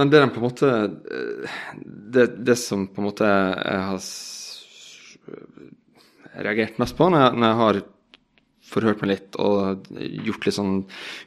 men 0.00 0.10
det 0.10 0.20
den 0.22 0.32
på 0.32 0.40
en 0.40 0.46
måte 0.46 0.68
eh, 0.72 1.56
det, 1.84 2.26
det 2.46 2.56
som 2.60 2.86
på 2.88 3.02
en 3.02 3.08
måte 3.10 3.28
jeg 3.28 3.82
har 3.88 4.00
reagert 6.42 6.78
mest 6.80 6.96
på 6.96 7.10
når 7.12 7.26
jeg, 7.26 7.38
når 7.38 7.46
jeg 7.48 7.60
har 7.62 7.82
forhørt 8.72 9.02
meg 9.02 9.10
litt 9.12 9.38
og 9.42 9.88
gjort 10.26 10.46
litt 10.46 10.56
sånn 10.56 10.76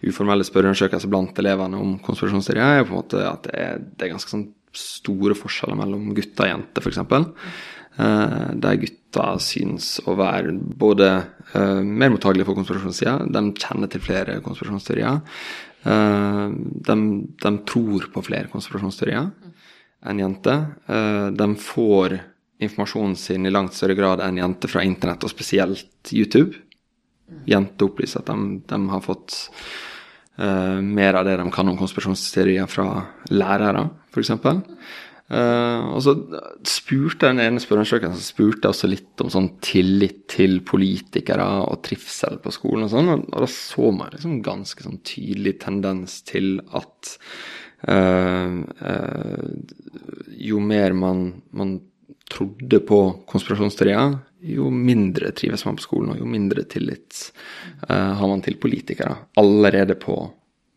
uformelle 0.06 0.48
spørreundersøkelser 0.48 1.12
blant 1.12 1.38
elevene 1.42 1.78
om 1.78 1.98
konspirasjonsteorier, 2.02 2.80
er 2.80 2.88
på 2.88 2.96
en 2.96 3.02
måte 3.04 3.22
at 3.28 3.46
det 3.46 3.56
er, 3.62 3.82
det 3.86 4.08
er 4.08 4.14
ganske 4.16 4.34
sånn 4.34 4.48
store 4.76 5.38
forskjeller 5.38 5.78
mellom 5.80 6.10
gutter 6.18 6.48
og 6.48 6.52
jenter, 6.52 6.84
f.eks. 6.84 7.02
Uh, 7.96 8.50
der 8.60 8.80
gutter 8.82 9.40
synes 9.40 9.94
å 10.04 10.18
være 10.20 10.52
både 10.76 11.06
eh, 11.56 11.80
mer 11.80 12.12
mottagelige 12.12 12.50
for 12.50 12.58
konspirasjonsteorier, 12.58 13.30
de 13.32 13.44
kjenner 13.62 13.92
til 13.94 14.04
flere 14.04 14.42
konspirasjonsteorier. 14.44 15.22
Eh, 15.86 16.50
de, 16.88 17.26
de 17.42 17.58
tror 17.70 18.08
på 18.14 18.24
flere 18.26 18.50
konspirasjonsteorier 18.50 19.30
enn 20.06 20.22
jenter. 20.22 20.64
Eh, 20.90 21.28
de 21.38 21.50
får 21.62 22.20
informasjonen 22.66 23.16
sin 23.20 23.46
i 23.46 23.54
langt 23.54 23.76
større 23.78 23.98
grad 23.98 24.24
enn 24.24 24.40
jenter 24.40 24.72
fra 24.72 24.86
internett, 24.86 25.26
og 25.26 25.34
spesielt 25.34 26.14
YouTube. 26.14 26.56
Jenter 27.50 27.90
opplyser 27.90 28.24
at 28.24 28.32
de, 28.32 28.62
de 28.70 28.80
har 28.92 29.02
fått 29.04 29.36
uh, 30.40 30.80
mer 30.80 31.18
av 31.20 31.26
det 31.28 31.34
de 31.42 31.46
kan 31.52 31.68
om 31.68 31.78
konspirasjonsteorier 31.80 32.70
fra 32.70 32.86
lærere, 33.34 33.88
f.eks. 34.14 34.32
Uh, 35.26 35.96
og 35.96 36.04
så 36.06 36.12
spurte 36.70 37.32
den 37.32 37.40
ene 37.42 37.62
spørreundersøkelsen 37.62 38.22
spurte 38.22 38.70
også 38.70 38.86
litt 38.92 39.24
om 39.24 39.32
sånn 39.34 39.48
tillit 39.66 40.20
til 40.30 40.60
politikere 40.68 41.48
og 41.64 41.80
trivsel 41.88 42.38
på 42.44 42.54
skolen 42.54 42.86
og 42.86 42.92
sånn, 42.94 43.10
og, 43.10 43.24
og 43.32 43.42
da 43.42 43.50
så 43.50 43.90
man 43.96 44.14
liksom 44.14 44.38
ganske 44.46 44.86
sånn 44.86 45.02
tydelig 45.02 45.56
tendens 45.66 46.20
til 46.30 46.60
at 46.78 47.16
uh, 47.90 48.62
uh, 48.86 49.50
jo 50.46 50.62
mer 50.62 50.94
man, 50.94 51.26
man 51.58 51.80
trodde 52.30 52.84
på 52.86 53.02
konspirasjonsteorier, 53.26 54.20
jo 54.46 54.70
mindre 54.70 55.34
trives 55.34 55.66
man 55.66 55.82
på 55.82 55.90
skolen, 55.90 56.14
og 56.14 56.22
jo 56.22 56.30
mindre 56.30 56.70
tillit 56.70 57.32
har 57.86 58.28
man 58.30 58.42
til 58.46 58.58
politikere 58.62 59.14
allerede 59.42 59.94
på, 60.02 60.16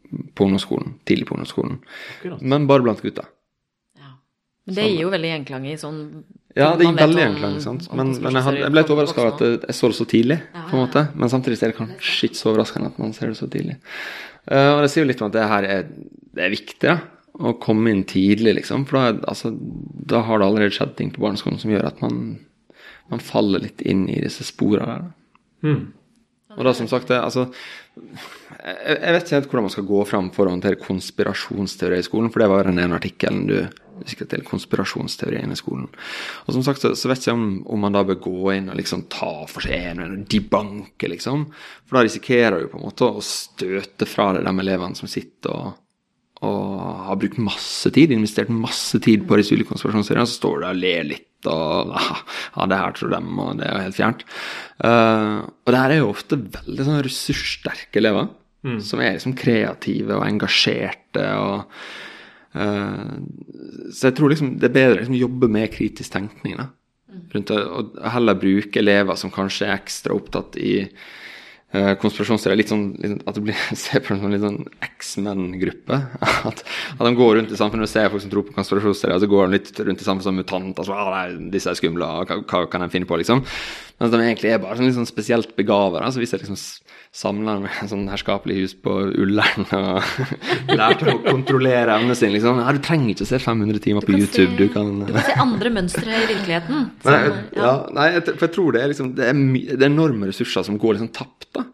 på 0.09 0.45
ungdomsskolen, 0.45 0.99
tidlig 1.09 1.29
på 1.29 1.37
ungdomsskolen. 1.37 1.81
Men 2.45 2.69
bare 2.69 2.85
blant 2.85 3.01
gutta. 3.05 3.25
Men 4.69 4.77
det 4.77 4.85
gir 4.91 5.01
jo 5.07 5.11
veldig 5.15 5.31
gjenklang 5.33 5.67
i 5.71 5.75
sånn 5.81 6.01
Ja, 6.59 6.71
det 6.77 6.85
gir 6.87 6.97
veldig 6.99 7.17
om- 7.17 7.23
gjenklang. 7.25 7.59
sant? 7.65 7.87
Men, 7.97 8.11
men 8.21 8.37
jeg, 8.37 8.45
hadde, 8.45 8.63
jeg 8.65 8.73
ble 8.75 8.83
litt 8.83 8.91
overraska 8.95 9.23
over 9.25 9.35
at 9.35 9.45
jeg, 9.69 9.75
så 9.79 9.89
det 9.93 9.97
så 9.99 10.07
tidlig. 10.11 10.39
på 10.69 10.77
en 10.77 10.83
måte. 10.85 11.05
Men 11.17 11.33
samtidig 11.33 11.63
er 11.63 11.73
det 11.73 11.79
kanskje 11.79 12.29
ikke 12.29 12.41
så 12.41 12.51
overraskende 12.53 12.91
at 12.93 12.99
man 13.01 13.13
ser 13.17 13.33
det 13.33 13.39
så 13.41 13.49
tidlig. 13.53 13.79
Uh, 14.49 14.77
og 14.77 14.83
det 14.85 14.91
sier 14.93 15.05
jo 15.05 15.11
litt 15.13 15.23
om 15.25 15.29
at 15.31 15.37
det 15.39 15.47
her 15.51 15.69
er, 15.77 15.87
det 16.35 16.45
er 16.47 16.53
viktig. 16.55 16.83
da, 16.89 16.99
Å 17.39 17.53
komme 17.63 17.93
inn 17.93 18.05
tidlig, 18.09 18.57
liksom. 18.61 18.87
For 18.89 18.99
da, 18.99 19.29
altså, 19.31 19.53
da 19.55 20.23
har 20.27 20.41
det 20.43 20.49
allerede 20.49 20.75
skjedd 20.77 20.97
ting 20.99 21.13
på 21.15 21.23
barneskolen 21.23 21.61
som 21.63 21.71
gjør 21.71 21.87
at 21.93 22.01
man, 22.03 22.39
man 23.13 23.21
faller 23.23 23.63
litt 23.69 23.81
inn 23.87 24.09
i 24.11 24.21
disse 24.25 24.45
sporene 24.49 24.99
der. 25.63 25.79
Og 26.59 26.65
da 26.67 26.73
som 26.75 26.89
sagt, 26.91 27.07
det, 27.13 27.19
altså 27.23 27.45
jeg, 27.95 28.97
jeg 28.99 29.13
vet 29.15 29.23
ikke 29.27 29.37
helt 29.37 29.49
hvordan 29.51 29.67
man 29.69 29.75
skal 29.75 29.87
gå 29.87 30.01
fram 30.09 30.31
for 30.35 30.49
å 30.49 30.55
håndtere 30.55 30.79
konspirasjonsteorier 30.81 32.01
i 32.03 32.07
skolen, 32.07 32.31
for 32.35 32.43
det 32.43 32.49
var 32.51 32.67
den 32.67 32.81
ene 32.83 32.97
artikkelen 32.99 33.45
du 33.47 33.59
sikret 34.07 34.31
til, 34.33 34.45
konspirasjonsteorien 34.47 35.53
i 35.53 35.59
skolen. 35.59 35.89
Og 36.47 36.55
som 36.55 36.65
sagt 36.67 36.85
så, 36.85 36.93
så 36.99 37.11
vet 37.11 37.27
jeg 37.27 37.37
om, 37.37 37.49
om 37.67 37.83
man 37.83 37.97
da 37.97 38.05
bør 38.07 38.21
gå 38.29 38.55
inn 38.55 38.71
og 38.73 38.79
liksom 38.79 39.07
ta 39.13 39.33
for 39.51 39.67
seg 39.67 39.91
en 39.91 40.05
og 40.05 40.17
debanke, 40.31 41.11
liksom. 41.11 41.49
For 41.89 41.99
da 41.99 42.07
risikerer 42.07 42.63
du 42.63 42.71
på 42.73 42.81
en 42.81 42.89
måte 42.89 43.11
å 43.11 43.25
støte 43.25 44.09
fra 44.09 44.33
deg 44.37 44.47
de 44.47 44.65
elevene 44.65 44.99
som 44.99 45.11
sitter 45.11 45.55
og 45.55 45.77
og 46.47 46.83
har 47.09 47.17
brukt 47.19 47.41
masse 47.43 47.91
tid, 47.91 48.13
investert 48.15 48.51
masse 48.55 48.95
tid 49.03 49.25
på 49.27 49.41
disse 49.41 49.57
ulike 49.57 49.73
konspirasjonsteoriene, 49.73 50.29
så 50.29 50.37
står 50.39 50.61
du 50.61 50.63
der 50.63 50.77
og 50.77 50.83
ler 50.85 51.09
litt 51.09 51.49
og 51.51 51.95
Ja, 52.57 52.67
det 52.71 52.79
her 52.79 52.95
tror 52.95 53.11
de, 53.15 53.19
og 53.43 53.59
det 53.59 53.67
er 53.67 53.73
jo 53.73 53.87
helt 53.87 53.99
fjernt. 53.99 54.23
Uh, 54.79 55.47
og 55.67 55.73
det 55.75 55.81
her 55.83 55.95
er 55.95 56.01
jo 56.01 56.13
ofte 56.13 56.39
veldig 56.59 56.87
sånn 56.87 57.03
ressurssterke 57.07 57.99
elever, 57.99 58.31
som 58.83 59.01
er 59.01 59.15
liksom 59.15 59.37
kreative 59.39 60.17
og 60.19 60.27
engasjerte 60.27 61.25
og 61.41 61.83
Så 62.59 64.09
jeg 64.09 64.17
tror 64.19 64.33
liksom 64.33 64.57
det 64.59 64.71
er 64.71 64.75
bedre 64.75 64.97
å 64.97 65.01
liksom 65.03 65.19
jobbe 65.19 65.49
med 65.53 65.71
kritisk 65.75 66.13
tenkning, 66.15 66.59
da. 66.59 66.71
Rundt 67.33 67.51
det, 67.51 67.63
og 67.65 67.97
heller 68.15 68.37
bruke 68.39 68.81
elever 68.81 69.17
som 69.19 69.33
kanskje 69.33 69.67
er 69.69 69.79
ekstra 69.79 70.15
opptatt 70.17 70.59
i 70.61 70.73
uh, 71.75 71.95
konspirasjonsteorier. 72.01 72.61
Litt 72.61 72.73
sånn, 72.73 72.85
litt, 73.01 73.15
sånn- 73.15 73.25
at 73.29 73.39
du 73.39 73.43
blir, 73.47 73.63
ser 73.83 74.05
på 74.05 74.13
det 74.13 74.21
som 74.21 74.29
en 74.29 74.35
litt 74.37 74.45
sånn 74.45 74.61
X-Men-gruppe. 74.91 76.01
At, 76.49 76.63
at 76.95 77.03
de 77.05 77.13
går 77.19 77.35
rundt 77.39 77.53
i 77.55 77.59
samfunnet 77.59 77.89
og 77.89 77.93
ser 77.93 78.13
folk 78.13 78.25
som 78.25 78.33
tror 78.33 78.47
på 78.49 78.57
konspirasjonsteorier, 78.57 79.17
og 79.19 79.25
så 79.25 79.31
går 79.33 79.49
de 79.49 79.59
litt 79.59 79.73
rundt 79.81 80.05
i 80.05 80.07
samfunnet 80.07 80.29
som 80.29 80.39
mutanter. 80.39 80.89
Så, 80.89 80.97
ah, 80.97 81.11
nei, 81.15 81.51
disse 81.55 81.73
er 81.73 81.81
skumle, 81.81 82.09
hva, 82.29 82.41
hva 82.45 82.63
kan 82.71 82.85
de 82.85 82.93
finne 82.93 83.09
på, 83.09 83.19
liksom? 83.21 83.43
Mens 83.99 84.15
de 84.15 84.23
egentlig 84.23 84.53
er 84.53 84.63
bare 84.63 84.79
sånn 84.79 84.89
litt 84.89 84.99
sånn 84.99 85.11
spesielt 85.11 85.57
begavet. 85.59 86.07
Så 86.15 86.23
hvis 86.23 86.37
jeg 86.37 86.45
liksom 86.45 86.61
s- 87.13 87.19
samler 87.23 87.61
med 87.61 87.71
en 87.83 87.89
sånn 87.91 88.05
herskapelig 88.09 88.57
hus 88.63 88.75
på 88.85 88.93
Ullern 89.19 89.65
og 89.73 90.03
lærte 90.79 91.09
å 91.13 91.19
kontrollere 91.25 91.97
evnene 91.97 92.15
sine, 92.19 92.35
liksom 92.37 92.61
Ja, 92.63 92.73
du 92.73 92.79
trenger 92.85 93.15
ikke 93.15 93.25
å 93.27 93.31
se 93.33 93.39
500 93.43 93.81
timer 93.85 94.07
på 94.07 94.13
YouTube, 94.15 94.53
se- 94.53 94.59
du 94.61 94.69
kan 94.75 94.93
Du 95.07 95.13
kan 95.13 95.25
se 95.27 95.39
andre 95.41 95.71
mønstre 95.75 96.07
i 96.15 96.27
virkeligheten. 96.35 96.91
Nei, 97.09 97.19
som- 97.25 97.41
ja. 97.57 97.73
nei, 97.97 98.09
for 98.29 98.47
jeg 98.47 98.55
tror 98.55 98.73
det 98.77 98.83
er 98.85 98.93
liksom 98.93 99.15
Det 99.19 99.27
er, 99.33 99.43
det 99.77 99.83
er 99.83 99.91
enorme 99.91 100.29
ressurser 100.31 100.63
som 100.69 100.79
går 100.79 100.99
liksom 100.99 101.13
tapt 101.17 101.49
da 101.57 101.65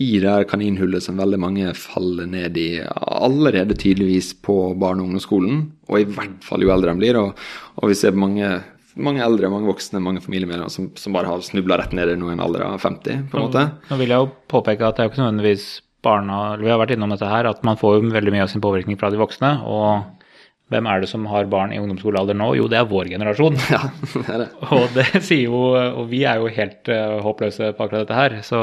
i 0.00 0.14
det 0.16 0.30
her 0.32 0.44
kaninhullet 0.48 1.02
som 1.04 1.18
veldig 1.20 1.36
mange 1.42 1.74
faller 1.76 2.24
ned 2.24 2.56
i 2.56 2.80
allerede 2.80 3.74
tydeligvis 3.76 4.30
på 4.40 4.54
barne- 4.80 5.02
og 5.04 5.10
ungdomsskolen, 5.10 5.58
og 5.92 5.98
i 6.00 6.06
hvert 6.08 6.38
fall 6.46 6.64
jo 6.64 6.70
eldre 6.72 6.94
de 6.94 7.02
blir. 7.02 7.18
Og, 7.20 7.36
og 7.76 7.90
vi 7.92 7.96
ser 8.00 8.16
mange, 8.16 8.48
mange 8.96 9.22
eldre, 9.24 9.50
mange 9.52 9.68
voksne, 9.70 10.00
mange 10.02 10.22
familiemedlemmer 10.24 10.72
som, 10.72 10.88
som 10.98 11.14
bare 11.14 11.30
har 11.30 11.44
snubla 11.44 11.78
rett 11.80 11.92
ned 11.96 12.10
i 12.12 12.18
noen 12.18 12.40
alder 12.42 12.64
av 12.66 12.78
50, 12.82 13.26
på 13.30 13.38
en 13.38 13.46
måte. 13.46 13.66
Nå 13.90 13.98
vil 14.00 14.14
jeg 14.14 14.24
jo 14.24 14.30
påpeke 14.50 14.86
at 14.88 14.96
det 14.96 15.04
er 15.04 15.08
jo 15.08 15.12
ikke 15.14 15.22
nødvendigvis 15.24 15.66
barna 16.04 16.38
eller 16.54 16.64
Vi 16.64 16.72
har 16.72 16.80
vært 16.80 16.94
innom 16.94 17.12
dette 17.12 17.28
her, 17.28 17.48
at 17.50 17.60
man 17.66 17.76
får 17.80 17.98
jo 17.98 18.14
veldig 18.14 18.32
mye 18.32 18.46
av 18.46 18.50
sin 18.52 18.62
påvirkning 18.64 18.96
fra 19.00 19.10
de 19.12 19.20
voksne. 19.20 19.50
Og 19.68 20.20
hvem 20.72 20.86
er 20.88 21.02
det 21.02 21.10
som 21.10 21.26
har 21.28 21.48
barn 21.50 21.74
i 21.74 21.80
ungdomsskolealder 21.82 22.38
nå? 22.38 22.52
Jo, 22.56 22.68
det 22.70 22.78
er 22.80 22.88
vår 22.88 23.10
generasjon. 23.12 23.58
Ja, 23.74 23.82
det 24.14 24.24
er 24.24 24.42
det. 24.44 24.48
Og 24.78 24.96
det 24.96 25.06
sier 25.18 25.44
jo 25.50 25.62
Og 25.74 26.04
vi 26.12 26.22
er 26.28 26.40
jo 26.40 26.50
helt 26.54 26.90
eh, 26.94 27.18
håpløse 27.26 27.72
på 27.76 27.86
akkurat 27.86 28.06
dette 28.06 28.16
her, 28.18 28.38
så 28.46 28.62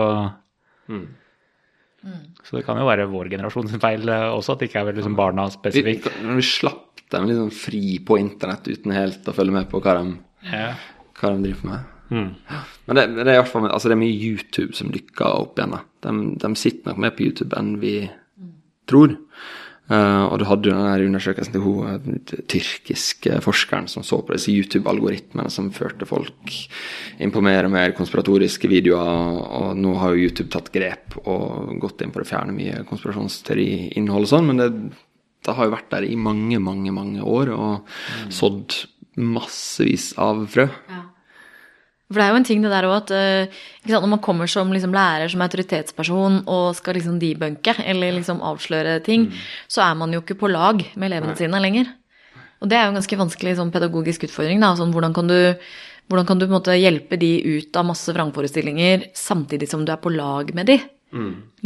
Så 2.47 2.55
det 2.55 2.63
kan 2.65 2.80
jo 2.80 2.88
være 2.88 3.09
vår 3.11 3.30
generasjons 3.34 3.73
feil 3.84 4.07
eh, 4.07 4.28
også, 4.32 4.55
at 4.55 4.63
det 4.63 4.69
ikke 4.71 4.82
er 4.82 4.89
veldig 4.89 5.03
liksom 5.03 5.17
barna 5.19 5.49
spesifikt. 5.51 6.07
Vi, 6.23 6.36
vi 6.39 6.45
slapp 6.47 6.86
dem 7.14 7.24
er 7.24 7.32
liksom 7.32 7.51
fri 7.55 7.99
på 8.03 8.18
internett 8.20 8.68
uten 8.68 8.95
helt 8.95 9.28
å 9.30 9.36
følge 9.36 9.55
med 9.55 9.70
på 9.72 9.82
hva 9.84 9.97
de, 10.01 10.18
Ja. 10.51 10.74
hva 11.22 11.34
de 11.36 11.45
driver 11.49 11.70
med. 11.72 11.93
Men 12.88 12.95
det, 12.95 13.03
det 13.18 13.26
er 13.28 13.34
i 13.36 13.39
hvert 13.41 13.51
fall 13.51 13.66
altså 13.68 13.89
det 13.91 13.97
er 13.97 14.03
mye 14.05 14.16
YouTube 14.16 14.76
som 14.78 14.91
dykker 14.93 15.28
opp 15.28 15.58
igjen. 15.60 15.74
da. 15.76 15.82
De, 16.08 16.14
de 16.39 16.51
sitter 16.55 16.88
nok 16.93 17.01
mer 17.03 17.16
på 17.18 17.26
YouTube 17.28 17.58
enn 17.60 17.74
vi 17.82 17.97
tror. 18.88 19.18
Uh, 19.88 20.26
og 20.28 20.39
du 20.41 20.43
hadde 20.49 20.68
jo 20.68 20.74
den 20.76 20.84
der 20.84 21.03
undersøkelsen 21.05 21.53
til 21.55 21.62
hun 21.64 21.86
eh, 21.88 22.39
tyrkiske 22.51 23.38
forskeren 23.39 23.86
som 23.88 24.03
så 24.03 24.18
på 24.20 24.36
disse 24.36 24.51
YouTube-algoritmene 24.51 25.47
som 25.51 25.70
førte 25.72 26.03
folk 26.10 26.55
inn 27.24 27.32
på 27.32 27.39
mer 27.39 27.64
og 27.64 27.72
mer 27.72 27.93
konspiratoriske 27.95 28.68
videoer. 28.68 29.39
Og 29.47 29.80
nå 29.80 29.93
har 30.01 30.12
jo 30.12 30.26
YouTube 30.28 30.51
tatt 30.51 30.74
grep 30.76 31.16
og 31.24 31.72
gått 31.80 32.03
inn 32.03 32.12
på 32.12 32.20
å 32.20 32.28
fjerne 32.28 32.55
mye 32.55 32.84
konspirasjonsteori-innhold 32.89 34.28
og 34.28 34.32
sånn, 34.34 34.49
men 34.51 34.60
det, 34.60 34.70
det 35.45 35.55
har 35.55 35.67
jo 35.67 35.75
vært 35.75 35.91
der 35.93 36.07
i 36.07 36.15
mange, 36.19 36.59
mange, 36.59 36.93
mange 36.95 37.23
år 37.23 37.51
og 37.55 37.93
sådd 38.33 38.75
massevis 39.17 40.11
av 40.21 40.45
frø. 40.53 40.67
For 42.07 42.21
det 42.21 42.23
er 42.23 42.31
jo 42.31 42.39
en 42.39 42.47
ting 42.47 42.61
det 42.63 42.71
der 42.71 42.88
òg 42.88 42.95
at 43.01 43.11
eh, 43.11 43.55
ikke 43.81 43.91
sant, 43.91 44.05
når 44.05 44.11
man 44.13 44.23
kommer 44.23 44.47
som 44.51 44.69
liksom 44.71 44.93
lærer, 44.95 45.27
som 45.31 45.43
autoritetsperson, 45.43 46.38
og 46.47 46.77
skal 46.77 46.95
liksom 46.95 47.17
debunke 47.19 47.73
eller 47.83 48.15
liksom 48.15 48.39
avsløre 48.47 49.01
ting, 49.03 49.27
så 49.67 49.83
er 49.89 49.97
man 49.99 50.15
jo 50.15 50.21
ikke 50.23 50.38
på 50.39 50.51
lag 50.51 50.85
med 50.95 51.09
elevene 51.09 51.35
sine 51.39 51.59
lenger. 51.59 51.91
Og 52.63 52.71
det 52.71 52.77
er 52.77 52.88
jo 52.88 52.93
en 52.93 53.01
ganske 53.01 53.19
vanskelig 53.19 53.57
sånn 53.59 53.73
pedagogisk 53.75 54.23
utfordring. 54.29 54.63
da, 54.63 54.71
sånn 54.79 54.95
hvordan 54.95 55.13
kan 55.17 55.27
du 55.29 55.38
hvordan 56.07 56.27
kan 56.27 56.39
du 56.39 56.45
på 56.45 56.53
en 56.53 56.55
måte 56.55 56.75
hjelpe 56.79 57.17
de 57.19 57.31
ut 57.43 57.75
av 57.75 57.89
masse 57.89 58.13
vrangforestillinger 58.15 59.09
samtidig 59.17 59.67
som 59.67 59.83
du 59.83 59.91
er 59.91 59.99
på 59.99 60.13
lag 60.13 60.53
med 60.55 60.69
de? 60.71 60.77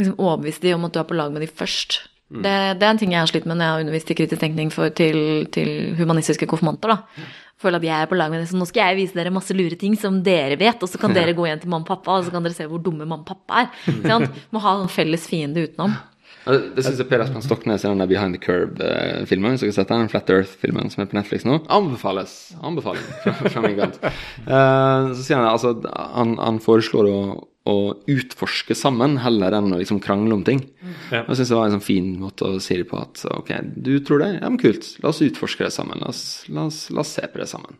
Liksom 0.00 0.18
Overbevise 0.18 0.64
de 0.64 0.72
om 0.74 0.88
at 0.88 0.96
du 0.96 0.98
er 0.98 1.06
på 1.06 1.14
lag 1.14 1.30
med 1.30 1.44
de 1.44 1.46
først. 1.46 2.00
Det, 2.32 2.56
det 2.80 2.86
er 2.86 2.90
en 2.90 3.00
ting 3.00 3.12
jeg 3.12 3.20
har 3.20 3.30
slitt 3.30 3.46
med 3.48 3.58
når 3.58 3.66
jeg 3.66 3.74
har 3.74 3.84
undervist 3.84 4.12
i 4.12 4.16
kritisk 4.16 4.40
tenkning 4.40 4.70
for, 4.72 4.92
til, 4.96 5.18
til 5.52 5.72
humanistiske 5.98 6.48
konfirmanter. 6.48 6.94
da. 6.94 7.26
Føler 7.62 7.78
at 7.78 7.86
jeg 7.86 7.94
er 7.94 8.08
på 8.10 8.18
lag 8.18 8.32
med 8.32 8.42
det, 8.42 8.48
så 8.50 8.58
nå 8.58 8.66
skal 8.66 8.90
jeg 8.90 9.02
vise 9.02 9.18
dere 9.18 9.34
masse 9.34 9.54
lure 9.54 9.76
ting 9.78 9.92
som 9.98 10.16
dere 10.24 10.56
vet, 10.58 10.80
og 10.82 10.90
så 10.90 10.98
kan 10.98 11.12
dere 11.14 11.34
gå 11.36 11.44
igjen 11.46 11.60
til 11.62 11.70
mamma 11.70 11.84
og 11.84 11.90
pappa, 11.92 12.16
og 12.18 12.24
så 12.26 12.32
kan 12.34 12.42
dere 12.42 12.56
se 12.56 12.66
hvor 12.70 12.82
dumme 12.82 13.04
mamma 13.04 13.20
og 13.22 13.28
pappa 13.28 13.60
er. 13.64 13.68
Sånn, 13.84 14.24
sant? 14.24 14.40
Må 14.54 14.62
ha 14.64 14.78
en 14.80 14.90
felles 14.90 15.28
fiende 15.30 15.68
utenom. 15.68 15.94
Det, 16.42 16.56
det 16.74 16.82
syns 16.82 16.98
jeg 16.98 17.06
Per 17.06 17.22
Espen 17.22 17.44
Stoknes 17.44 17.84
i 17.84 17.86
den 17.86 18.00
der 18.02 18.08
Behind 18.10 18.34
the 18.34 18.40
Curb-filmen 18.42 19.52
Hvis 19.54 19.62
dere 19.62 19.70
har 19.70 19.76
sett 19.76 19.92
den, 19.92 20.08
Flat 20.10 20.30
Earth-filmen 20.34 20.90
som 20.90 21.04
er 21.04 21.10
på 21.12 21.14
Netflix 21.14 21.46
nå. 21.46 21.60
Anbefales. 21.70 22.32
Anbefaling 22.66 23.04
fra, 23.22 23.36
fra 23.44 23.62
min 23.62 23.78
kant. 23.78 24.00
Eh, 24.02 25.12
så 25.14 25.20
sier 25.20 25.38
han 25.38 25.46
altså 25.52 25.76
han, 25.86 26.34
han 26.42 26.58
foreslår 26.64 27.10
å, 27.12 27.20
å 27.68 27.74
utforske 28.10 28.74
sammen 28.74 29.18
heller 29.22 29.54
enn 29.54 29.70
å 29.74 29.78
liksom 29.78 30.00
krangle 30.02 30.34
om 30.34 30.42
ting. 30.46 30.64
Ja. 31.12 31.20
Jeg 31.28 31.36
synes 31.38 31.52
det 31.52 31.58
var 31.60 31.68
en 31.68 31.76
sånn 31.76 31.84
fin 31.86 32.08
måte 32.18 32.48
å 32.48 32.58
si 32.62 32.80
det 32.80 32.88
på 32.90 32.98
at 32.98 33.22
ok, 33.30 33.52
du 33.78 33.92
tror 34.02 34.24
det? 34.24 34.32
Ja, 34.40 34.48
men 34.50 34.58
kult. 34.58 34.88
La 35.04 35.12
oss 35.12 35.22
utforske 35.22 35.68
det 35.68 35.72
sammen. 35.74 36.00
La 36.02 36.10
oss, 36.10 36.42
la 36.50 36.64
oss, 36.66 36.88
la 36.90 37.04
oss 37.04 37.12
se 37.18 37.22
på 37.30 37.38
det 37.42 37.46
sammen. 37.52 37.78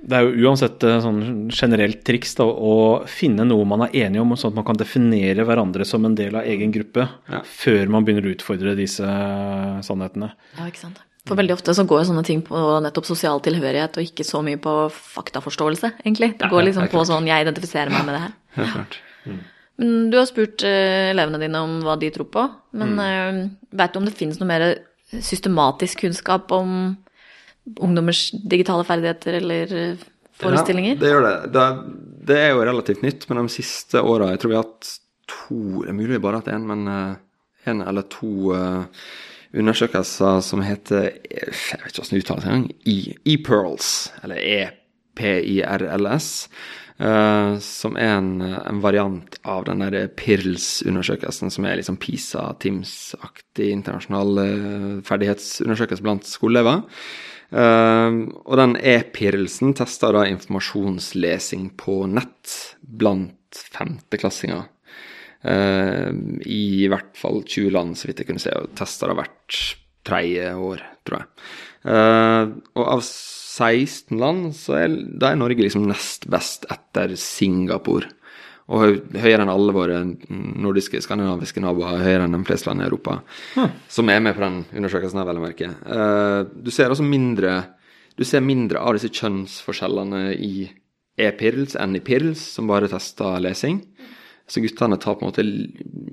Det 0.00 0.16
er 0.16 0.24
jo 0.24 0.48
uansett 0.48 0.80
eh, 0.88 0.96
sånn 1.04 1.50
generelt 1.52 1.98
triks 2.08 2.32
da, 2.38 2.46
å 2.48 3.02
finne 3.10 3.44
noe 3.44 3.66
man 3.68 3.82
er 3.84 3.92
enig 4.06 4.22
om, 4.22 4.32
sånn 4.40 4.54
at 4.54 4.56
man 4.62 4.64
kan 4.70 4.78
definere 4.80 5.44
hverandre 5.44 5.84
som 5.84 6.06
en 6.08 6.14
del 6.16 6.38
av 6.40 6.48
egen 6.48 6.72
gruppe 6.72 7.04
Ja. 7.28 7.42
før 7.44 7.90
man 7.92 8.06
begynner 8.06 8.24
å 8.24 8.32
utfordre 8.32 8.72
disse 8.78 9.04
eh, 9.04 9.82
sannhetene. 9.84 10.30
Ja, 10.56 10.70
ikke 10.70 10.80
sant. 10.86 11.02
For 11.28 11.36
veldig 11.36 11.52
ofte 11.58 11.74
så 11.76 11.84
går 11.84 12.06
sånne 12.08 12.24
ting 12.24 12.40
på 12.40 12.56
nettopp 12.80 13.04
sosial 13.04 13.42
tilhørighet, 13.44 13.98
og 14.00 14.08
ikke 14.08 14.24
så 14.24 14.40
mye 14.42 14.56
på 14.56 14.72
faktaforståelse, 15.20 15.92
egentlig. 16.00 16.32
Det 16.40 16.48
går 16.48 16.64
liksom 16.70 16.88
på 16.90 17.04
sånn 17.04 17.28
jeg 17.28 17.44
identifiserer 17.44 17.92
meg 17.92 18.06
med 18.08 18.16
det 18.16 18.22
her. 18.24 18.34
Ja, 18.56 18.70
klart. 18.72 18.96
Men 19.80 20.10
du 20.12 20.18
har 20.18 20.28
spurt 20.28 20.64
eh, 20.66 21.10
elevene 21.10 21.40
dine 21.40 21.62
om 21.64 21.78
hva 21.84 21.96
de 22.00 22.10
tror 22.12 22.28
på. 22.32 22.46
Men 22.76 22.96
mm. 22.98 23.40
vet 23.80 23.92
du 23.92 24.00
om 24.00 24.08
det 24.08 24.16
finnes 24.18 24.40
noe 24.40 24.50
mer 24.50 24.66
systematisk 25.10 26.04
kunnskap 26.04 26.52
om 26.54 26.74
ungdommers 27.80 28.28
digitale 28.32 28.84
ferdigheter 28.88 29.38
eller 29.40 29.74
eh, 29.76 30.04
forestillinger? 30.40 30.98
Ja, 30.98 31.00
det 31.00 31.14
gjør 31.14 31.26
det. 31.26 31.34
det. 31.56 31.68
Det 32.30 32.36
er 32.38 32.52
jo 32.52 32.66
relativt 32.68 33.02
nytt, 33.06 33.24
men 33.28 33.40
de 33.40 33.52
siste 33.52 34.02
åra 34.04 34.28
Jeg 34.34 34.42
tror 34.42 34.50
vi 34.52 34.56
har 34.58 34.66
hatt 34.66 34.90
to 35.30 35.80
Det 35.80 35.88
er 35.88 35.96
mulig 35.96 36.12
vi 36.12 36.20
bare 36.22 36.38
har 36.38 36.44
hatt 36.44 36.52
én, 36.52 36.66
men 36.68 37.16
én 37.66 37.80
eller 37.88 38.04
to 38.12 38.52
eh, 38.54 39.06
undersøkelser 39.56 40.44
som 40.44 40.62
heter 40.62 41.08
Jeg 41.08 41.48
vet 41.48 41.88
ikke 41.88 42.02
hvordan 42.02 42.12
det 42.12 42.22
uttales 42.24 42.46
engang. 42.50 42.68
E-Pearls, 43.24 43.88
eller 44.22 44.44
E 44.44 44.60
EPIRLS. 45.20 46.48
Eh, 47.00 47.54
som 47.64 47.96
er 47.98 48.12
en, 48.18 48.30
en 48.42 48.82
variant 48.82 49.38
av 49.48 49.64
den 49.68 49.84
der 49.84 50.10
PIRLS-undersøkelsen, 50.20 51.52
som 51.52 51.66
er 51.66 51.80
liksom 51.80 51.98
PISA-TIMS-aktig 52.02 53.70
internasjonal 53.74 54.40
uh, 54.40 54.92
ferdighetsundersøkelse 55.08 56.04
blant 56.06 56.28
skoleelever. 56.28 56.84
Uh, 57.50 58.28
og 58.44 58.60
den 58.60 58.76
e-PIRLS-en 58.78 59.74
tester 59.80 60.14
da 60.14 60.26
informasjonslesing 60.30 61.72
på 61.80 62.02
nett 62.12 62.58
blant 62.80 63.64
femteklassinger. 63.74 64.68
I 65.40 66.64
hvert 66.92 67.14
fall 67.16 67.38
20 67.40 67.70
land, 67.72 67.94
så 67.96 68.10
vidt 68.10 68.18
jeg 68.20 68.28
kunne 68.28 68.42
se, 68.42 68.52
og 68.52 68.74
tester 68.76 69.08
har 69.08 69.16
hvert 69.22 69.60
tredje 70.04 70.50
år, 70.52 70.82
tror 71.08 71.22
jeg. 71.22 71.30
Og 72.76 72.82
av 72.84 73.00
16 73.50 74.18
land, 74.20 74.50
så 74.54 74.76
er, 74.78 74.94
da 75.18 75.32
er 75.32 75.38
Norge 75.40 75.64
liksom 75.64 75.88
nest 75.88 76.28
best 76.30 76.68
etter 76.70 77.16
Singapore. 77.18 78.10
Og 78.70 79.00
høyere 79.18 79.42
enn 79.42 79.50
alle 79.50 79.74
våre 79.74 79.98
nordiske, 80.30 81.00
skandinaviske 81.02 81.62
naboer, 81.62 81.98
høyere 82.04 82.28
enn 82.28 82.36
de 82.36 82.42
fleste 82.46 82.70
land 82.70 82.84
i 82.84 82.86
Europa. 82.86 83.16
Som 83.90 84.12
er 84.12 84.22
med 84.22 84.36
på 84.36 84.44
den 84.44 84.60
undersøkelsen, 84.78 85.18
her, 85.18 85.26
vel 85.26 85.40
å 85.40 85.42
merke. 85.42 85.72
Eh, 85.74 86.40
du 86.54 86.70
ser 86.74 86.92
også 86.92 87.06
mindre 87.06 87.76
Du 88.18 88.24
ser 88.26 88.42
mindre 88.44 88.82
av 88.84 88.96
disse 88.98 89.08
kjønnsforskjellene 89.16 90.34
i 90.44 90.66
e-Pirls 91.16 91.76
enn 91.80 91.94
i 91.96 92.02
Pirls, 92.04 92.42
som 92.56 92.68
bare 92.68 92.90
tester 92.90 93.38
lesing. 93.40 93.78
Så 94.50 94.60
guttene 94.60 94.98
tar 95.00 95.16
på 95.16 95.24
en 95.24 95.30
måte 95.30 95.44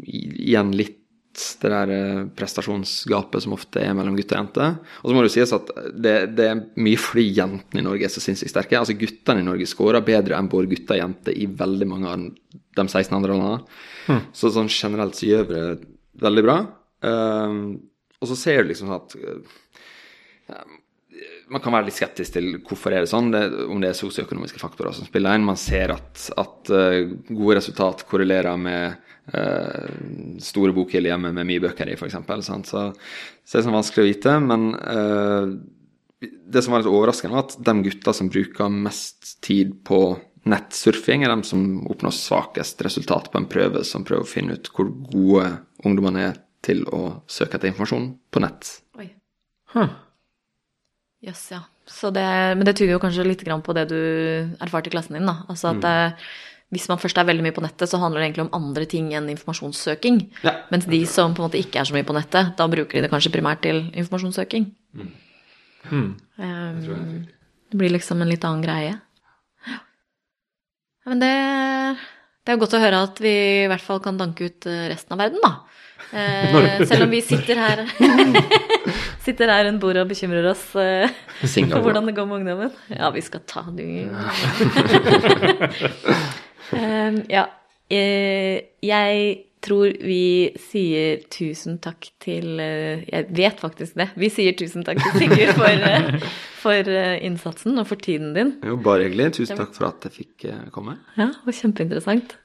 igjen 0.08 0.72
litt 0.78 1.02
det 1.62 1.72
der 1.72 1.92
eh, 1.94 2.22
prestasjonsgapet 2.38 3.44
som 3.44 3.56
ofte 3.58 3.82
er 3.84 3.94
mellom 3.98 4.16
gutter 4.18 4.38
og 4.38 4.44
jenter. 4.46 4.78
Og 5.02 5.10
så 5.10 5.16
må 5.16 5.24
det 5.24 5.30
jo 5.30 5.36
sies 5.36 5.54
at 5.58 5.70
det, 5.94 6.16
det 6.38 6.48
er 6.52 6.64
mye 6.82 7.02
fordi 7.02 7.28
jentene 7.38 7.84
i 7.84 7.86
Norge 7.86 8.08
er 8.08 8.14
så 8.14 8.24
sinnssykt 8.24 8.54
sterke. 8.54 8.80
Altså 8.80 8.98
Guttene 8.98 9.44
i 9.44 9.48
Norge 9.48 9.70
skårer 9.70 10.06
bedre 10.06 10.38
enn 10.40 10.50
både 10.52 10.72
gutter 10.72 10.98
og 10.98 11.04
jenter 11.04 11.38
i 11.38 11.46
veldig 11.60 11.90
mange 11.90 12.14
av 12.14 12.26
de 12.78 12.88
16 12.88 13.14
andre 13.18 13.36
landene. 13.36 14.20
Så 14.36 14.52
sånn 14.56 14.72
generelt 14.72 15.18
så 15.18 15.30
gjør 15.30 15.48
vi 15.50 15.62
det 15.62 15.70
veldig 16.24 16.46
bra. 16.46 16.58
Um, 17.06 17.62
og 18.18 18.30
så 18.32 18.38
ser 18.40 18.64
du 18.64 18.72
liksom 18.72 18.90
at 18.96 19.14
eh, 19.20 19.58
man 21.52 21.64
kan 21.64 21.74
være 21.76 21.88
litt 21.88 21.98
skeptisk 21.98 22.36
til 22.36 22.50
hvorfor 22.66 22.94
er 22.94 23.04
det 23.04 23.12
sånn, 23.12 23.32
det, 23.34 23.44
om 23.68 23.82
det 23.82 23.92
er 23.92 23.98
sosioøkonomiske 23.98 24.62
faktorer 24.62 24.96
som 24.96 25.08
spiller 25.08 25.38
inn. 25.38 25.48
Man 25.48 25.60
ser 25.60 25.94
at, 25.96 26.28
at 26.38 26.72
eh, 26.74 27.14
gode 27.30 27.58
resultat 27.60 28.04
korrelerer 28.10 28.60
med 28.60 28.98
uh, 29.34 29.88
store 30.44 30.76
bokhyller 30.76 31.14
hjemme 31.14 31.34
med 31.36 31.48
mye 31.50 31.64
bøker 31.64 31.90
i, 31.90 31.98
f.eks. 31.98 32.18
Så, 32.18 32.56
så 32.68 32.86
det 33.52 33.62
er 33.62 33.68
sånn 33.68 33.78
vanskelig 33.78 34.06
å 34.06 34.10
vite. 34.10 34.38
Men 34.44 34.70
uh, 34.78 35.52
det 36.22 36.64
som 36.64 36.74
var 36.74 36.84
litt 36.84 36.92
overraskende, 36.92 37.36
var 37.36 37.48
at 37.48 37.60
de 37.70 37.78
gutta 37.88 38.16
som 38.16 38.32
bruker 38.34 38.74
mest 38.74 39.38
tid 39.46 39.78
på 39.88 40.02
nettsurfing, 40.48 41.26
er 41.26 41.34
de 41.36 41.48
som 41.48 41.64
oppnår 41.92 42.16
svakest 42.16 42.82
resultat 42.86 43.32
på 43.32 43.42
en 43.42 43.48
prøve 43.52 43.84
som 43.88 44.06
prøver 44.08 44.24
å 44.24 44.30
finne 44.30 44.58
ut 44.58 44.70
hvor 44.74 44.92
gode 45.12 45.50
ungdommene 45.84 46.30
er 46.30 46.44
til 46.66 46.84
å 46.92 47.22
søke 47.30 47.58
etter 47.58 47.72
informasjon 47.72 48.12
på 48.32 48.44
nett. 48.44 48.70
Oi. 49.00 49.10
Huh. 49.76 49.92
Jøss, 51.26 51.48
ja. 51.52 51.64
Så 51.88 52.12
det, 52.14 52.26
men 52.58 52.66
det 52.68 52.76
tyder 52.78 52.94
jo 52.98 53.02
kanskje 53.02 53.26
litt 53.26 53.42
på 53.42 53.74
det 53.74 53.88
du 53.90 54.02
erfarte 54.62 54.92
i 54.92 54.94
klassen 54.94 55.18
din, 55.18 55.26
da. 55.26 55.40
Altså 55.50 55.72
at 55.72 55.82
mm. 55.82 56.26
hvis 56.76 56.88
man 56.92 57.00
først 57.02 57.18
er 57.18 57.30
veldig 57.30 57.46
mye 57.46 57.56
på 57.56 57.64
nettet, 57.64 57.90
så 57.90 58.00
handler 58.02 58.22
det 58.22 58.28
egentlig 58.28 58.46
om 58.46 58.58
andre 58.60 58.86
ting 58.86 59.14
enn 59.16 59.30
informasjonssøking. 59.34 60.20
Ja. 60.44 60.54
Mens 60.74 60.86
de 60.86 61.00
som 61.10 61.34
på 61.34 61.42
en 61.42 61.48
måte 61.48 61.62
ikke 61.62 61.82
er 61.82 61.90
så 61.90 61.96
mye 61.96 62.06
på 62.08 62.16
nettet, 62.18 62.54
da 62.60 62.68
bruker 62.70 63.00
de 63.00 63.08
det 63.08 63.14
kanskje 63.14 63.34
primært 63.34 63.64
til 63.66 63.88
informasjonssøking. 63.96 64.70
Hmm. 65.88 66.14
Um, 66.36 67.26
det 67.72 67.80
blir 67.80 67.96
liksom 67.96 68.22
en 68.22 68.30
litt 68.30 68.46
annen 68.46 68.66
greie. 68.66 68.94
Ja. 69.68 69.80
Men 71.08 71.24
det, 71.24 71.34
det 72.44 72.52
er 72.52 72.58
jo 72.58 72.64
godt 72.66 72.78
å 72.78 72.84
høre 72.84 73.02
at 73.08 73.24
vi 73.24 73.34
i 73.64 73.70
hvert 73.72 73.84
fall 73.84 74.04
kan 74.04 74.20
danke 74.20 74.52
ut 74.52 74.68
eh, 74.70 74.90
resten 74.92 75.16
av 75.16 75.24
verden, 75.24 75.42
da. 75.44 75.67
Eh, 76.14 76.86
selv 76.88 77.04
om 77.04 77.12
vi 77.12 77.20
sitter 77.22 77.60
her 77.60 77.82
Sitter 79.26 79.52
her 79.52 79.66
rundt 79.68 79.82
bordet 79.84 80.06
og 80.06 80.12
bekymrer 80.12 80.46
oss 80.54 80.64
eh, 80.80 81.10
for 81.42 81.82
hvordan 81.84 82.08
det 82.08 82.16
går 82.16 82.30
med 82.30 82.38
ungdommen. 82.40 82.72
Ja, 82.94 83.10
vi 83.12 83.22
skal 83.26 83.44
ta 83.48 83.66
det 83.76 84.08
um, 86.72 87.20
Ja. 87.36 87.44
Eh, 87.92 88.62
jeg 88.84 89.44
tror 89.64 89.92
vi 90.04 90.54
sier 90.62 91.22
tusen 91.34 91.78
takk 91.84 92.10
til 92.24 92.60
eh, 92.62 93.04
Jeg 93.08 93.28
vet 93.36 93.60
faktisk 93.64 93.98
det. 94.00 94.10
Vi 94.20 94.30
sier 94.32 94.56
tusen 94.58 94.86
takk 94.88 95.02
til 95.04 95.24
Sigurd 95.24 95.54
for, 95.58 95.88
eh, 95.92 96.28
for 96.64 96.92
eh, 96.92 97.18
innsatsen 97.28 97.80
og 97.82 97.88
for 97.90 98.00
tiden 98.00 98.34
din. 98.38 98.56
Jo, 98.66 98.78
bare 98.80 99.08
hyggelig. 99.08 99.34
Tusen 99.42 99.60
takk 99.60 99.76
for 99.76 99.90
at 99.92 100.08
jeg 100.08 100.16
fikk 100.22 100.48
eh, 100.52 100.68
komme. 100.76 100.98
Ja, 101.18 101.32
det 101.34 101.50
var 101.50 101.60
kjempeinteressant. 101.62 102.38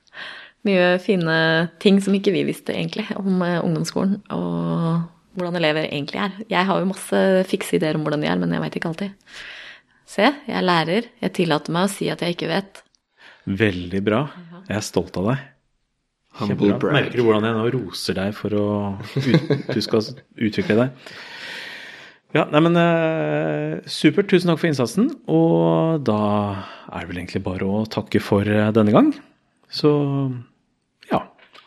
Mye 0.67 0.99
fine 1.03 1.37
ting 1.83 1.99
som 2.03 2.15
ikke 2.15 2.35
vi 2.35 2.45
visste 2.47 2.75
egentlig 2.75 3.09
om 3.19 3.41
eh, 3.43 3.59
ungdomsskolen 3.65 4.21
og 4.35 5.09
hvordan 5.39 5.57
elever 5.59 5.89
egentlig 5.89 6.21
er. 6.23 6.37
Jeg 6.53 6.69
har 6.69 6.79
jo 6.79 6.91
masse 6.91 7.23
fikse 7.51 7.79
ideer 7.79 7.97
om 7.97 8.05
hvordan 8.05 8.23
de 8.23 8.29
er, 8.31 8.39
men 8.39 8.53
jeg 8.53 8.63
veit 8.63 8.79
ikke 8.79 8.91
alltid. 8.93 9.33
Se, 10.13 10.29
jeg 10.29 10.59
er 10.59 10.67
lærer. 10.67 11.09
Jeg 11.23 11.35
tillater 11.39 11.75
meg 11.75 11.89
å 11.89 11.93
si 11.93 12.11
at 12.13 12.23
jeg 12.23 12.37
ikke 12.37 12.51
vet. 12.51 12.83
Veldig 13.49 14.03
bra. 14.05 14.27
Jeg 14.69 14.77
er 14.79 14.85
stolt 14.87 15.17
av 15.19 15.33
deg. 15.33 15.49
Humble 16.41 16.77
brag. 16.81 16.97
Merker 16.97 17.21
du 17.21 17.27
hvordan 17.27 17.49
jeg 17.49 17.57
nå 17.59 17.65
roser 17.75 18.17
deg 18.17 18.37
for 18.37 18.57
å 18.57 18.67
ut, 19.03 19.51
du 19.69 19.81
skal 19.85 20.13
utvikle 20.37 20.79
deg? 20.79 21.17
Ja, 22.33 22.47
nei, 22.49 22.63
men 22.65 22.79
eh, 22.81 23.81
supert. 23.93 24.31
Tusen 24.31 24.49
takk 24.49 24.63
for 24.63 24.71
innsatsen. 24.71 25.11
Og 25.29 26.05
da 26.07 26.21
er 26.89 27.03
det 27.03 27.11
vel 27.11 27.21
egentlig 27.21 27.43
bare 27.45 27.69
å 27.69 27.83
takke 27.93 28.23
for 28.25 28.49
eh, 28.49 28.71
denne 28.73 28.95
gang. 28.95 29.11
Så 29.73 29.91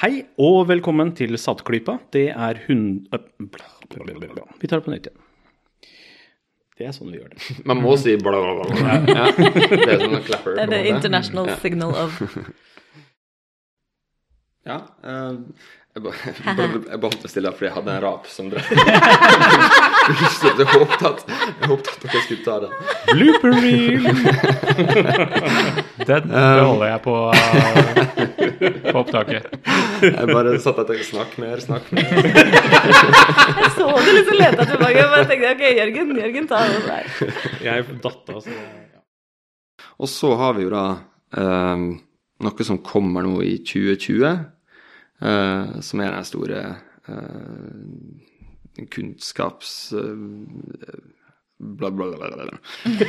Hei 0.00 0.22
og 0.40 0.62
velkommen 0.70 1.10
til 1.12 1.36
Saltklypa. 1.36 1.98
Det 2.14 2.30
er 2.32 2.60
hund... 2.64 3.02
bla, 3.12 3.18
bla, 3.36 3.66
bla, 3.92 4.14
bla, 4.14 4.28
bla. 4.32 4.44
Vi 4.56 4.68
tar 4.70 4.80
det 4.80 4.86
på 4.86 4.94
nytt 4.94 5.08
igjen. 5.10 5.26
Det 6.80 6.86
er 6.88 6.94
sånn 6.96 7.10
vi 7.12 7.18
gjør 7.18 7.34
det. 7.34 7.40
Man 7.68 7.82
må 7.84 7.92
si 8.00 8.14
bla, 8.16 8.32
bla, 8.32 8.64
bla. 8.64 8.94
Ja. 9.10 9.26
Det 9.36 9.90
er 9.90 10.00
sånn 10.00 10.16
en 10.16 10.24
clapper. 10.24 10.56
Det 10.56 10.62
er 10.64 10.72
det 10.72 10.78
the 10.78 10.94
international 10.94 11.52
signal 11.60 11.92
of 12.00 12.16
Ja. 14.70 14.78
eh, 15.04 15.36
jeg 15.90 16.02
bare, 16.04 16.14
holdt 17.02 17.24
meg 17.24 17.30
stille 17.32 17.50
fordi 17.50 17.66
jeg 17.66 17.74
hadde 17.74 17.94
en 17.96 18.02
rap 18.04 18.26
som 18.30 18.50
drev 18.52 18.62
Jeg 20.10 20.66
håpet 20.70 21.02
at 21.08 21.24
jeg 21.30 21.70
håpet 21.70 21.90
at 21.90 22.04
dere 22.04 22.20
skulle 22.24 22.44
ta 22.44 22.54
den. 22.62 22.72
Blooper 23.10 23.52
reel! 23.64 24.04
Den 26.10 26.30
holder 26.32 26.86
jeg 26.88 27.00
på, 27.04 27.14
på 28.86 28.96
opptaket. 29.02 29.50
Jeg 30.02 30.26
bare 30.30 30.54
satt 30.62 30.80
og 30.80 30.88
tenkte 30.88 31.06
snakk 31.06 31.36
mer, 31.42 31.60
snakk 31.62 31.90
mer. 31.94 32.08
Jeg 32.08 33.70
så 33.76 33.86
du 33.90 34.10
liksom 34.16 34.38
leta 34.40 34.66
tilbake, 34.70 35.04
og 35.04 35.12
bare 35.14 35.26
tenkte 35.28 35.52
ok, 35.52 35.64
Jørgen, 35.78 36.14
Jørgen, 36.22 36.48
ta 36.50 36.62
det 36.66 36.80
der. 36.86 37.04
Jeg 37.66 37.98
datt 38.06 38.32
av, 38.34 38.40
så. 38.46 38.56
Og 40.00 40.08
så 40.10 40.32
har 40.40 40.56
vi 40.56 40.64
jo 40.64 40.72
da 40.72 40.86
um, 41.36 41.90
noe 42.46 42.66
som 42.66 42.80
kommer 42.84 43.26
nå 43.26 43.36
i 43.44 43.58
2020, 43.66 44.24
eh, 44.30 44.40
som 45.20 46.00
er 46.00 46.14
den 46.16 46.24
store 46.24 46.60
eh, 47.08 48.84
kunnskaps... 48.90 49.92
eh, 49.92 51.00
bla, 51.60 51.90
bla, 51.90 52.06
bla, 52.16 52.30
bla, 52.30 52.44
bla. 52.48 52.58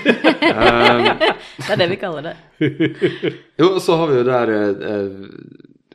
Eh, 0.42 1.32
Det 1.58 1.70
er 1.72 1.76
det 1.80 1.90
vi 1.90 1.96
kaller 2.02 2.22
det. 2.22 2.36
jo, 3.60 3.70
og 3.76 3.82
så 3.82 3.96
har 3.96 4.08
vi 4.12 4.18
jo 4.20 4.24
der 4.28 4.52
eh, 4.52 4.86
eh, 4.92 5.10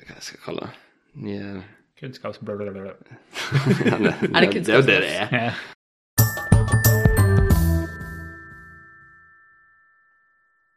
Hva 0.06 0.20
skal 0.20 0.38
jeg 0.38 0.44
kalle 0.46 0.60
det? 0.66 0.70
Nye 1.26 1.62
Bla, 2.44 2.92
Ja, 3.90 3.96
det, 3.98 4.14
Er 4.32 4.40
det 4.40 4.66
det 4.66 4.68
er 4.68 4.76
jo 4.76 4.86
det 4.88 5.00
det 5.04 5.14
er. 5.20 5.75